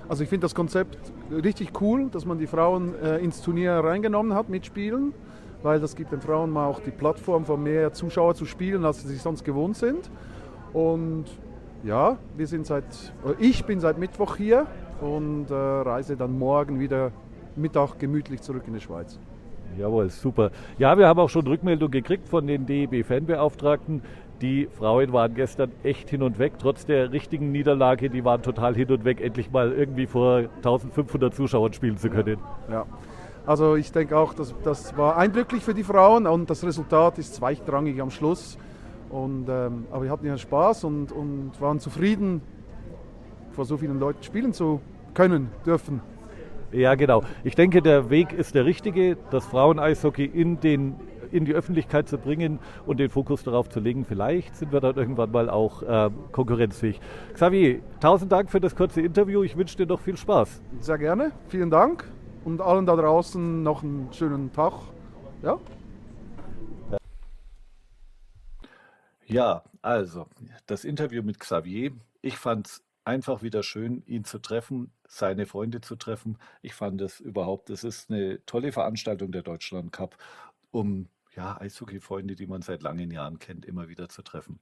Also 0.08 0.22
ich 0.22 0.30
finde 0.30 0.46
das 0.46 0.54
Konzept 0.54 0.98
richtig 1.32 1.82
cool, 1.82 2.10
dass 2.12 2.26
man 2.26 2.38
die 2.38 2.46
Frauen 2.46 2.94
äh, 3.02 3.18
ins 3.18 3.42
Turnier 3.42 3.74
reingenommen 3.74 4.36
hat 4.36 4.50
mit 4.50 4.64
Spielen, 4.64 5.14
weil 5.64 5.80
das 5.80 5.96
gibt 5.96 6.12
den 6.12 6.22
Frauen 6.22 6.52
mal 6.52 6.68
auch 6.68 6.80
die 6.80 6.92
Plattform, 6.92 7.46
von 7.46 7.64
mehr 7.64 7.92
Zuschauer 7.94 8.36
zu 8.36 8.46
spielen, 8.46 8.86
als 8.86 9.02
sie 9.02 9.08
sich 9.08 9.22
sonst 9.22 9.44
gewohnt 9.44 9.78
sind. 9.78 10.12
Und 10.74 11.26
ja, 11.84 12.18
wir 12.38 12.46
sind 12.46 12.68
seit, 12.68 12.86
ich 13.40 13.66
bin 13.66 13.80
seit 13.80 13.98
Mittwoch 13.98 14.36
hier 14.36 14.68
und 15.02 15.50
äh, 15.50 15.56
reise 15.56 16.16
dann 16.16 16.38
morgen 16.38 16.80
wieder 16.80 17.12
Mittag 17.56 17.98
gemütlich 17.98 18.42
zurück 18.42 18.64
in 18.68 18.74
die 18.76 18.82
Schweiz. 18.82 19.18
Jawohl, 19.78 20.10
super. 20.10 20.52
Ja, 20.78 20.98
wir 20.98 21.08
haben 21.08 21.20
auch 21.20 21.30
schon 21.30 21.48
Rückmeldung 21.48 21.92
gekriegt 21.92 22.28
von 22.28 22.48
den 22.48 22.66
DEB-Fanbeauftragten. 22.66 24.02
Die 24.42 24.68
Frauen 24.68 25.14
waren 25.14 25.36
gestern 25.36 25.72
echt 25.84 26.10
hin 26.10 26.22
und 26.22 26.38
weg, 26.40 26.54
trotz 26.60 26.86
der 26.86 27.12
richtigen 27.12 27.52
Niederlage. 27.52 28.10
Die 28.10 28.26
waren 28.26 28.42
total 28.42 28.76
hin 28.76 28.92
und 28.92 29.06
weg, 29.06 29.22
endlich 29.22 29.52
mal 29.52 29.72
irgendwie 29.72 30.06
vor 30.06 30.44
1500 30.58 31.34
Zuschauern 31.34 31.72
spielen 31.74 31.98
zu 31.98 32.10
können. 32.10 32.38
Ja. 32.70 32.86
Also 33.46 33.76
ich 33.76 33.92
denke 33.92 34.18
auch, 34.18 34.34
das, 34.34 34.54
das 34.64 34.96
war 34.98 35.18
eindrücklich 35.18 35.64
für 35.64 35.74
die 35.74 35.84
Frauen 35.84 36.28
und 36.28 36.50
das 36.50 36.64
Resultat 36.64 37.18
ist 37.18 37.36
zweitrangig 37.36 38.02
am 38.02 38.10
Schluss. 38.10 38.58
Und, 39.10 39.48
ähm, 39.50 39.86
aber 39.92 40.04
wir 40.04 40.12
hatten 40.12 40.26
ja 40.26 40.38
Spaß 40.38 40.86
und, 40.86 41.12
und 41.12 41.52
waren 41.60 41.80
zufrieden, 41.80 42.42
vor 43.52 43.66
so 43.66 43.78
vielen 43.78 44.00
Leuten 44.00 44.24
spielen 44.24 44.54
zu 44.54 44.82
können, 45.14 45.50
dürfen. 45.66 46.02
Ja, 46.74 46.96
genau. 46.96 47.24
Ich 47.44 47.56
denke, 47.56 47.82
der 47.82 48.10
Weg 48.10 48.34
ist 48.34 48.56
der 48.56 48.66
richtige, 48.66 49.16
das 49.30 49.46
Frauen-Eishockey 49.46 50.26
in 50.26 50.60
den 50.60 50.96
in 51.32 51.46
die 51.46 51.54
Öffentlichkeit 51.54 52.08
zu 52.08 52.20
bringen 52.20 52.60
und 52.86 53.00
den 53.00 53.10
Fokus 53.10 53.44
darauf 53.44 53.68
zu 53.68 53.80
legen. 53.80 54.06
Vielleicht 54.06 54.56
sind 54.56 54.72
wir 54.72 54.80
dann 54.82 54.96
irgendwann 54.96 55.32
mal 55.32 55.50
auch 55.50 55.82
äh, 55.82 56.12
konkurrenzfähig. 56.32 57.02
Xavier, 57.34 57.82
tausend 58.00 58.32
Dank 58.32 58.52
für 58.52 58.60
das 58.60 58.76
kurze 58.76 59.02
Interview. 59.02 59.42
Ich 59.42 59.58
wünsche 59.58 59.76
dir 59.76 59.88
noch 59.88 60.00
viel 60.00 60.16
Spaß. 60.16 60.62
Sehr 60.80 60.98
gerne. 61.00 61.32
Vielen 61.48 61.72
Dank 61.72 62.06
und 62.46 62.62
allen 62.62 62.86
da 62.86 62.96
draußen 62.96 63.64
noch 63.64 63.84
einen 63.84 64.14
schönen 64.14 64.54
Tag. 64.54 64.74
Ja. 65.42 65.58
Ja, 69.26 69.64
also 69.82 70.28
das 70.68 70.86
Interview 70.86 71.24
mit 71.24 71.40
Xavier, 71.40 71.94
ich 72.22 72.38
fand 72.38 72.68
es 72.68 72.84
einfach 73.06 73.42
wieder 73.42 73.64
schön, 73.64 74.04
ihn 74.06 74.24
zu 74.24 74.40
treffen, 74.40 74.92
seine 75.14 75.46
Freunde 75.46 75.82
zu 75.82 75.96
treffen. 75.96 76.38
Ich 76.62 76.74
fand 76.74 77.02
es 77.02 77.20
überhaupt, 77.20 77.70
das 77.70 77.84
ist 77.84 78.10
eine 78.10 78.44
tolle 78.46 78.72
Veranstaltung 78.72 79.32
der 79.32 79.44
Deutschland 79.44 79.92
Cup, 79.92 80.18
um 80.72 81.08
ja, 81.36 81.60
Eishockey-Freunde, 81.60 82.36
die 82.36 82.48
man 82.48 82.62
seit 82.62 82.84
langen 82.84 83.12
Jahren 83.12 83.40
kennt, 83.40 83.66
immer 83.66 83.90
wieder 83.90 84.10
zu 84.10 84.22
treffen. 84.22 84.60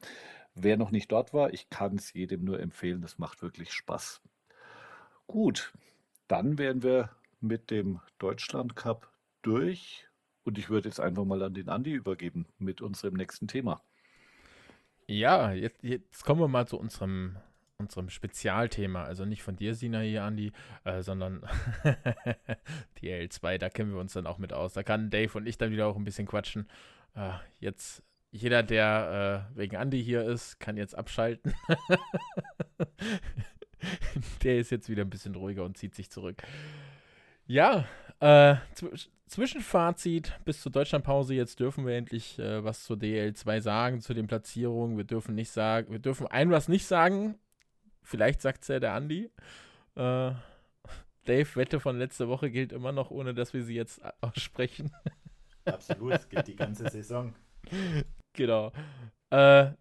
Wer 0.53 0.77
noch 0.77 0.91
nicht 0.91 1.11
dort 1.11 1.33
war, 1.33 1.53
ich 1.53 1.69
kann 1.69 1.95
es 1.95 2.13
jedem 2.13 2.43
nur 2.43 2.59
empfehlen, 2.59 3.01
das 3.01 3.17
macht 3.17 3.41
wirklich 3.41 3.71
Spaß. 3.71 4.21
Gut, 5.27 5.73
dann 6.27 6.57
wären 6.57 6.83
wir 6.83 7.09
mit 7.39 7.71
dem 7.71 8.01
Deutschland 8.19 8.75
Cup 8.75 9.11
durch 9.41 10.07
und 10.43 10.57
ich 10.57 10.69
würde 10.69 10.89
jetzt 10.89 10.99
einfach 10.99 11.25
mal 11.25 11.41
an 11.43 11.53
den 11.53 11.69
Andi 11.69 11.93
übergeben 11.93 12.45
mit 12.57 12.81
unserem 12.81 13.13
nächsten 13.13 13.47
Thema. 13.47 13.81
Ja, 15.07 15.51
jetzt, 15.51 15.83
jetzt 15.83 16.23
kommen 16.23 16.41
wir 16.41 16.47
mal 16.47 16.67
zu 16.67 16.79
unserem, 16.79 17.37
unserem 17.81 18.09
Spezialthema. 18.09 19.03
Also 19.03 19.25
nicht 19.25 19.43
von 19.43 19.55
dir, 19.55 19.75
Sina, 19.75 19.99
hier, 19.99 20.23
Andi, 20.23 20.51
äh, 20.83 21.01
sondern 21.01 21.41
die 23.01 23.09
L2, 23.09 23.57
da 23.57 23.69
kennen 23.69 23.93
wir 23.93 23.99
uns 23.99 24.13
dann 24.13 24.27
auch 24.27 24.37
mit 24.37 24.53
aus. 24.53 24.73
Da 24.73 24.83
kann 24.83 25.09
Dave 25.09 25.37
und 25.37 25.47
ich 25.47 25.57
dann 25.57 25.71
wieder 25.71 25.87
auch 25.87 25.95
ein 25.95 26.03
bisschen 26.03 26.27
quatschen. 26.27 26.67
Äh, 27.15 27.31
jetzt, 27.59 28.03
jeder, 28.31 28.63
der 28.63 29.47
äh, 29.53 29.57
wegen 29.57 29.75
Andi 29.75 30.03
hier 30.03 30.23
ist, 30.23 30.59
kann 30.59 30.77
jetzt 30.77 30.95
abschalten. 30.95 31.53
der 34.43 34.59
ist 34.59 34.71
jetzt 34.71 34.89
wieder 34.89 35.03
ein 35.03 35.09
bisschen 35.09 35.35
ruhiger 35.35 35.63
und 35.63 35.77
zieht 35.77 35.95
sich 35.95 36.09
zurück. 36.09 36.41
Ja, 37.47 37.85
äh, 38.19 38.55
Zwischenfazit 39.27 40.39
bis 40.45 40.61
zur 40.61 40.71
Deutschlandpause. 40.71 41.33
Jetzt 41.33 41.59
dürfen 41.59 41.85
wir 41.85 41.95
endlich 41.95 42.37
äh, 42.37 42.63
was 42.63 42.83
zur 42.83 42.97
DL2 42.97 43.61
sagen, 43.61 44.01
zu 44.01 44.13
den 44.13 44.27
Platzierungen. 44.27 44.97
Wir 44.97 45.05
dürfen 45.05 45.35
nicht 45.35 45.51
sagen, 45.51 45.91
wir 45.91 45.99
dürfen 45.99 46.27
ein 46.27 46.51
was 46.51 46.67
nicht 46.67 46.85
sagen. 46.85 47.35
Vielleicht 48.03 48.41
sagt 48.41 48.63
es 48.63 48.67
ja 48.67 48.79
der 48.79 48.93
Andi. 48.93 49.29
Äh, 49.95 50.31
Dave, 51.25 51.55
Wette 51.55 51.79
von 51.79 51.97
letzter 51.97 52.27
Woche 52.27 52.49
gilt 52.49 52.71
immer 52.71 52.91
noch, 52.91 53.11
ohne 53.11 53.33
dass 53.33 53.53
wir 53.53 53.63
sie 53.63 53.75
jetzt 53.75 54.01
aussprechen. 54.21 54.91
Absolut, 55.65 56.13
es 56.13 56.29
gilt 56.29 56.47
die 56.47 56.55
ganze 56.55 56.89
Saison. 56.89 57.35
Genau. 58.33 58.71
Äh, 59.29 59.71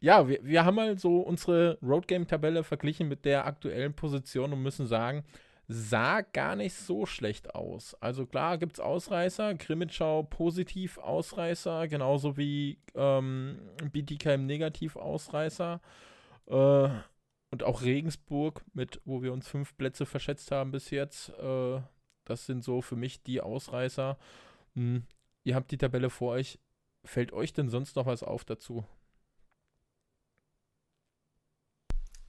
ja, 0.00 0.28
wir, 0.28 0.40
wir 0.42 0.64
haben 0.64 0.74
mal 0.74 0.98
so 0.98 1.20
unsere 1.20 1.78
Roadgame-Tabelle 1.82 2.64
verglichen 2.64 3.08
mit 3.08 3.24
der 3.24 3.46
aktuellen 3.46 3.94
Position 3.94 4.52
und 4.52 4.62
müssen 4.62 4.86
sagen, 4.86 5.24
sah 5.68 6.22
gar 6.22 6.56
nicht 6.56 6.74
so 6.74 7.06
schlecht 7.06 7.54
aus. 7.54 7.94
Also 8.00 8.26
klar 8.26 8.58
gibt 8.58 8.74
es 8.74 8.80
Ausreißer, 8.80 9.54
Krimitschau 9.54 10.24
positiv 10.24 10.98
Ausreißer, 10.98 11.86
genauso 11.86 12.36
wie 12.36 12.78
ähm, 12.94 13.60
Bietigheim 13.92 14.46
negativ 14.46 14.96
Ausreißer. 14.96 15.80
Äh, 16.48 16.88
und 17.50 17.62
auch 17.62 17.82
Regensburg, 17.82 18.64
mit 18.72 19.00
wo 19.04 19.22
wir 19.22 19.32
uns 19.32 19.48
fünf 19.48 19.76
Plätze 19.76 20.06
verschätzt 20.06 20.50
haben 20.50 20.70
bis 20.70 20.90
jetzt. 20.90 21.30
Äh, 21.30 21.80
das 22.24 22.46
sind 22.46 22.62
so 22.62 22.80
für 22.80 22.96
mich 22.96 23.22
die 23.22 23.40
Ausreißer. 23.40 24.18
Hm, 24.74 25.04
ihr 25.44 25.54
habt 25.54 25.70
die 25.70 25.78
Tabelle 25.78 26.10
vor 26.10 26.32
euch. 26.32 26.58
Fällt 27.04 27.32
euch 27.32 27.52
denn 27.52 27.68
sonst 27.68 27.96
noch 27.96 28.06
was 28.06 28.22
auf 28.22 28.44
dazu? 28.44 28.84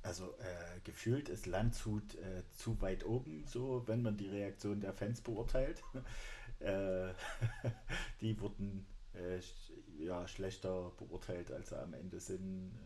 Also 0.04 0.36
äh, 0.40 0.80
gefühlt 0.84 1.30
ist 1.30 1.46
Landshut 1.46 2.16
äh, 2.16 2.44
zu 2.50 2.82
weit 2.82 3.06
oben, 3.06 3.46
so 3.46 3.88
wenn 3.88 4.02
man 4.02 4.18
die 4.18 4.30
Reaktion 4.30 4.82
der 4.82 4.94
Fans 4.94 5.22
beurteilt. 5.22 5.84
äh, 6.60 7.14
die 8.22 8.40
wurden 8.40 8.88
äh, 9.14 9.40
ja, 10.00 10.28
schlechter 10.28 10.92
beurteilt, 10.98 11.52
als 11.52 11.70
sie 11.70 11.80
am 11.80 11.94
Ende 11.94 12.20
sind. 12.20 12.80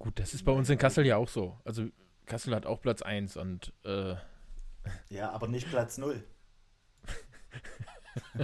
Äh, 0.00 0.04
Gut, 0.04 0.18
das 0.18 0.34
ist 0.34 0.44
bei 0.44 0.52
uns 0.52 0.68
in 0.70 0.78
Kassel 0.78 1.06
ja 1.06 1.16
auch 1.16 1.28
so. 1.28 1.58
Also 1.64 1.86
Kassel 2.26 2.54
hat 2.54 2.66
auch 2.66 2.80
Platz 2.80 3.02
1 3.02 3.36
und 3.36 3.72
äh, 3.84 4.14
Ja, 5.08 5.30
aber 5.30 5.48
nicht 5.48 5.68
Platz 5.68 5.98
0. 5.98 6.24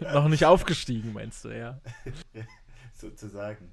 Noch 0.00 0.28
nicht 0.28 0.44
aufgestiegen, 0.44 1.12
meinst 1.12 1.44
du, 1.44 1.56
ja. 1.56 1.80
Sozusagen. 2.92 3.70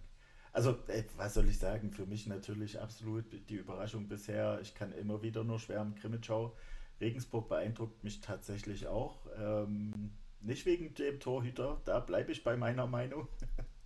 Also, 0.54 0.78
ey, 0.88 1.06
was 1.18 1.34
soll 1.36 1.48
ich 1.50 1.60
sagen? 1.60 1.92
Für 1.92 2.06
mich 2.06 2.28
natürlich 2.28 2.80
absolut 2.80 3.26
die 3.50 3.56
Überraschung 3.56 4.08
bisher. 4.08 4.60
Ich 4.62 4.74
kann 4.74 4.92
immer 4.94 5.22
wieder 5.22 5.44
nur 5.44 5.60
schwärmen. 5.60 5.96
Grimmitschau. 5.96 6.56
Regensburg 7.00 7.50
beeindruckt 7.50 8.04
mich 8.04 8.22
tatsächlich 8.22 8.88
auch. 8.88 9.28
Ähm, 9.38 10.12
nicht 10.42 10.66
wegen 10.66 10.94
dem 10.96 11.20
Torhüter, 11.20 11.82
da 11.86 12.00
bleibe 12.00 12.32
ich 12.32 12.44
bei 12.44 12.58
meiner 12.58 12.88
Meinung. 12.88 13.28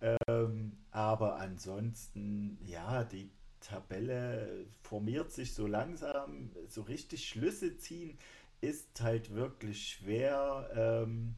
ähm, 0.00 0.76
aber 0.90 1.36
ansonsten, 1.36 2.58
ja, 2.64 3.04
die 3.04 3.30
Tabelle 3.60 4.66
formiert 4.82 5.32
sich 5.32 5.54
so 5.54 5.66
langsam. 5.66 6.50
So 6.68 6.82
richtig 6.82 7.28
Schlüsse 7.28 7.76
ziehen 7.76 8.18
ist 8.60 9.00
halt 9.00 9.34
wirklich 9.34 9.88
schwer. 9.88 10.70
Ähm, 10.74 11.36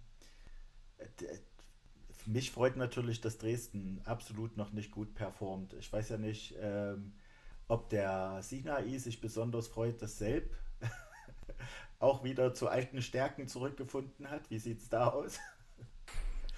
mich 2.27 2.51
freut 2.51 2.77
natürlich, 2.77 3.21
dass 3.21 3.39
Dresden 3.39 4.01
absolut 4.05 4.57
noch 4.57 4.73
nicht 4.73 4.91
gut 4.91 5.15
performt. 5.15 5.75
Ich 5.75 5.93
weiß 5.93 6.11
ja 6.11 6.19
nicht, 6.19 6.55
ähm, 6.61 7.13
ob 7.69 7.89
der 7.91 8.41
Sinai 8.43 8.99
sich 8.99 9.21
besonders 9.21 9.69
freut, 9.69 10.03
dass 10.03 10.19
Selb 10.19 10.55
auch 11.99 12.25
wieder 12.25 12.55
zu 12.55 12.69
alten 12.69 13.03
Stärken 13.03 13.49
zurückgefunden 13.49 14.31
hat. 14.31 14.51
Wie 14.51 14.59
sieht 14.59 14.81
es 14.81 14.89
da 14.89 15.09
aus? 15.09 15.39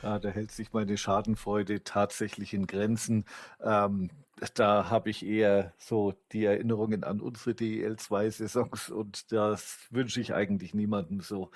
Ja, 0.03 0.19
da 0.19 0.31
hält 0.31 0.51
sich 0.51 0.73
meine 0.73 0.97
Schadenfreude 0.97 1.85
tatsächlich 1.85 2.55
in 2.55 2.67
Grenzen. 2.67 3.25
Ähm, 3.61 4.11
da 4.55 4.91
habe 4.91 5.11
ich 5.11 5.25
eher 5.25 5.73
so 5.79 6.15
die 6.33 6.45
Erinnerungen 6.45 7.05
an 7.05 7.21
unsere 7.21 7.55
DEL2-Saisons 7.55 8.91
und 8.91 9.31
das 9.31 9.87
wünsche 9.91 10.21
ich 10.21 10.35
eigentlich 10.35 10.75
niemandem 10.75 11.21
so. 11.21 11.51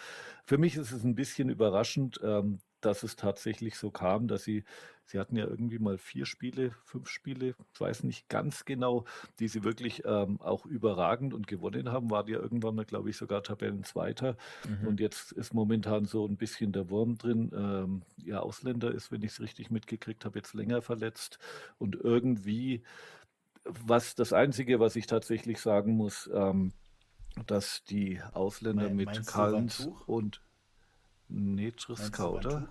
Für 0.45 0.59
mich 0.59 0.77
ist 0.77 0.93
es 0.93 1.03
ein 1.03 1.17
bisschen 1.17 1.49
überraschend, 1.49 2.21
ähm, 2.23 2.61
dass 2.87 3.03
es 3.03 3.17
tatsächlich 3.17 3.77
so 3.77 3.91
kam, 3.91 4.29
dass 4.29 4.45
sie, 4.45 4.63
sie 5.07 5.19
hatten 5.19 5.35
ja 5.35 5.45
irgendwie 5.45 5.81
mal 5.81 5.99
vier 5.99 6.25
Spiele, 6.25 6.71
fünf 6.85 7.09
Spiele, 7.09 7.57
ich 7.75 7.81
weiß 7.81 8.05
nicht 8.05 8.29
ganz 8.29 8.65
genau, 8.65 9.05
die 9.41 9.49
sie 9.49 9.65
wirklich 9.65 10.05
ähm, 10.05 10.41
auch 10.41 10.65
überragend 10.67 11.35
und 11.35 11.49
gewonnen 11.49 11.91
haben, 11.91 12.11
war 12.11 12.29
ja 12.29 12.39
irgendwann 12.39 12.77
mal, 12.77 12.85
glaube 12.85 13.11
ich, 13.11 13.17
sogar 13.17 13.43
Tabellenzweiter. 13.43 14.37
Mhm. 14.69 14.87
Und 14.87 15.01
jetzt 15.01 15.33
ist 15.33 15.53
momentan 15.53 16.05
so 16.05 16.27
ein 16.27 16.37
bisschen 16.37 16.71
der 16.71 16.89
Wurm 16.89 17.19
drin. 17.19 17.51
Ähm, 17.53 18.03
ja, 18.25 18.39
Ausländer 18.39 18.93
ist, 18.93 19.11
wenn 19.11 19.23
ich 19.23 19.33
es 19.33 19.41
richtig 19.41 19.71
mitgekriegt 19.73 20.25
habe, 20.25 20.39
jetzt 20.39 20.55
länger 20.55 20.81
verletzt. 20.81 21.41
Und 21.79 21.97
irgendwie, 21.97 22.85
was 23.65 24.15
das 24.15 24.33
Einzige, 24.33 24.79
was 24.79 24.95
ich 24.95 25.09
tatsächlich 25.09 25.61
sagen 25.61 25.97
muss, 25.97 26.31
ähm, 26.33 26.73
dass 27.47 27.83
die 27.83 28.21
Ausländer 28.33 28.91
Me 28.91 29.07
mit 29.07 29.27
Kallens 29.27 29.89
und 30.07 30.41
Nee, 31.29 31.73
Triska, 31.73 32.29
oder? 32.29 32.69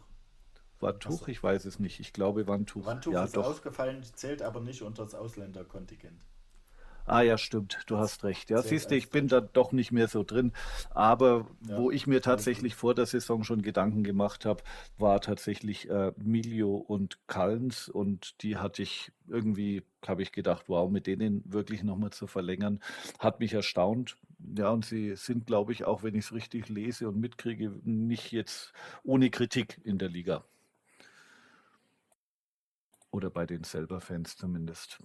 Wandtuch? 0.79 1.19
So. 1.19 1.27
Ich 1.27 1.41
weiß 1.41 1.65
es 1.65 1.79
nicht. 1.79 1.99
Ich 1.99 2.13
glaube 2.13 2.47
Wandtuch. 2.47 2.85
Wandtuch 2.85 3.13
ja, 3.13 3.23
ist 3.23 3.35
doch. 3.35 3.45
ausgefallen, 3.45 4.03
zählt 4.15 4.41
aber 4.41 4.61
nicht 4.61 4.81
unter 4.81 5.03
das 5.03 5.15
Ausländerkontingent. 5.15 6.21
Ah 7.07 7.21
ja, 7.21 7.37
stimmt, 7.37 7.83
du 7.85 7.97
hast 7.97 8.23
recht. 8.23 8.49
Ja, 8.49 8.63
siehst 8.63 8.89
du, 8.89 8.95
ich 8.95 9.11
bin 9.11 9.27
da 9.27 9.39
doch 9.39 9.71
nicht 9.71 9.91
mehr 9.91 10.07
so 10.07 10.23
drin. 10.23 10.53
Aber 10.89 11.47
ja, 11.67 11.77
wo 11.77 11.91
ich 11.91 12.07
mir 12.07 12.19
tatsächlich 12.19 12.73
vor 12.73 12.95
der 12.95 13.05
Saison 13.05 13.43
schon 13.43 13.61
Gedanken 13.61 14.03
gemacht 14.03 14.43
habe, 14.43 14.63
war 14.97 15.21
tatsächlich 15.21 15.87
äh, 15.87 16.13
Milio 16.17 16.75
und 16.75 17.19
Kallens 17.27 17.89
und 17.89 18.41
die 18.41 18.57
hatte 18.57 18.81
ich 18.81 19.11
irgendwie, 19.27 19.83
habe 20.07 20.23
ich 20.23 20.31
gedacht, 20.31 20.63
wow, 20.67 20.89
mit 20.89 21.05
denen 21.05 21.43
wirklich 21.45 21.83
nochmal 21.83 22.09
zu 22.09 22.25
verlängern, 22.25 22.79
hat 23.19 23.39
mich 23.39 23.53
erstaunt. 23.53 24.17
Ja, 24.57 24.69
und 24.69 24.83
sie 24.83 25.15
sind, 25.15 25.45
glaube 25.45 25.73
ich, 25.73 25.85
auch 25.85 26.01
wenn 26.01 26.15
ich 26.15 26.25
es 26.25 26.33
richtig 26.33 26.69
lese 26.69 27.07
und 27.07 27.19
mitkriege, 27.19 27.71
nicht 27.83 28.31
jetzt 28.31 28.73
ohne 29.03 29.29
Kritik 29.29 29.79
in 29.83 29.99
der 29.99 30.09
Liga. 30.09 30.43
Oder 33.15 33.29
bei 33.29 33.45
den 33.45 33.63
selber 33.63 34.01
Fans 34.01 34.35
zumindest. 34.35 35.01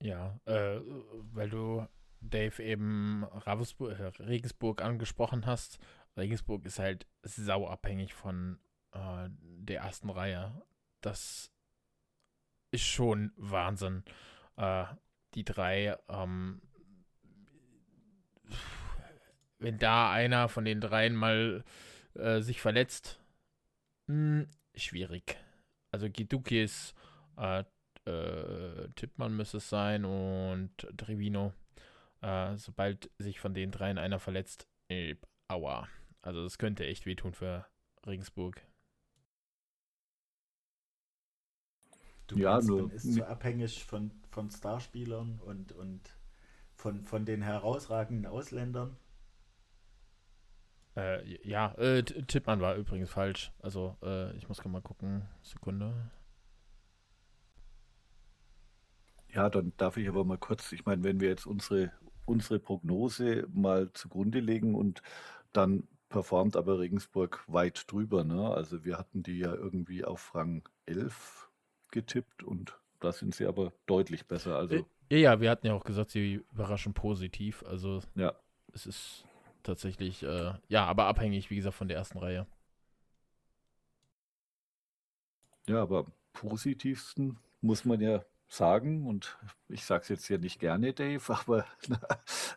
Ja, 0.00 0.38
äh, 0.44 0.80
weil 1.32 1.50
du 1.50 1.84
Dave 2.20 2.62
eben 2.62 3.24
Ravensburg, 3.24 3.98
äh, 3.98 4.22
Regensburg 4.22 4.82
angesprochen 4.82 5.46
hast. 5.46 5.80
Regensburg 6.16 6.64
ist 6.64 6.78
halt 6.78 7.08
sauabhängig 7.24 8.14
von 8.14 8.60
äh, 8.92 9.28
der 9.32 9.80
ersten 9.80 10.10
Reihe. 10.10 10.62
Das 11.00 11.50
ist 12.70 12.84
schon 12.84 13.32
Wahnsinn. 13.36 14.04
Äh, 14.58 14.84
die 15.34 15.44
drei, 15.44 15.98
ähm, 16.08 16.62
wenn 19.58 19.76
da 19.76 20.12
einer 20.12 20.48
von 20.48 20.64
den 20.64 20.80
dreien 20.80 21.16
mal 21.16 21.64
äh, 22.14 22.42
sich 22.42 22.60
verletzt, 22.60 23.18
hm, 24.06 24.48
schwierig. 24.84 25.36
Also 25.92 26.08
Gidukis, 26.08 26.94
äh, 27.36 27.64
äh, 28.06 28.88
Tippmann 28.94 29.36
müsste 29.36 29.58
es 29.58 29.68
sein 29.68 30.04
und 30.04 30.70
Trevino. 30.96 31.52
Äh, 32.22 32.56
sobald 32.56 33.10
sich 33.18 33.40
von 33.40 33.54
den 33.54 33.70
dreien 33.70 33.98
einer 33.98 34.18
verletzt, 34.18 34.66
äh, 34.88 35.16
aua. 35.48 35.88
Also 36.22 36.42
das 36.42 36.58
könnte 36.58 36.86
echt 36.86 37.06
wehtun 37.06 37.32
für 37.32 37.66
Regensburg. 38.06 38.62
Du 42.26 42.38
ja, 42.38 42.52
meinst, 42.52 42.68
nur, 42.68 42.82
man 42.82 42.90
ist 42.90 43.14
so 43.14 43.24
abhängig 43.24 43.84
von, 43.84 44.12
von 44.30 44.50
Starspielern 44.50 45.40
und, 45.40 45.72
und 45.72 46.14
von, 46.74 47.02
von 47.02 47.24
den 47.24 47.42
herausragenden 47.42 48.26
Ausländern. 48.26 48.96
Äh, 50.96 51.48
ja, 51.48 51.72
äh, 51.74 52.02
Tippmann 52.02 52.60
war 52.60 52.74
übrigens 52.74 53.10
falsch. 53.10 53.52
Also, 53.60 53.96
äh, 54.02 54.36
ich 54.36 54.48
muss 54.48 54.64
mal 54.64 54.82
gucken. 54.82 55.28
Sekunde. 55.42 55.94
Ja, 59.32 59.48
dann 59.48 59.72
darf 59.76 59.96
ich 59.96 60.08
aber 60.08 60.24
mal 60.24 60.38
kurz, 60.38 60.72
ich 60.72 60.84
meine, 60.84 61.04
wenn 61.04 61.20
wir 61.20 61.28
jetzt 61.28 61.46
unsere, 61.46 61.92
unsere 62.26 62.58
Prognose 62.58 63.46
mal 63.52 63.92
zugrunde 63.92 64.40
legen 64.40 64.74
und 64.74 65.02
dann 65.52 65.86
performt 66.08 66.56
aber 66.56 66.80
Regensburg 66.80 67.44
weit 67.46 67.84
drüber. 67.86 68.24
Ne? 68.24 68.50
Also 68.50 68.84
wir 68.84 68.98
hatten 68.98 69.22
die 69.22 69.38
ja 69.38 69.54
irgendwie 69.54 70.04
auf 70.04 70.34
Rang 70.34 70.68
11 70.86 71.48
getippt 71.92 72.42
und 72.42 72.78
da 72.98 73.12
sind 73.12 73.34
sie 73.34 73.46
aber 73.46 73.72
deutlich 73.86 74.26
besser. 74.26 74.56
Also 74.56 74.74
äh, 74.74 74.84
ja, 75.10 75.18
ja, 75.18 75.40
wir 75.40 75.50
hatten 75.50 75.66
ja 75.66 75.74
auch 75.74 75.84
gesagt, 75.84 76.10
sie 76.10 76.42
überraschen 76.52 76.92
positiv. 76.92 77.64
Also 77.64 78.00
ja. 78.16 78.34
es 78.72 78.86
ist 78.86 79.24
tatsächlich, 79.62 80.22
äh, 80.22 80.52
ja, 80.68 80.86
aber 80.86 81.06
abhängig, 81.06 81.50
wie 81.50 81.56
gesagt, 81.56 81.76
von 81.76 81.88
der 81.88 81.96
ersten 81.96 82.18
Reihe. 82.18 82.46
Ja, 85.68 85.82
aber 85.82 86.06
positivsten 86.32 87.38
muss 87.60 87.84
man 87.84 88.00
ja 88.00 88.24
sagen, 88.48 89.06
und 89.06 89.38
ich 89.68 89.84
sage 89.84 90.02
es 90.02 90.08
jetzt 90.08 90.26
hier 90.26 90.38
nicht 90.38 90.58
gerne, 90.58 90.92
Dave, 90.92 91.22
aber 91.28 91.64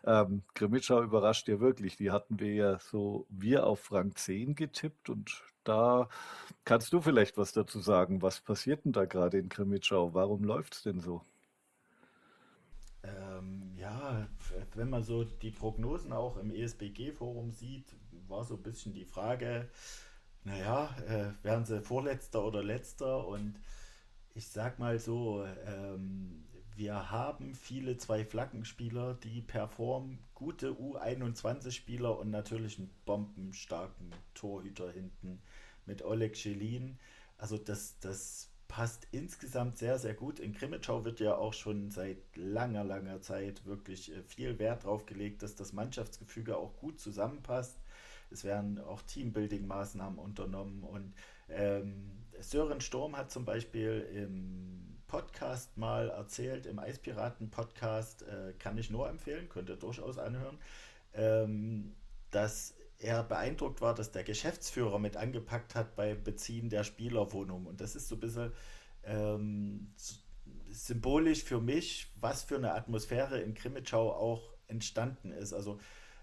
ähm, 0.04 0.42
Grimmitschau 0.54 1.02
überrascht 1.02 1.48
ja 1.48 1.60
wirklich. 1.60 1.96
Die 1.96 2.10
hatten 2.10 2.40
wir 2.40 2.52
ja 2.54 2.78
so, 2.78 3.26
wir 3.30 3.66
auf 3.66 3.92
Rang 3.92 4.14
10 4.14 4.54
getippt 4.56 5.08
und 5.08 5.42
da 5.64 6.08
kannst 6.64 6.92
du 6.92 7.00
vielleicht 7.00 7.38
was 7.38 7.52
dazu 7.52 7.80
sagen. 7.80 8.22
Was 8.22 8.40
passiert 8.40 8.84
denn 8.84 8.92
da 8.92 9.04
gerade 9.06 9.38
in 9.38 9.48
Grimmitschau? 9.48 10.14
Warum 10.14 10.44
läuft 10.44 10.74
es 10.74 10.82
denn 10.82 11.00
so? 11.00 11.22
Ähm, 13.02 13.72
ja, 13.76 14.26
wenn 14.76 14.90
man 14.90 15.02
so 15.02 15.24
die 15.24 15.50
Prognosen 15.50 16.12
auch 16.12 16.36
im 16.36 16.50
ESBG-Forum 16.50 17.52
sieht, 17.52 17.86
war 18.28 18.44
so 18.44 18.54
ein 18.54 18.62
bisschen 18.62 18.92
die 18.92 19.04
Frage, 19.04 19.68
naja, 20.44 20.94
äh, 21.06 21.44
werden 21.44 21.64
sie 21.64 21.80
Vorletzter 21.80 22.44
oder 22.44 22.62
Letzter? 22.62 23.26
Und 23.26 23.58
ich 24.34 24.48
sag 24.48 24.78
mal 24.78 24.98
so, 24.98 25.44
ähm, 25.66 26.44
wir 26.76 27.10
haben 27.10 27.54
viele 27.54 27.96
Zwei-Flaggen-Spieler, 27.96 29.14
die 29.14 29.42
performen, 29.42 30.18
gute 30.34 30.72
U21-Spieler 30.72 32.18
und 32.18 32.30
natürlich 32.30 32.78
einen 32.78 32.90
bombenstarken 33.04 34.12
Torhüter 34.34 34.90
hinten 34.90 35.40
mit 35.86 36.02
Oleg 36.02 36.36
Schelin. 36.36 36.98
Also 37.38 37.58
das, 37.58 37.98
das 38.00 38.50
passt 38.74 39.06
insgesamt 39.12 39.78
sehr, 39.78 40.00
sehr 40.00 40.14
gut. 40.14 40.40
In 40.40 40.52
Krimitschau 40.52 41.04
wird 41.04 41.20
ja 41.20 41.36
auch 41.36 41.52
schon 41.52 41.92
seit 41.92 42.18
langer, 42.34 42.82
langer 42.82 43.20
Zeit 43.20 43.64
wirklich 43.66 44.12
äh, 44.12 44.24
viel 44.24 44.58
Wert 44.58 44.82
drauf 44.82 45.06
gelegt, 45.06 45.44
dass 45.44 45.54
das 45.54 45.72
Mannschaftsgefüge 45.72 46.56
auch 46.56 46.76
gut 46.78 46.98
zusammenpasst. 46.98 47.78
Es 48.32 48.42
werden 48.42 48.80
auch 48.80 49.00
Teambuilding-Maßnahmen 49.02 50.18
unternommen 50.18 50.82
und 50.82 51.14
ähm, 51.48 52.10
Sören 52.40 52.80
Sturm 52.80 53.16
hat 53.16 53.30
zum 53.30 53.44
Beispiel 53.44 54.08
im 54.12 54.96
Podcast 55.06 55.78
mal 55.78 56.08
erzählt, 56.08 56.66
im 56.66 56.80
Eispiraten-Podcast, 56.80 58.22
äh, 58.22 58.54
kann 58.58 58.76
ich 58.76 58.90
nur 58.90 59.08
empfehlen, 59.08 59.48
könnt 59.48 59.68
ihr 59.68 59.76
durchaus 59.76 60.18
anhören, 60.18 60.58
ähm, 61.12 61.94
dass 62.32 62.74
er 62.98 63.22
beeindruckt 63.22 63.80
war, 63.80 63.94
dass 63.94 64.12
der 64.12 64.24
Geschäftsführer 64.24 64.98
mit 64.98 65.16
angepackt 65.16 65.74
hat 65.74 65.96
bei 65.96 66.14
Beziehen 66.14 66.70
der 66.70 66.84
Spielerwohnung. 66.84 67.66
Und 67.66 67.80
das 67.80 67.96
ist 67.96 68.08
so 68.08 68.16
ein 68.16 68.20
bisschen 68.20 68.52
ähm, 69.04 69.92
symbolisch 70.70 71.44
für 71.44 71.60
mich, 71.60 72.12
was 72.20 72.42
für 72.42 72.56
eine 72.56 72.74
Atmosphäre 72.74 73.40
in 73.40 73.54
Krimitschau 73.54 74.12
auch 74.12 74.54
entstanden 74.68 75.30
ist. 75.30 75.52
Also 75.52 75.78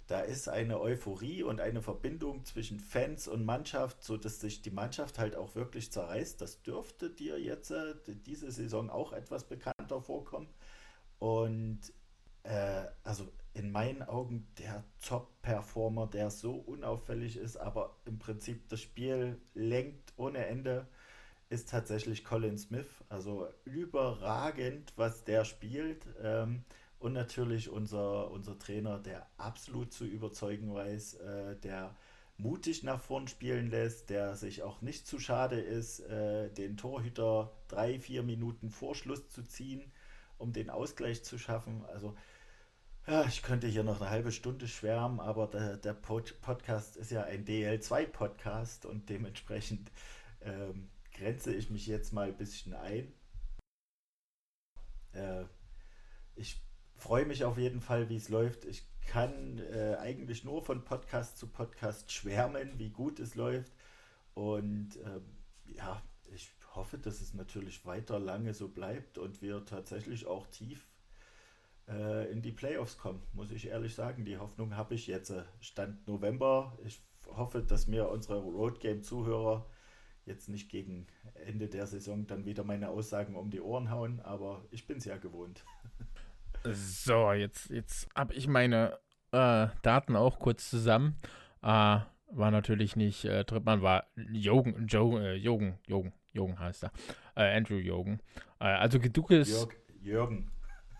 da 0.07 0.21
ist 0.21 0.49
eine 0.49 0.81
Euphorie 0.81 1.43
und 1.43 1.61
eine 1.61 1.81
Verbindung 1.81 2.43
zwischen 2.43 2.79
Fans 2.79 3.27
und 3.27 3.45
Mannschaft, 3.45 4.03
so 4.03 4.17
dass 4.17 4.41
sich 4.41 4.61
die 4.61 4.71
Mannschaft 4.71 5.19
halt 5.19 5.35
auch 5.35 5.55
wirklich 5.55 5.91
zerreißt. 5.91 6.41
Das 6.41 6.61
dürfte 6.63 7.09
dir 7.09 7.39
jetzt 7.39 7.71
äh, 7.71 7.93
diese 8.25 8.51
Saison 8.51 8.89
auch 8.89 9.13
etwas 9.13 9.45
bekannter 9.45 10.01
vorkommen. 10.01 10.49
Und 11.19 11.79
äh, 12.43 12.85
also 13.03 13.31
in 13.53 13.71
meinen 13.71 14.03
Augen 14.03 14.47
der 14.57 14.83
Top-Performer, 15.05 16.07
der 16.07 16.29
so 16.29 16.53
unauffällig 16.53 17.37
ist, 17.37 17.57
aber 17.57 17.97
im 18.05 18.17
Prinzip 18.17 18.69
das 18.69 18.81
Spiel 18.81 19.41
lenkt 19.53 20.13
ohne 20.15 20.45
Ende, 20.45 20.87
ist 21.49 21.69
tatsächlich 21.69 22.23
Colin 22.23 22.57
Smith. 22.57 22.87
Also 23.09 23.47
überragend, 23.65 24.93
was 24.95 25.25
der 25.25 25.43
spielt. 25.43 26.05
Ähm, 26.23 26.63
und 26.99 27.13
natürlich 27.13 27.69
unser, 27.69 28.31
unser 28.31 28.57
Trainer, 28.57 28.99
der 28.99 29.27
absolut 29.37 29.91
zu 29.91 30.05
überzeugen 30.05 30.73
weiß, 30.73 31.15
äh, 31.15 31.55
der 31.57 31.95
mutig 32.37 32.83
nach 32.83 33.01
vorn 33.01 33.27
spielen 33.27 33.69
lässt, 33.69 34.09
der 34.09 34.35
sich 34.35 34.63
auch 34.63 34.81
nicht 34.81 35.07
zu 35.07 35.19
schade 35.19 35.59
ist, 35.59 35.99
äh, 36.01 36.49
den 36.51 36.77
Torhüter 36.77 37.51
drei, 37.67 37.99
vier 37.99 38.23
Minuten 38.23 38.69
vor 38.69 38.95
Schluss 38.95 39.29
zu 39.29 39.43
ziehen, 39.43 39.91
um 40.37 40.53
den 40.53 40.69
Ausgleich 40.69 41.23
zu 41.23 41.37
schaffen. 41.37 41.83
Also 41.85 42.15
ja, 43.07 43.25
ich 43.25 43.41
könnte 43.41 43.67
hier 43.67 43.83
noch 43.83 43.99
eine 43.99 44.09
halbe 44.09 44.31
Stunde 44.31 44.67
schwärmen, 44.67 45.19
aber 45.19 45.47
der, 45.47 45.77
der 45.77 45.93
Pod 45.93 46.39
Podcast 46.41 46.97
ist 46.97 47.11
ja 47.11 47.23
ein 47.23 47.45
DL2-Podcast 47.45 48.85
und 48.85 49.09
dementsprechend 49.09 49.91
ähm, 50.41 50.89
grenze 51.13 51.53
ich 51.53 51.69
mich 51.69 51.87
jetzt 51.87 52.13
mal 52.13 52.27
ein 52.27 52.37
bisschen 52.37 52.73
ein. 52.73 53.11
Äh, 55.13 55.45
ich 56.35 56.61
freue 56.95 57.25
mich 57.25 57.43
auf 57.43 57.57
jeden 57.57 57.81
Fall, 57.81 58.09
wie 58.09 58.17
es 58.17 58.29
läuft. 58.29 58.65
Ich 58.65 58.85
kann 59.07 59.57
äh, 59.57 59.97
eigentlich 59.99 60.43
nur 60.43 60.63
von 60.63 60.85
Podcast 60.85 61.37
zu 61.37 61.47
Podcast 61.47 62.11
schwärmen, 62.11 62.77
wie 62.77 62.89
gut 62.89 63.19
es 63.19 63.35
läuft. 63.35 63.73
Und 64.35 64.97
ähm, 65.03 65.25
ja, 65.65 66.01
ich 66.33 66.51
hoffe, 66.75 66.97
dass 66.97 67.19
es 67.19 67.33
natürlich 67.33 67.85
weiter 67.85 68.19
lange 68.19 68.53
so 68.53 68.69
bleibt 68.69 69.17
und 69.17 69.41
wir 69.41 69.65
tatsächlich 69.65 70.27
auch 70.27 70.47
tief 70.47 70.87
äh, 71.91 72.31
in 72.31 72.41
die 72.41 72.51
Playoffs 72.51 72.97
kommen, 72.97 73.21
muss 73.33 73.51
ich 73.51 73.67
ehrlich 73.67 73.93
sagen. 73.93 74.25
Die 74.25 74.37
Hoffnung 74.37 74.75
habe 74.75 74.95
ich 74.95 75.07
jetzt. 75.07 75.29
Äh, 75.29 75.43
Stand 75.59 76.07
November. 76.07 76.77
Ich 76.85 77.01
hoffe, 77.27 77.61
dass 77.61 77.87
mir 77.87 78.09
unsere 78.09 78.39
Road 78.39 78.79
Game 78.79 79.03
Zuhörer 79.03 79.65
jetzt 80.25 80.49
nicht 80.49 80.69
gegen 80.69 81.07
Ende 81.45 81.67
der 81.67 81.87
Saison 81.87 82.27
dann 82.27 82.45
wieder 82.45 82.63
meine 82.63 82.89
Aussagen 82.89 83.35
um 83.35 83.49
die 83.49 83.61
Ohren 83.61 83.89
hauen, 83.89 84.19
aber 84.21 84.65
ich 84.71 84.87
bin 84.87 84.97
es 84.97 85.05
ja 85.05 85.17
gewohnt. 85.17 85.63
So, 86.63 87.31
jetzt, 87.31 87.71
jetzt 87.71 88.07
habe 88.13 88.35
ich 88.35 88.47
meine 88.47 88.99
äh, 89.31 89.67
Daten 89.81 90.15
auch 90.15 90.37
kurz 90.37 90.69
zusammen. 90.69 91.15
Äh, 91.63 91.65
war 92.33 92.51
natürlich 92.51 92.95
nicht 92.95 93.25
äh, 93.25 93.43
Trippmann, 93.45 93.81
war 93.81 94.05
Jogen, 94.15 94.85
Jogen, 94.85 95.23
äh, 95.23 95.33
Jogen, 95.33 95.79
Jogen, 95.87 96.13
Jogen 96.33 96.59
heißt 96.59 96.83
er. 96.83 96.91
Äh, 97.35 97.57
Andrew 97.57 97.77
Jogen. 97.77 98.21
Äh, 98.59 98.65
also 98.65 98.99
Gedukes. 98.99 99.49
Jörg, 99.49 99.73
Jürgen. 100.03 100.51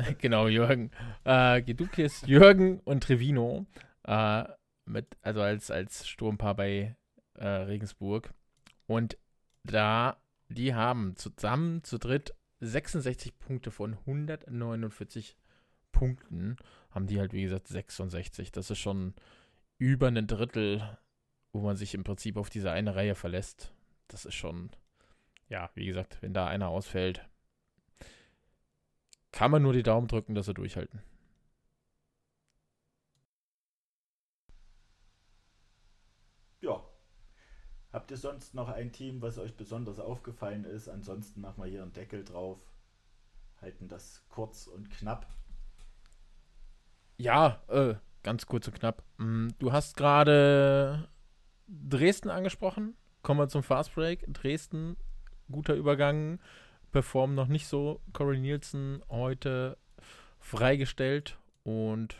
genau, 0.20 0.47
Jürgen. 0.47 0.91
Äh, 1.24 1.62
Gedukes, 1.62 2.24
Jürgen 2.26 2.80
und 2.80 3.04
Trevino. 3.04 3.66
Äh, 4.04 4.43
mit, 4.86 5.18
also 5.22 5.41
als, 5.41 5.72
als 5.72 6.08
Sturmpaar 6.08 6.56
bei 6.56 6.95
äh, 7.36 7.47
Regensburg. 7.47 8.34
Und 8.88 9.18
da, 9.64 10.18
die 10.49 10.74
haben 10.74 11.16
zusammen 11.16 11.84
zu 11.84 11.97
dritt 11.97 12.34
66 12.60 13.38
Punkte 13.39 13.72
von 13.72 13.97
149 14.06 15.38
Punkten 15.91 16.58
haben 16.91 17.08
die 17.08 17.20
halt, 17.20 17.34
wie 17.34 17.43
gesagt, 17.43 17.68
66. 17.68 18.52
Das 18.52 18.70
ist 18.70 18.80
schon 18.80 19.14
über 19.78 20.08
ein 20.08 20.28
Drittel, 20.28 20.97
wo 21.54 21.62
man 21.62 21.76
sich 21.76 21.93
im 21.93 22.04
Prinzip 22.04 22.38
auf 22.38 22.49
diese 22.49 22.72
eine 22.72 22.95
Reihe 22.95 23.16
verlässt. 23.16 23.74
Das 24.08 24.26
ist 24.26 24.36
schon, 24.36 24.70
ja, 25.47 25.70
wie 25.76 25.86
gesagt, 25.86 26.22
wenn 26.22 26.34
da 26.34 26.47
einer 26.47 26.68
ausfällt, 26.68 27.28
kann 29.32 29.52
man 29.52 29.62
nur 29.62 29.74
die 29.74 29.84
Daumen 29.84 30.08
drücken, 30.08 30.36
dass 30.36 30.46
sie 30.46 30.54
durchhalten. 30.54 31.02
Ja. 36.62 36.84
Habt 37.92 38.12
ihr 38.12 38.18
sonst 38.18 38.54
noch 38.54 38.70
ein 38.70 38.92
Team, 38.92 39.22
was 39.22 39.38
euch 39.38 39.56
besonders 39.56 40.00
aufgefallen 40.00 40.64
ist? 40.64 40.88
Ansonsten 40.88 41.42
machen 41.42 41.64
wir 41.64 41.70
hier 41.70 41.82
einen 41.82 41.94
Deckel 41.94 42.24
drauf. 42.24 42.60
Halten 43.62 43.88
das 43.88 44.24
kurz 44.30 44.68
und 44.68 44.90
knapp. 44.90 45.28
Ja, 47.18 47.62
äh, 47.68 47.96
ganz 48.24 48.46
kurz 48.46 48.68
und 48.68 48.74
knapp. 48.74 49.04
Mm, 49.18 49.50
du 49.60 49.72
hast 49.72 49.98
gerade 49.98 51.10
Dresden 51.68 52.30
angesprochen. 52.30 52.96
Kommen 53.22 53.40
wir 53.40 53.48
zum 53.48 53.64
Fast 53.64 53.94
Break. 53.94 54.26
Dresden, 54.34 54.98
guter 55.52 55.76
Übergang. 55.76 56.40
Performen 56.92 57.36
noch 57.36 57.48
nicht 57.48 57.68
so. 57.68 58.02
Corey 58.14 58.39
Nielsen 58.39 59.02
heute 59.10 59.78
freigestellt 60.39 61.38
und 61.64 62.16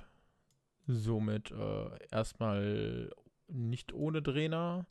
somit 0.88 1.52
äh, 1.52 2.08
erstmal 2.12 3.12
nicht 3.48 3.94
ohne 3.94 4.24
Trainer. 4.24 4.86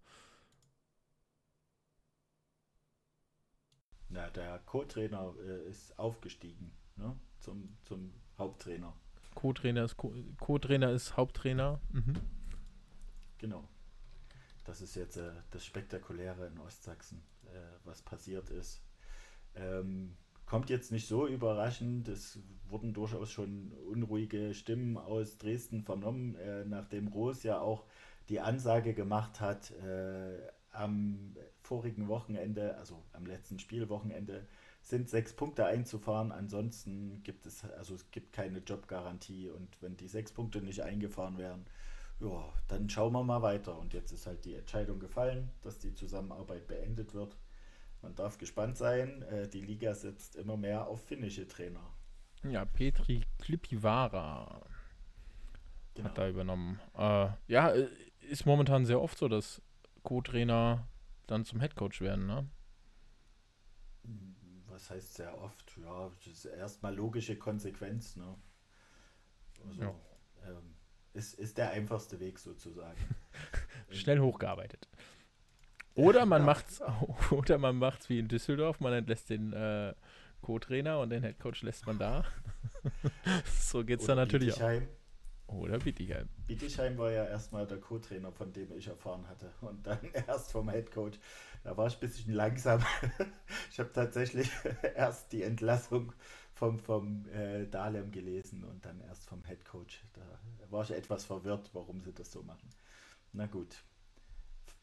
Na, 4.08 4.28
der 4.30 4.58
Co-Trainer 4.60 5.34
äh, 5.46 5.68
ist 5.68 5.98
aufgestiegen 5.98 6.72
ne? 6.96 7.16
zum, 7.38 7.76
zum 7.84 8.12
Haupttrainer. 8.38 8.92
Co-Trainer 9.34 9.84
ist, 9.84 9.96
Co-Trainer 9.96 10.90
ist 10.90 11.16
Haupttrainer. 11.16 11.80
Mhm. 11.92 12.14
Genau. 13.38 13.68
Das 14.64 14.80
ist 14.82 14.96
jetzt 14.96 15.16
äh, 15.16 15.32
das 15.52 15.64
Spektakuläre 15.64 16.48
in 16.48 16.58
Ostsachsen, 16.58 17.22
äh, 17.46 17.58
was 17.84 18.02
passiert 18.02 18.50
ist. 18.50 18.82
Ähm, 19.54 20.16
kommt 20.46 20.70
jetzt 20.70 20.92
nicht 20.92 21.06
so 21.06 21.26
überraschend. 21.26 22.08
Es 22.08 22.38
wurden 22.68 22.92
durchaus 22.92 23.30
schon 23.30 23.72
unruhige 23.88 24.54
Stimmen 24.54 24.96
aus 24.96 25.38
Dresden 25.38 25.82
vernommen, 25.82 26.34
äh, 26.36 26.64
nachdem 26.64 27.08
Roos 27.08 27.42
ja 27.42 27.60
auch 27.60 27.84
die 28.28 28.40
Ansage 28.40 28.94
gemacht 28.94 29.40
hat, 29.40 29.70
äh, 29.72 30.38
am 30.72 31.36
vorigen 31.62 32.08
Wochenende, 32.08 32.76
also 32.76 33.02
am 33.12 33.26
letzten 33.26 33.58
Spielwochenende, 33.58 34.46
sind 34.82 35.08
sechs 35.08 35.32
Punkte 35.32 35.66
einzufahren. 35.66 36.32
Ansonsten 36.32 37.22
gibt 37.22 37.46
es, 37.46 37.64
also 37.64 37.94
es 37.94 38.10
gibt 38.10 38.32
keine 38.32 38.58
Jobgarantie 38.58 39.50
und 39.50 39.68
wenn 39.80 39.96
die 39.96 40.08
sechs 40.08 40.32
Punkte 40.32 40.62
nicht 40.62 40.82
eingefahren 40.82 41.38
werden, 41.38 41.64
ja, 42.20 42.52
dann 42.68 42.88
schauen 42.88 43.12
wir 43.12 43.24
mal 43.24 43.42
weiter. 43.42 43.78
Und 43.78 43.94
jetzt 43.94 44.12
ist 44.12 44.26
halt 44.26 44.44
die 44.44 44.54
Entscheidung 44.54 44.98
gefallen, 45.00 45.50
dass 45.62 45.78
die 45.78 45.94
Zusammenarbeit 45.94 46.66
beendet 46.66 47.14
wird. 47.14 47.36
Man 48.02 48.14
darf 48.14 48.38
gespannt 48.38 48.76
sein. 48.76 49.22
Äh, 49.22 49.48
die 49.48 49.60
Liga 49.60 49.94
setzt 49.94 50.36
immer 50.36 50.56
mehr 50.56 50.86
auf 50.86 51.04
finnische 51.04 51.46
Trainer. 51.46 51.92
Ja, 52.42 52.64
Petri 52.64 53.22
Klipivara 53.38 54.66
genau. 55.94 56.08
hat 56.08 56.18
da 56.18 56.28
übernommen. 56.28 56.80
Äh, 56.96 57.28
ja, 57.48 57.70
äh, 57.70 57.88
ist 58.20 58.46
momentan 58.46 58.86
sehr 58.86 59.00
oft 59.00 59.18
so, 59.18 59.28
dass 59.28 59.60
Co-Trainer 60.02 60.88
dann 61.26 61.44
zum 61.44 61.60
Headcoach 61.60 62.00
werden, 62.00 62.26
ne? 62.26 62.48
Was 64.68 64.90
heißt 64.90 65.14
sehr 65.14 65.36
oft? 65.38 65.76
Ja, 65.76 66.10
das 66.24 66.26
ist 66.26 66.44
erstmal 66.46 66.94
logische 66.94 67.36
Konsequenz, 67.36 68.16
ne? 68.16 68.36
Also, 69.66 69.82
ja. 69.82 69.94
ähm, 70.46 70.74
ist, 71.12 71.34
ist 71.34 71.58
der 71.58 71.70
einfachste 71.70 72.18
Weg 72.20 72.38
sozusagen. 72.38 72.98
Schnell 73.90 74.20
hochgearbeitet. 74.20 74.88
Oder 76.00 76.26
man 76.26 76.44
macht's 76.44 76.80
oder 77.30 77.58
man 77.58 77.76
macht's 77.76 78.08
wie 78.08 78.18
in 78.18 78.28
Düsseldorf, 78.28 78.80
man 78.80 78.92
entlässt 78.92 79.30
den 79.30 79.52
äh, 79.52 79.94
Co-Trainer 80.42 81.00
und 81.00 81.10
den 81.10 81.22
Headcoach 81.22 81.62
lässt 81.62 81.86
man 81.86 81.98
da. 81.98 82.24
so 83.44 83.84
geht's 83.84 84.04
oder 84.04 84.16
dann 84.16 84.24
natürlich 84.26 84.54
Bietigheim. 84.54 84.88
auch. 85.46 85.54
Oder 85.54 85.78
Bietigheim. 85.78 86.28
Bietigheim 86.46 86.96
war 86.96 87.10
ja 87.10 87.24
erstmal 87.26 87.66
der 87.66 87.78
Co-Trainer, 87.78 88.30
von 88.30 88.52
dem 88.52 88.72
ich 88.76 88.86
erfahren 88.86 89.26
hatte. 89.28 89.52
Und 89.60 89.84
dann 89.84 89.98
erst 90.28 90.52
vom 90.52 90.68
Headcoach. 90.68 91.18
Da 91.64 91.76
war 91.76 91.88
ich 91.88 91.94
ein 91.94 92.00
bisschen 92.00 92.34
langsam. 92.34 92.84
ich 93.70 93.78
habe 93.80 93.92
tatsächlich 93.92 94.48
erst 94.94 95.32
die 95.32 95.42
Entlassung 95.42 96.12
vom, 96.54 96.78
vom 96.78 97.26
äh, 97.30 97.66
Dahlem 97.66 98.12
gelesen 98.12 98.64
und 98.64 98.84
dann 98.84 99.00
erst 99.00 99.26
vom 99.26 99.42
Headcoach. 99.44 100.04
Da 100.12 100.22
war 100.70 100.84
ich 100.84 100.92
etwas 100.92 101.24
verwirrt, 101.24 101.70
warum 101.72 102.00
sie 102.00 102.12
das 102.12 102.30
so 102.30 102.42
machen. 102.42 102.70
Na 103.32 103.46
gut. 103.46 103.82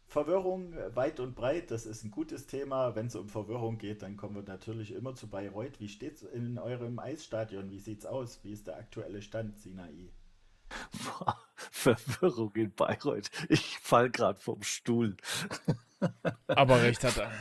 Verwirrung 0.08 0.74
weit 0.96 1.20
und 1.20 1.36
breit, 1.36 1.70
das 1.70 1.86
ist 1.86 2.04
ein 2.06 2.12
gutes 2.12 2.48
Thema. 2.48 2.96
Wenn 2.96 3.08
es 3.08 3.16
um 3.16 3.28
Verwirrung 3.28 3.78
geht, 3.78 4.02
dann 4.04 4.16
kommen 4.16 4.36
wir 4.36 4.44
natürlich 4.44 4.94
immer 4.94 5.16
zu 5.16 5.28
Bayreuth. 5.28 5.82
Wie 5.82 5.90
steht 5.90 6.16
es 6.16 6.24
in 6.24 6.58
eurem 6.58 6.98
Eisstadion? 6.98 7.70
Wie 7.70 7.80
sieht 7.80 8.00
es 8.00 8.06
aus? 8.06 8.40
Wie 8.44 8.54
ist 8.54 8.68
der 8.68 8.78
aktuelle 8.78 9.22
Stand, 9.22 9.60
Sinai? 9.60 10.10
Verwirrung 11.56 12.54
in 12.56 12.74
Bayreuth. 12.74 13.30
Ich 13.50 13.80
fall 13.80 14.10
gerade 14.10 14.40
vom 14.40 14.64
Stuhl. 14.64 15.18
Aber 16.48 16.82
recht 16.82 17.04
hat 17.04 17.18
er. 17.18 17.32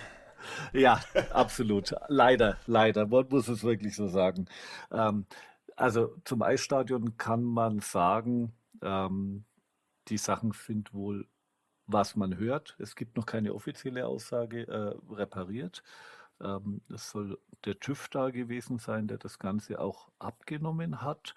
Ja, 0.73 1.01
absolut. 1.31 1.95
Leider, 2.09 2.59
leider. 2.67 3.07
Man 3.07 3.29
muss 3.29 3.47
es 3.49 3.63
wirklich 3.63 3.95
so 3.95 4.09
sagen. 4.09 4.47
Ähm, 4.91 5.27
also 5.77 6.17
zum 6.25 6.43
Eisstadion 6.43 7.17
kann 7.17 7.43
man 7.43 7.81
sagen, 7.81 8.53
ähm, 8.83 9.45
die 10.09 10.19
Sachen 10.19 10.53
sind 10.53 10.95
wohl, 10.95 11.29
was 11.87 12.17
man 12.17 12.37
hört. 12.39 12.77
Es 12.79 12.97
gibt 12.97 13.17
noch 13.17 13.27
keine 13.27 13.55
offizielle 13.55 14.07
Aussage 14.07 14.67
äh, 14.67 15.15
repariert. 15.15 15.83
Ähm, 16.41 16.81
es 16.93 17.11
soll 17.11 17.39
der 17.65 17.79
TÜV 17.81 18.09
da 18.09 18.31
gewesen 18.31 18.79
sein, 18.79 19.09
der 19.09 19.19
das 19.19 19.39
Ganze 19.39 19.81
auch 19.81 20.09
abgenommen 20.19 21.03
hat. 21.03 21.35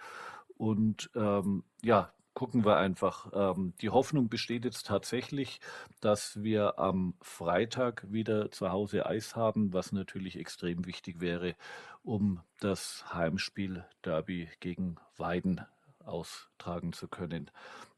Und 0.57 1.09
ähm, 1.15 1.63
ja, 1.81 2.11
gucken 2.33 2.65
wir 2.65 2.77
einfach. 2.77 3.31
Ähm, 3.33 3.73
die 3.81 3.89
Hoffnung 3.89 4.29
besteht 4.29 4.65
jetzt 4.65 4.87
tatsächlich, 4.87 5.59
dass 6.01 6.41
wir 6.41 6.79
am 6.79 7.13
Freitag 7.21 8.05
wieder 8.11 8.51
zu 8.51 8.71
Hause 8.71 9.05
Eis 9.05 9.35
haben, 9.35 9.73
was 9.73 9.91
natürlich 9.91 10.37
extrem 10.37 10.85
wichtig 10.85 11.19
wäre, 11.19 11.55
um 12.03 12.41
das 12.59 13.05
Heimspiel 13.13 13.85
Derby 14.03 14.49
gegen 14.59 14.97
Weiden 15.17 15.61
austragen 16.05 16.93
zu 16.93 17.07
können. 17.07 17.51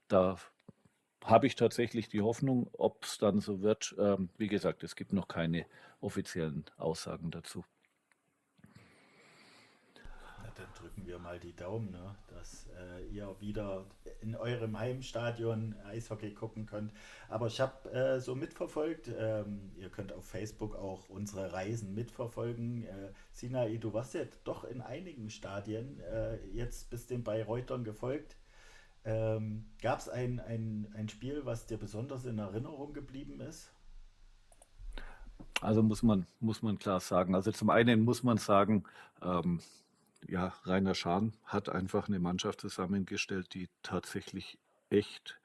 Da 0.07 0.37
habe 1.25 1.47
ich 1.47 1.55
tatsächlich 1.55 2.09
die 2.09 2.21
Hoffnung, 2.21 2.69
ob 2.73 3.03
es 3.03 3.17
dann 3.17 3.39
so 3.39 3.61
wird. 3.61 3.95
Ähm, 3.99 4.29
wie 4.37 4.47
gesagt, 4.47 4.83
es 4.83 4.95
gibt 4.95 5.13
noch 5.13 5.27
keine 5.27 5.65
offiziellen 5.99 6.65
Aussagen 6.77 7.31
dazu. 7.31 7.63
Na, 10.43 10.51
dann 10.55 10.73
drücken 10.75 11.05
wir 11.05 11.19
mal 11.19 11.39
die 11.39 11.55
Daumen, 11.55 11.91
ne? 11.91 12.15
dass 12.29 12.67
äh, 12.67 13.05
ihr 13.07 13.35
wieder 13.39 13.85
in 14.21 14.35
eurem 14.35 14.77
Heimstadion 14.77 15.75
Eishockey 15.85 16.33
gucken 16.33 16.65
könnt. 16.65 16.91
Aber 17.29 17.47
ich 17.47 17.59
habe 17.61 17.91
äh, 17.91 18.19
so 18.19 18.35
mitverfolgt, 18.35 19.09
ähm, 19.15 19.71
ihr 19.77 19.89
könnt 19.89 20.11
auf 20.13 20.25
Facebook 20.25 20.75
auch 20.75 21.09
unsere 21.09 21.53
Reisen 21.53 21.93
mitverfolgen. 21.93 22.85
Äh, 22.85 23.11
Sinai, 23.31 23.77
du 23.77 23.93
warst 23.93 24.15
ja 24.15 24.21
doch 24.43 24.63
in 24.63 24.81
einigen 24.81 25.29
Stadien 25.29 25.99
äh, 25.99 26.37
jetzt 26.47 26.89
bis 26.89 27.05
den 27.05 27.23
Bayreutern 27.23 27.83
gefolgt. 27.83 28.37
Ähm, 29.03 29.65
Gab 29.81 29.99
es 29.99 30.09
ein, 30.09 30.39
ein, 30.39 30.87
ein 30.95 31.09
Spiel, 31.09 31.45
was 31.45 31.65
dir 31.65 31.77
besonders 31.77 32.25
in 32.25 32.37
Erinnerung 32.37 32.93
geblieben 32.93 33.41
ist? 33.41 33.71
Also 35.59 35.83
muss 35.83 36.03
man, 36.03 36.27
muss 36.39 36.61
man 36.61 36.77
klar 36.79 36.99
sagen. 36.99 37.35
Also 37.35 37.51
zum 37.51 37.69
einen 37.69 38.01
muss 38.01 38.23
man 38.23 38.37
sagen, 38.37 38.83
ähm, 39.21 39.59
ja, 40.27 40.53
Rainer 40.65 40.95
Schahn 40.95 41.33
hat 41.45 41.69
einfach 41.69 42.07
eine 42.07 42.19
Mannschaft 42.19 42.61
zusammengestellt, 42.61 43.53
die 43.53 43.69
tatsächlich 43.83 44.59
echt 44.89 45.39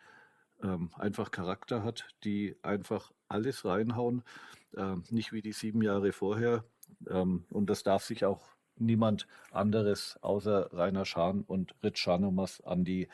ähm, 0.62 0.90
einfach 0.96 1.30
Charakter 1.30 1.82
hat, 1.82 2.06
die 2.24 2.56
einfach 2.62 3.12
alles 3.28 3.64
reinhauen, 3.64 4.22
ähm, 4.76 5.04
nicht 5.10 5.32
wie 5.32 5.42
die 5.42 5.52
sieben 5.52 5.82
Jahre 5.82 6.12
vorher. 6.12 6.64
Ähm, 7.08 7.44
und 7.50 7.68
das 7.68 7.82
darf 7.82 8.04
sich 8.04 8.24
auch 8.24 8.55
niemand 8.78 9.26
anderes 9.50 10.18
außer 10.22 10.72
Rainer 10.72 11.04
Schahn 11.04 11.42
und 11.42 11.74
Ritz 11.82 11.98
Schanumas 11.98 12.60
an 12.60 12.84
die 12.84 13.08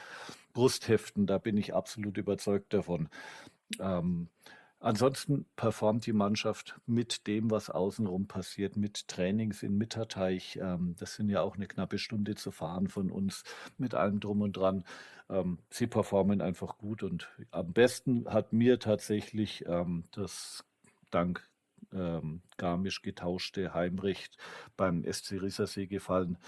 Brust 0.53 0.89
heften. 0.89 1.27
Da 1.27 1.39
bin 1.39 1.57
ich 1.57 1.75
absolut 1.75 2.17
überzeugt 2.19 2.73
davon. 2.73 3.09
Ähm, 3.81 4.29
Ansonsten 4.83 5.47
performt 5.55 6.07
die 6.07 6.13
Mannschaft 6.13 6.81
mit 6.87 7.29
dem, 7.29 7.53
was 7.53 7.71
außenrum 7.71 8.27
passiert, 8.27 8.77
mit 8.77 9.07
Trainings 9.07 9.63
in 9.63 9.79
Mitterteich. 9.79 10.59
Ähm, 10.61 10.97
das 10.99 11.15
sind 11.15 11.29
ja 11.29 11.41
auch 11.41 11.55
eine 11.55 11.69
knappe 11.69 11.99
Stunde 11.99 12.35
zu 12.35 12.51
fahren 12.51 12.89
von 12.89 13.13
uns, 13.13 13.45
mit 13.79 13.95
allem 13.95 14.19
drum 14.19 14.41
und 14.41 14.57
dran. 14.57 14.83
Ähm, 15.31 15.59
sie 15.71 15.87
performen 15.87 16.41
einfach 16.41 16.79
gut 16.79 17.05
und 17.05 17.29
am 17.53 17.73
besten 17.73 18.27
hat 18.27 18.53
mir 18.53 18.81
tatsächlich 18.81 19.65
ähm, 19.69 20.03
das 20.11 20.65
dank 21.13 21.49
ähm, 21.93 22.43
Garmisch 22.57 23.03
getauschte 23.03 23.75
Heimrecht 23.75 24.37
beim 24.77 25.05
SC 25.05 25.41
Rissersee 25.41 25.87
gefallen. 25.87 26.39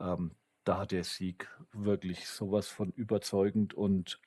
Ähm, 0.00 0.32
da 0.64 0.78
hat 0.78 0.92
der 0.92 1.04
Sieg 1.04 1.48
wirklich 1.72 2.26
sowas 2.28 2.68
von 2.68 2.90
überzeugend 2.90 3.74
und 3.74 4.20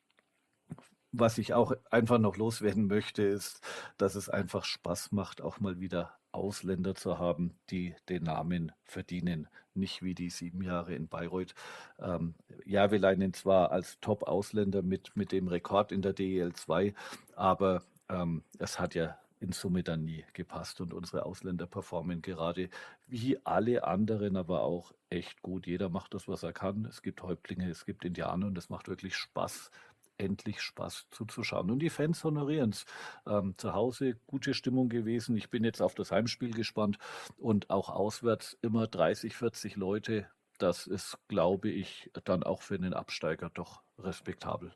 was 1.12 1.38
ich 1.38 1.54
auch 1.54 1.74
einfach 1.90 2.20
noch 2.20 2.38
loswerden 2.38 2.88
möchte, 2.88 3.24
ist, 3.24 3.62
dass 3.98 4.16
es 4.16 4.30
einfach 4.30 4.66
Spaß 4.66 5.12
macht, 5.14 5.42
auch 5.42 5.60
mal 5.60 5.80
wieder 5.80 6.18
Ausländer 6.32 6.96
zu 6.96 7.18
haben, 7.18 7.58
die 7.70 7.96
den 8.10 8.24
Namen 8.24 8.72
verdienen. 8.84 9.48
Nicht 9.74 10.04
wie 10.04 10.14
die 10.14 10.30
sieben 10.30 10.62
Jahre 10.62 10.94
in 10.94 11.08
Bayreuth. 11.08 11.56
Ähm, 12.00 12.36
Järveleinen 12.66 13.34
zwar 13.34 13.72
als 13.72 14.00
Top-Ausländer 14.00 14.82
mit, 14.82 15.16
mit 15.16 15.32
dem 15.32 15.48
Rekord 15.48 15.92
in 15.92 16.02
der 16.02 16.14
DEL 16.14 16.54
2, 16.54 16.94
aber 17.36 17.84
ähm, 18.10 18.44
es 18.60 18.80
hat 18.80 18.94
ja 18.96 19.18
in 19.40 19.52
Summe 19.52 19.84
dann 19.84 20.04
nie 20.04 20.26
gepasst 20.34 20.82
und 20.82 20.94
unsere 20.94 21.26
Ausländer 21.26 21.68
performen 21.68 22.22
gerade 22.22 22.70
wie 23.08 23.38
alle 23.46 23.86
anderen, 23.86 24.36
aber 24.36 24.62
auch 24.64 24.94
echt 25.10 25.42
gut. 25.42 25.68
Jeder 25.68 25.90
macht 25.90 26.14
das, 26.14 26.28
was 26.28 26.44
er 26.44 26.54
kann. 26.54 26.86
Es 26.86 27.02
gibt 27.02 27.22
Häuptlinge, 27.24 27.70
es 27.70 27.86
gibt 27.86 28.06
Indianer 28.06 28.48
und 28.48 28.58
es 28.58 28.70
macht 28.70 28.88
wirklich 28.88 29.16
Spaß, 29.16 29.72
endlich 30.18 30.62
Spaß 30.62 31.08
zuzuschauen. 31.12 31.72
Und 31.72 31.80
die 31.80 31.90
Fans 31.90 32.24
honorieren 32.24 32.72
es. 32.72 32.86
Ähm, 33.26 33.56
zu 33.58 33.74
Hause 33.74 34.16
gute 34.28 34.54
Stimmung 34.54 34.90
gewesen. 34.90 35.38
Ich 35.38 35.50
bin 35.50 35.64
jetzt 35.64 35.82
auf 35.82 35.96
das 35.96 36.12
Heimspiel 36.12 36.52
gespannt 36.52 36.98
und 37.38 37.70
auch 37.70 37.90
auswärts 37.90 38.58
immer 38.62 38.88
30, 38.88 39.36
40 39.36 39.76
Leute. 39.76 40.28
Das 40.58 40.88
ist, 40.88 41.18
glaube 41.28 41.70
ich, 41.70 42.12
dann 42.24 42.44
auch 42.44 42.62
für 42.64 42.76
einen 42.76 42.94
Absteiger 42.94 43.50
doch 43.54 43.84
respektabel. 44.00 44.72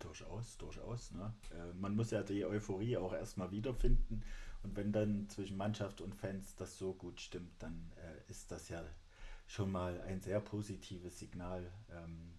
Durchaus, 0.00 0.56
durchaus. 0.56 1.12
Ne? 1.12 1.32
Äh, 1.52 1.72
man 1.74 1.94
muss 1.94 2.10
ja 2.10 2.22
die 2.22 2.44
Euphorie 2.44 2.96
auch 2.96 3.12
erstmal 3.12 3.52
wiederfinden. 3.52 4.24
Und 4.62 4.76
wenn 4.76 4.92
dann 4.92 5.28
zwischen 5.28 5.56
Mannschaft 5.56 6.00
und 6.00 6.14
Fans 6.14 6.56
das 6.56 6.78
so 6.78 6.94
gut 6.94 7.20
stimmt, 7.20 7.62
dann 7.62 7.92
äh, 7.96 8.30
ist 8.30 8.50
das 8.50 8.68
ja 8.68 8.84
schon 9.46 9.70
mal 9.70 10.00
ein 10.02 10.20
sehr 10.20 10.40
positives 10.40 11.18
Signal. 11.18 11.70
Ähm, 11.90 12.34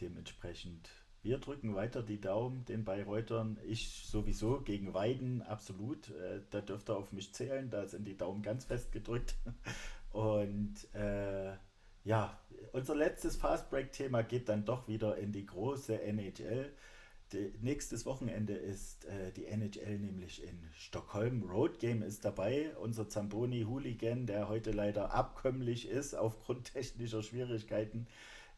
dementsprechend, 0.00 0.88
wir 1.22 1.38
drücken 1.38 1.74
weiter 1.74 2.02
die 2.02 2.20
Daumen 2.20 2.64
den 2.64 2.84
Bayreutern. 2.84 3.58
Ich 3.64 4.06
sowieso 4.06 4.60
gegen 4.60 4.94
Weiden, 4.94 5.42
absolut. 5.42 6.10
Äh, 6.10 6.42
da 6.50 6.60
dürft 6.60 6.88
ihr 6.88 6.96
auf 6.96 7.12
mich 7.12 7.34
zählen. 7.34 7.68
Da 7.68 7.86
sind 7.86 8.06
die 8.06 8.16
Daumen 8.16 8.42
ganz 8.42 8.64
fest 8.64 8.92
gedrückt. 8.92 9.36
Und 10.12 10.92
äh, 10.94 11.56
ja, 12.04 12.38
unser 12.72 12.94
letztes 12.94 13.36
Fastbreak-Thema 13.36 14.22
geht 14.22 14.48
dann 14.48 14.64
doch 14.64 14.88
wieder 14.88 15.16
in 15.16 15.32
die 15.32 15.46
große 15.46 16.00
NHL. 16.02 16.72
Die, 17.32 17.52
nächstes 17.60 18.06
Wochenende 18.06 18.54
ist 18.54 19.04
äh, 19.04 19.32
die 19.32 19.46
NHL 19.46 19.98
nämlich 19.98 20.42
in 20.42 20.58
Stockholm. 20.74 21.42
Road 21.42 21.78
Game 21.78 22.02
ist 22.02 22.24
dabei. 22.24 22.76
Unser 22.78 23.08
Zamboni 23.08 23.62
Hooligan, 23.62 24.26
der 24.26 24.48
heute 24.48 24.72
leider 24.72 25.12
abkömmlich 25.12 25.88
ist 25.88 26.14
aufgrund 26.14 26.64
technischer 26.72 27.22
Schwierigkeiten, 27.22 28.06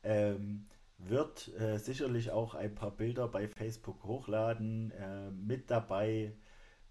ähm, 0.03 0.67
wird 0.99 1.49
äh, 1.59 1.79
sicherlich 1.79 2.31
auch 2.31 2.55
ein 2.55 2.75
paar 2.75 2.93
Bilder 2.93 3.29
bei 3.29 3.49
Facebook 3.49 4.05
hochladen. 4.05 4.91
Äh, 4.93 5.31
mit 5.31 5.71
dabei 5.71 6.33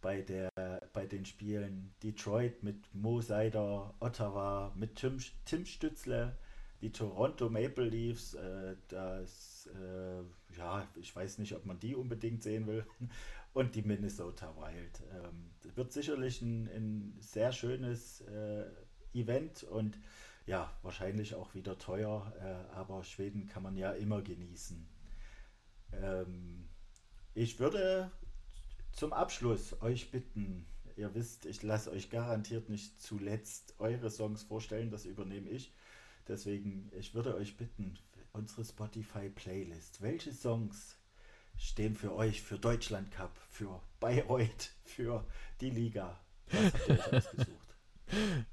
bei, 0.01 0.21
der, 0.21 0.49
bei 0.93 1.05
den 1.05 1.25
Spielen 1.25 1.93
Detroit 2.03 2.63
mit 2.63 2.93
Mo 2.93 3.21
Seider, 3.21 3.93
Ottawa 3.99 4.73
mit 4.75 4.95
Tim, 4.95 5.17
Tim 5.45 5.65
Stützle, 5.65 6.37
die 6.81 6.91
Toronto 6.91 7.49
Maple 7.49 7.85
Leafs, 7.85 8.33
äh, 8.33 8.75
das, 8.87 9.69
äh, 9.75 10.57
ja, 10.57 10.87
ich 10.95 11.15
weiß 11.15 11.37
nicht, 11.37 11.55
ob 11.55 11.65
man 11.65 11.79
die 11.79 11.95
unbedingt 11.95 12.41
sehen 12.41 12.67
will, 12.67 12.85
und 13.53 13.75
die 13.75 13.83
Minnesota 13.83 14.55
Wild. 14.57 15.01
Ähm, 15.11 15.51
wird 15.75 15.91
sicherlich 15.91 16.41
ein, 16.41 16.67
ein 16.67 17.17
sehr 17.19 17.51
schönes 17.51 18.21
äh, 18.21 18.65
Event 19.13 19.63
und 19.63 19.99
ja, 20.47 20.75
wahrscheinlich 20.81 21.35
auch 21.35 21.53
wieder 21.53 21.77
teuer, 21.77 22.33
äh, 22.39 22.75
aber 22.75 23.03
Schweden 23.03 23.47
kann 23.47 23.63
man 23.63 23.77
ja 23.77 23.91
immer 23.91 24.21
genießen. 24.21 24.87
Ähm, 25.93 26.67
ich 27.33 27.59
würde 27.59 28.11
zum 28.93 29.13
Abschluss 29.13 29.81
euch 29.81 30.11
bitten, 30.11 30.65
ihr 30.95 31.13
wisst, 31.15 31.45
ich 31.45 31.63
lasse 31.63 31.91
euch 31.91 32.09
garantiert 32.09 32.69
nicht 32.69 33.01
zuletzt 33.01 33.75
eure 33.79 34.09
Songs 34.09 34.43
vorstellen, 34.43 34.91
das 34.91 35.05
übernehme 35.05 35.49
ich. 35.49 35.73
Deswegen, 36.27 36.91
ich 36.97 37.13
würde 37.13 37.35
euch 37.35 37.57
bitten, 37.57 37.97
unsere 38.33 38.63
Spotify-Playlist, 38.63 40.01
welche 40.01 40.31
Songs 40.31 40.97
stehen 41.57 41.95
für 41.95 42.15
euch, 42.15 42.41
für 42.41 42.57
Deutschland 42.57 43.11
Cup, 43.11 43.37
für 43.49 43.81
Bayreuth, 43.99 44.71
für 44.83 45.25
die 45.59 45.69
Liga? 45.69 46.19
Was 46.47 46.73
habt 46.73 46.89
ihr 46.89 46.95
euch 46.95 47.13
ausgesucht? 47.13 47.75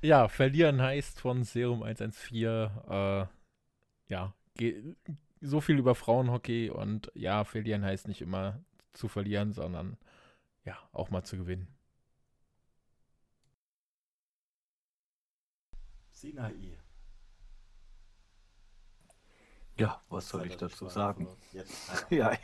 Ja, 0.00 0.28
verlieren 0.28 0.80
heißt 0.80 1.20
von 1.20 1.42
Serum 1.42 1.82
114, 1.82 2.70
äh, 2.88 3.26
ja, 4.08 4.32
so 5.40 5.60
viel 5.60 5.78
über 5.78 5.96
Frauenhockey 5.96 6.70
und 6.70 7.10
ja, 7.14 7.42
verlieren 7.42 7.84
heißt 7.84 8.06
nicht 8.06 8.20
immer 8.20 8.62
zu 8.98 9.08
verlieren, 9.08 9.52
sondern 9.52 9.96
ja, 10.64 10.76
auch 10.92 11.10
mal 11.10 11.22
zu 11.22 11.38
gewinnen. 11.38 11.68
Sinai. 16.10 16.76
Ja, 19.76 20.02
was 20.08 20.28
soll 20.28 20.46
ich 20.46 20.56
dazu 20.56 20.88
sagen? 20.88 21.28
Jetzt, 21.52 22.06
ja. 22.10 22.32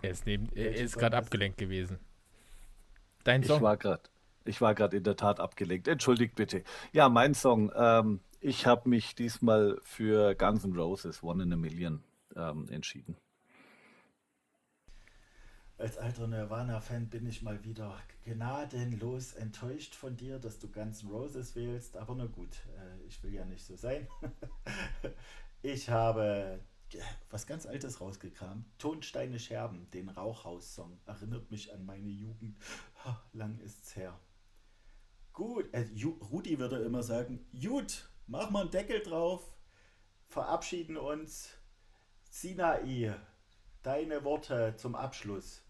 er 0.00 0.10
ist, 0.10 0.24
neben, 0.24 0.50
er 0.56 0.74
ist 0.74 0.96
gerade 0.96 1.18
abgelenkt 1.18 1.58
gewesen. 1.58 1.98
Dein 3.24 3.42
Song? 3.44 3.58
Ich 3.58 3.62
war 3.62 3.76
gerade 3.76 4.08
ich 4.48 4.60
war 4.62 4.74
gerade 4.74 4.96
in 4.96 5.04
der 5.04 5.16
Tat 5.16 5.40
abgelenkt. 5.40 5.88
Entschuldigt 5.88 6.34
bitte. 6.34 6.64
Ja, 6.92 7.10
mein 7.10 7.34
Song. 7.34 7.70
Ähm, 7.76 8.20
ich 8.40 8.66
habe 8.66 8.88
mich 8.88 9.14
diesmal 9.14 9.80
für 9.82 10.34
Guns 10.34 10.64
N' 10.64 10.74
Roses 10.74 11.22
One 11.22 11.42
in 11.42 11.52
a 11.52 11.56
Million 11.56 12.02
ähm, 12.36 12.68
entschieden. 12.68 13.16
Als 15.76 15.96
alter 15.96 16.26
Nirvana-Fan 16.26 17.08
bin 17.08 17.26
ich 17.26 17.42
mal 17.42 17.62
wieder 17.62 17.96
gnadenlos 18.24 19.34
enttäuscht 19.34 19.94
von 19.94 20.16
dir, 20.16 20.40
dass 20.40 20.58
du 20.58 20.68
Guns 20.68 21.02
N' 21.04 21.10
Roses 21.10 21.54
wählst. 21.54 21.96
Aber 21.96 22.14
na 22.16 22.26
gut, 22.26 22.56
äh, 22.76 23.06
ich 23.06 23.22
will 23.22 23.32
ja 23.32 23.44
nicht 23.44 23.64
so 23.64 23.76
sein. 23.76 24.08
ich 25.62 25.88
habe 25.88 26.60
was 27.30 27.46
ganz 27.46 27.66
Altes 27.66 28.00
rausgekramt. 28.00 28.64
Tonsteine 28.78 29.38
Scherben, 29.38 29.88
den 29.90 30.08
Rauchhaus-Song. 30.08 30.98
Erinnert 31.06 31.50
mich 31.50 31.72
an 31.72 31.84
meine 31.84 32.08
Jugend. 32.08 32.56
Lang 33.32 33.58
ist's 33.60 33.94
her. 33.94 34.18
Gut, 35.32 35.72
äh, 35.72 35.86
Rudi 36.32 36.58
würde 36.58 36.78
immer 36.78 37.04
sagen, 37.04 37.46
gut, 37.52 38.10
mach 38.28 38.50
mal 38.50 38.62
einen 38.62 38.70
Deckel 38.70 39.00
drauf, 39.00 39.42
verabschieden 40.26 40.96
uns. 40.96 41.58
Sinai, 42.30 43.14
deine 43.82 44.22
Worte 44.22 44.74
zum 44.76 44.94
Abschluss. 44.94 45.64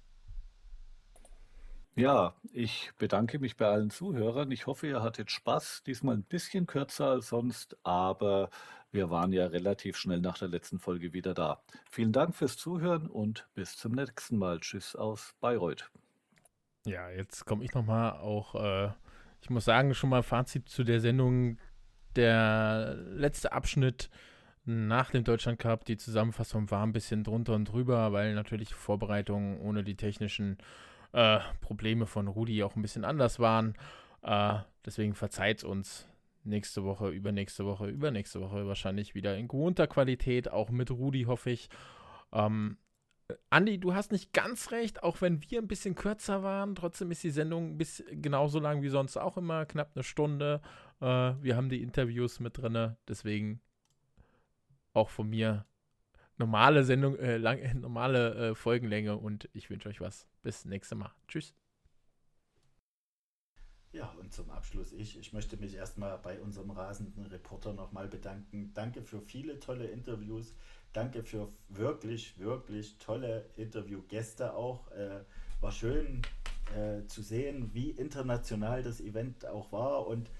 Ja, 1.94 2.34
ich 2.52 2.92
bedanke 2.98 3.40
mich 3.40 3.56
bei 3.56 3.66
allen 3.66 3.90
Zuhörern. 3.90 4.52
Ich 4.52 4.66
hoffe, 4.66 4.86
ihr 4.86 5.02
hattet 5.02 5.32
Spaß. 5.32 5.82
Diesmal 5.84 6.16
ein 6.16 6.22
bisschen 6.22 6.66
kürzer 6.66 7.10
als 7.10 7.28
sonst, 7.28 7.76
aber 7.82 8.50
wir 8.92 9.10
waren 9.10 9.32
ja 9.32 9.46
relativ 9.46 9.96
schnell 9.96 10.20
nach 10.20 10.38
der 10.38 10.46
letzten 10.46 10.78
Folge 10.78 11.12
wieder 11.12 11.34
da. 11.34 11.60
Vielen 11.90 12.12
Dank 12.12 12.36
fürs 12.36 12.56
Zuhören 12.56 13.08
und 13.08 13.48
bis 13.54 13.76
zum 13.76 13.92
nächsten 13.92 14.38
Mal. 14.38 14.60
Tschüss 14.60 14.94
aus 14.94 15.34
Bayreuth. 15.40 15.90
Ja, 16.86 17.10
jetzt 17.10 17.44
komme 17.44 17.64
ich 17.64 17.74
nochmal 17.74 18.12
auch, 18.12 18.54
äh, 18.54 18.92
ich 19.40 19.50
muss 19.50 19.64
sagen, 19.64 19.92
schon 19.92 20.10
mal 20.10 20.22
Fazit 20.22 20.68
zu 20.68 20.84
der 20.84 21.00
Sendung 21.00 21.58
der 22.18 22.96
letzte 23.14 23.52
Abschnitt 23.52 24.10
nach 24.64 25.10
dem 25.10 25.24
Deutschland 25.24 25.58
Cup, 25.58 25.86
die 25.86 25.96
Zusammenfassung 25.96 26.70
war 26.70 26.84
ein 26.84 26.92
bisschen 26.92 27.24
drunter 27.24 27.54
und 27.54 27.64
drüber, 27.64 28.12
weil 28.12 28.34
natürlich 28.34 28.74
Vorbereitungen 28.74 29.58
ohne 29.60 29.82
die 29.82 29.96
technischen 29.96 30.58
äh, 31.12 31.38
Probleme 31.62 32.04
von 32.04 32.28
Rudi 32.28 32.62
auch 32.62 32.76
ein 32.76 32.82
bisschen 32.82 33.06
anders 33.06 33.38
waren. 33.38 33.74
Äh, 34.22 34.58
deswegen 34.84 35.14
verzeiht 35.14 35.64
uns 35.64 36.06
nächste 36.44 36.84
Woche, 36.84 37.08
übernächste 37.08 37.64
Woche, 37.64 37.86
übernächste 37.86 38.40
Woche 38.40 38.66
wahrscheinlich 38.66 39.14
wieder 39.14 39.36
in 39.36 39.48
gewohnter 39.48 39.86
Qualität, 39.86 40.50
auch 40.50 40.68
mit 40.68 40.90
Rudi, 40.90 41.22
hoffe 41.22 41.50
ich. 41.50 41.70
Ähm, 42.32 42.76
Andi, 43.50 43.78
du 43.78 43.94
hast 43.94 44.10
nicht 44.10 44.32
ganz 44.32 44.70
recht, 44.70 45.02
auch 45.02 45.20
wenn 45.20 45.42
wir 45.42 45.60
ein 45.60 45.68
bisschen 45.68 45.94
kürzer 45.94 46.42
waren, 46.42 46.74
trotzdem 46.74 47.10
ist 47.10 47.22
die 47.22 47.30
Sendung 47.30 47.76
bis 47.76 48.02
genauso 48.10 48.58
lang 48.58 48.82
wie 48.82 48.88
sonst 48.88 49.16
auch 49.18 49.36
immer, 49.36 49.66
knapp 49.66 49.92
eine 49.94 50.02
Stunde. 50.02 50.62
Äh, 51.00 51.34
wir 51.42 51.56
haben 51.56 51.68
die 51.68 51.82
Interviews 51.82 52.40
mit 52.40 52.56
drin, 52.56 52.96
deswegen 53.06 53.60
auch 54.94 55.10
von 55.10 55.28
mir 55.28 55.66
normale 56.38 56.84
Sendung, 56.84 57.16
äh, 57.18 57.36
lang, 57.36 57.60
normale 57.80 58.50
äh, 58.50 58.54
Folgenlänge 58.54 59.16
und 59.16 59.48
ich 59.52 59.68
wünsche 59.68 59.88
euch 59.88 60.00
was. 60.00 60.26
Bis 60.42 60.64
nächste 60.64 60.94
Mal. 60.94 61.12
Tschüss. 61.26 61.54
Ja, 63.92 64.10
und 64.20 64.32
zum 64.32 64.50
Abschluss 64.50 64.92
ich. 64.92 65.18
Ich 65.18 65.32
möchte 65.32 65.56
mich 65.56 65.74
erstmal 65.74 66.18
bei 66.18 66.40
unserem 66.40 66.70
rasenden 66.70 67.26
Reporter 67.26 67.72
nochmal 67.72 68.06
bedanken. 68.06 68.72
Danke 68.74 69.02
für 69.02 69.20
viele 69.20 69.60
tolle 69.60 69.86
Interviews. 69.86 70.54
Danke 70.92 71.22
für 71.22 71.48
wirklich, 71.68 72.38
wirklich 72.38 72.96
tolle 72.98 73.44
Interviewgäste 73.56 74.54
auch. 74.54 74.90
Äh, 74.92 75.20
war 75.60 75.72
schön 75.72 76.22
äh, 76.76 77.06
zu 77.06 77.22
sehen, 77.22 77.70
wie 77.72 77.90
international 77.90 78.82
das 78.82 79.00
Event 79.00 79.46
auch 79.46 79.72
war 79.72 80.06
und 80.06 80.30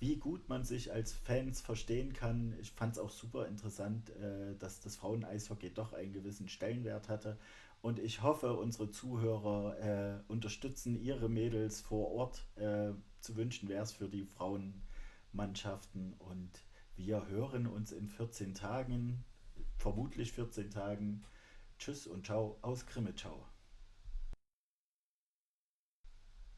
wie 0.00 0.16
gut 0.16 0.48
man 0.48 0.64
sich 0.64 0.92
als 0.92 1.12
Fans 1.12 1.60
verstehen 1.60 2.12
kann. 2.12 2.54
Ich 2.60 2.70
fand 2.70 2.92
es 2.92 2.98
auch 2.98 3.10
super 3.10 3.46
interessant, 3.46 4.10
äh, 4.10 4.54
dass 4.58 4.80
das 4.80 4.96
Frauen-Eishockey 4.96 5.72
doch 5.74 5.92
einen 5.92 6.12
gewissen 6.12 6.48
Stellenwert 6.48 7.08
hatte. 7.08 7.36
Und 7.80 7.98
ich 7.98 8.22
hoffe, 8.22 8.54
unsere 8.54 8.90
Zuhörer 8.90 9.78
äh, 9.78 10.20
unterstützen 10.28 11.00
ihre 11.00 11.28
Mädels 11.28 11.80
vor 11.80 12.10
Ort. 12.12 12.46
Äh, 12.56 12.92
zu 13.20 13.36
wünschen 13.36 13.68
wäre 13.68 13.82
es 13.82 13.92
für 13.92 14.08
die 14.08 14.24
Frauenmannschaften. 14.24 16.14
Und 16.18 16.50
wir 16.96 17.26
hören 17.28 17.66
uns 17.66 17.92
in 17.92 18.08
14 18.08 18.54
Tagen 18.54 19.24
vermutlich 19.78 20.32
14 20.32 20.70
Tagen. 20.70 21.24
Tschüss 21.78 22.06
und 22.06 22.26
ciao 22.26 22.58
aus 22.62 22.84
Krimitschau. 22.86 23.46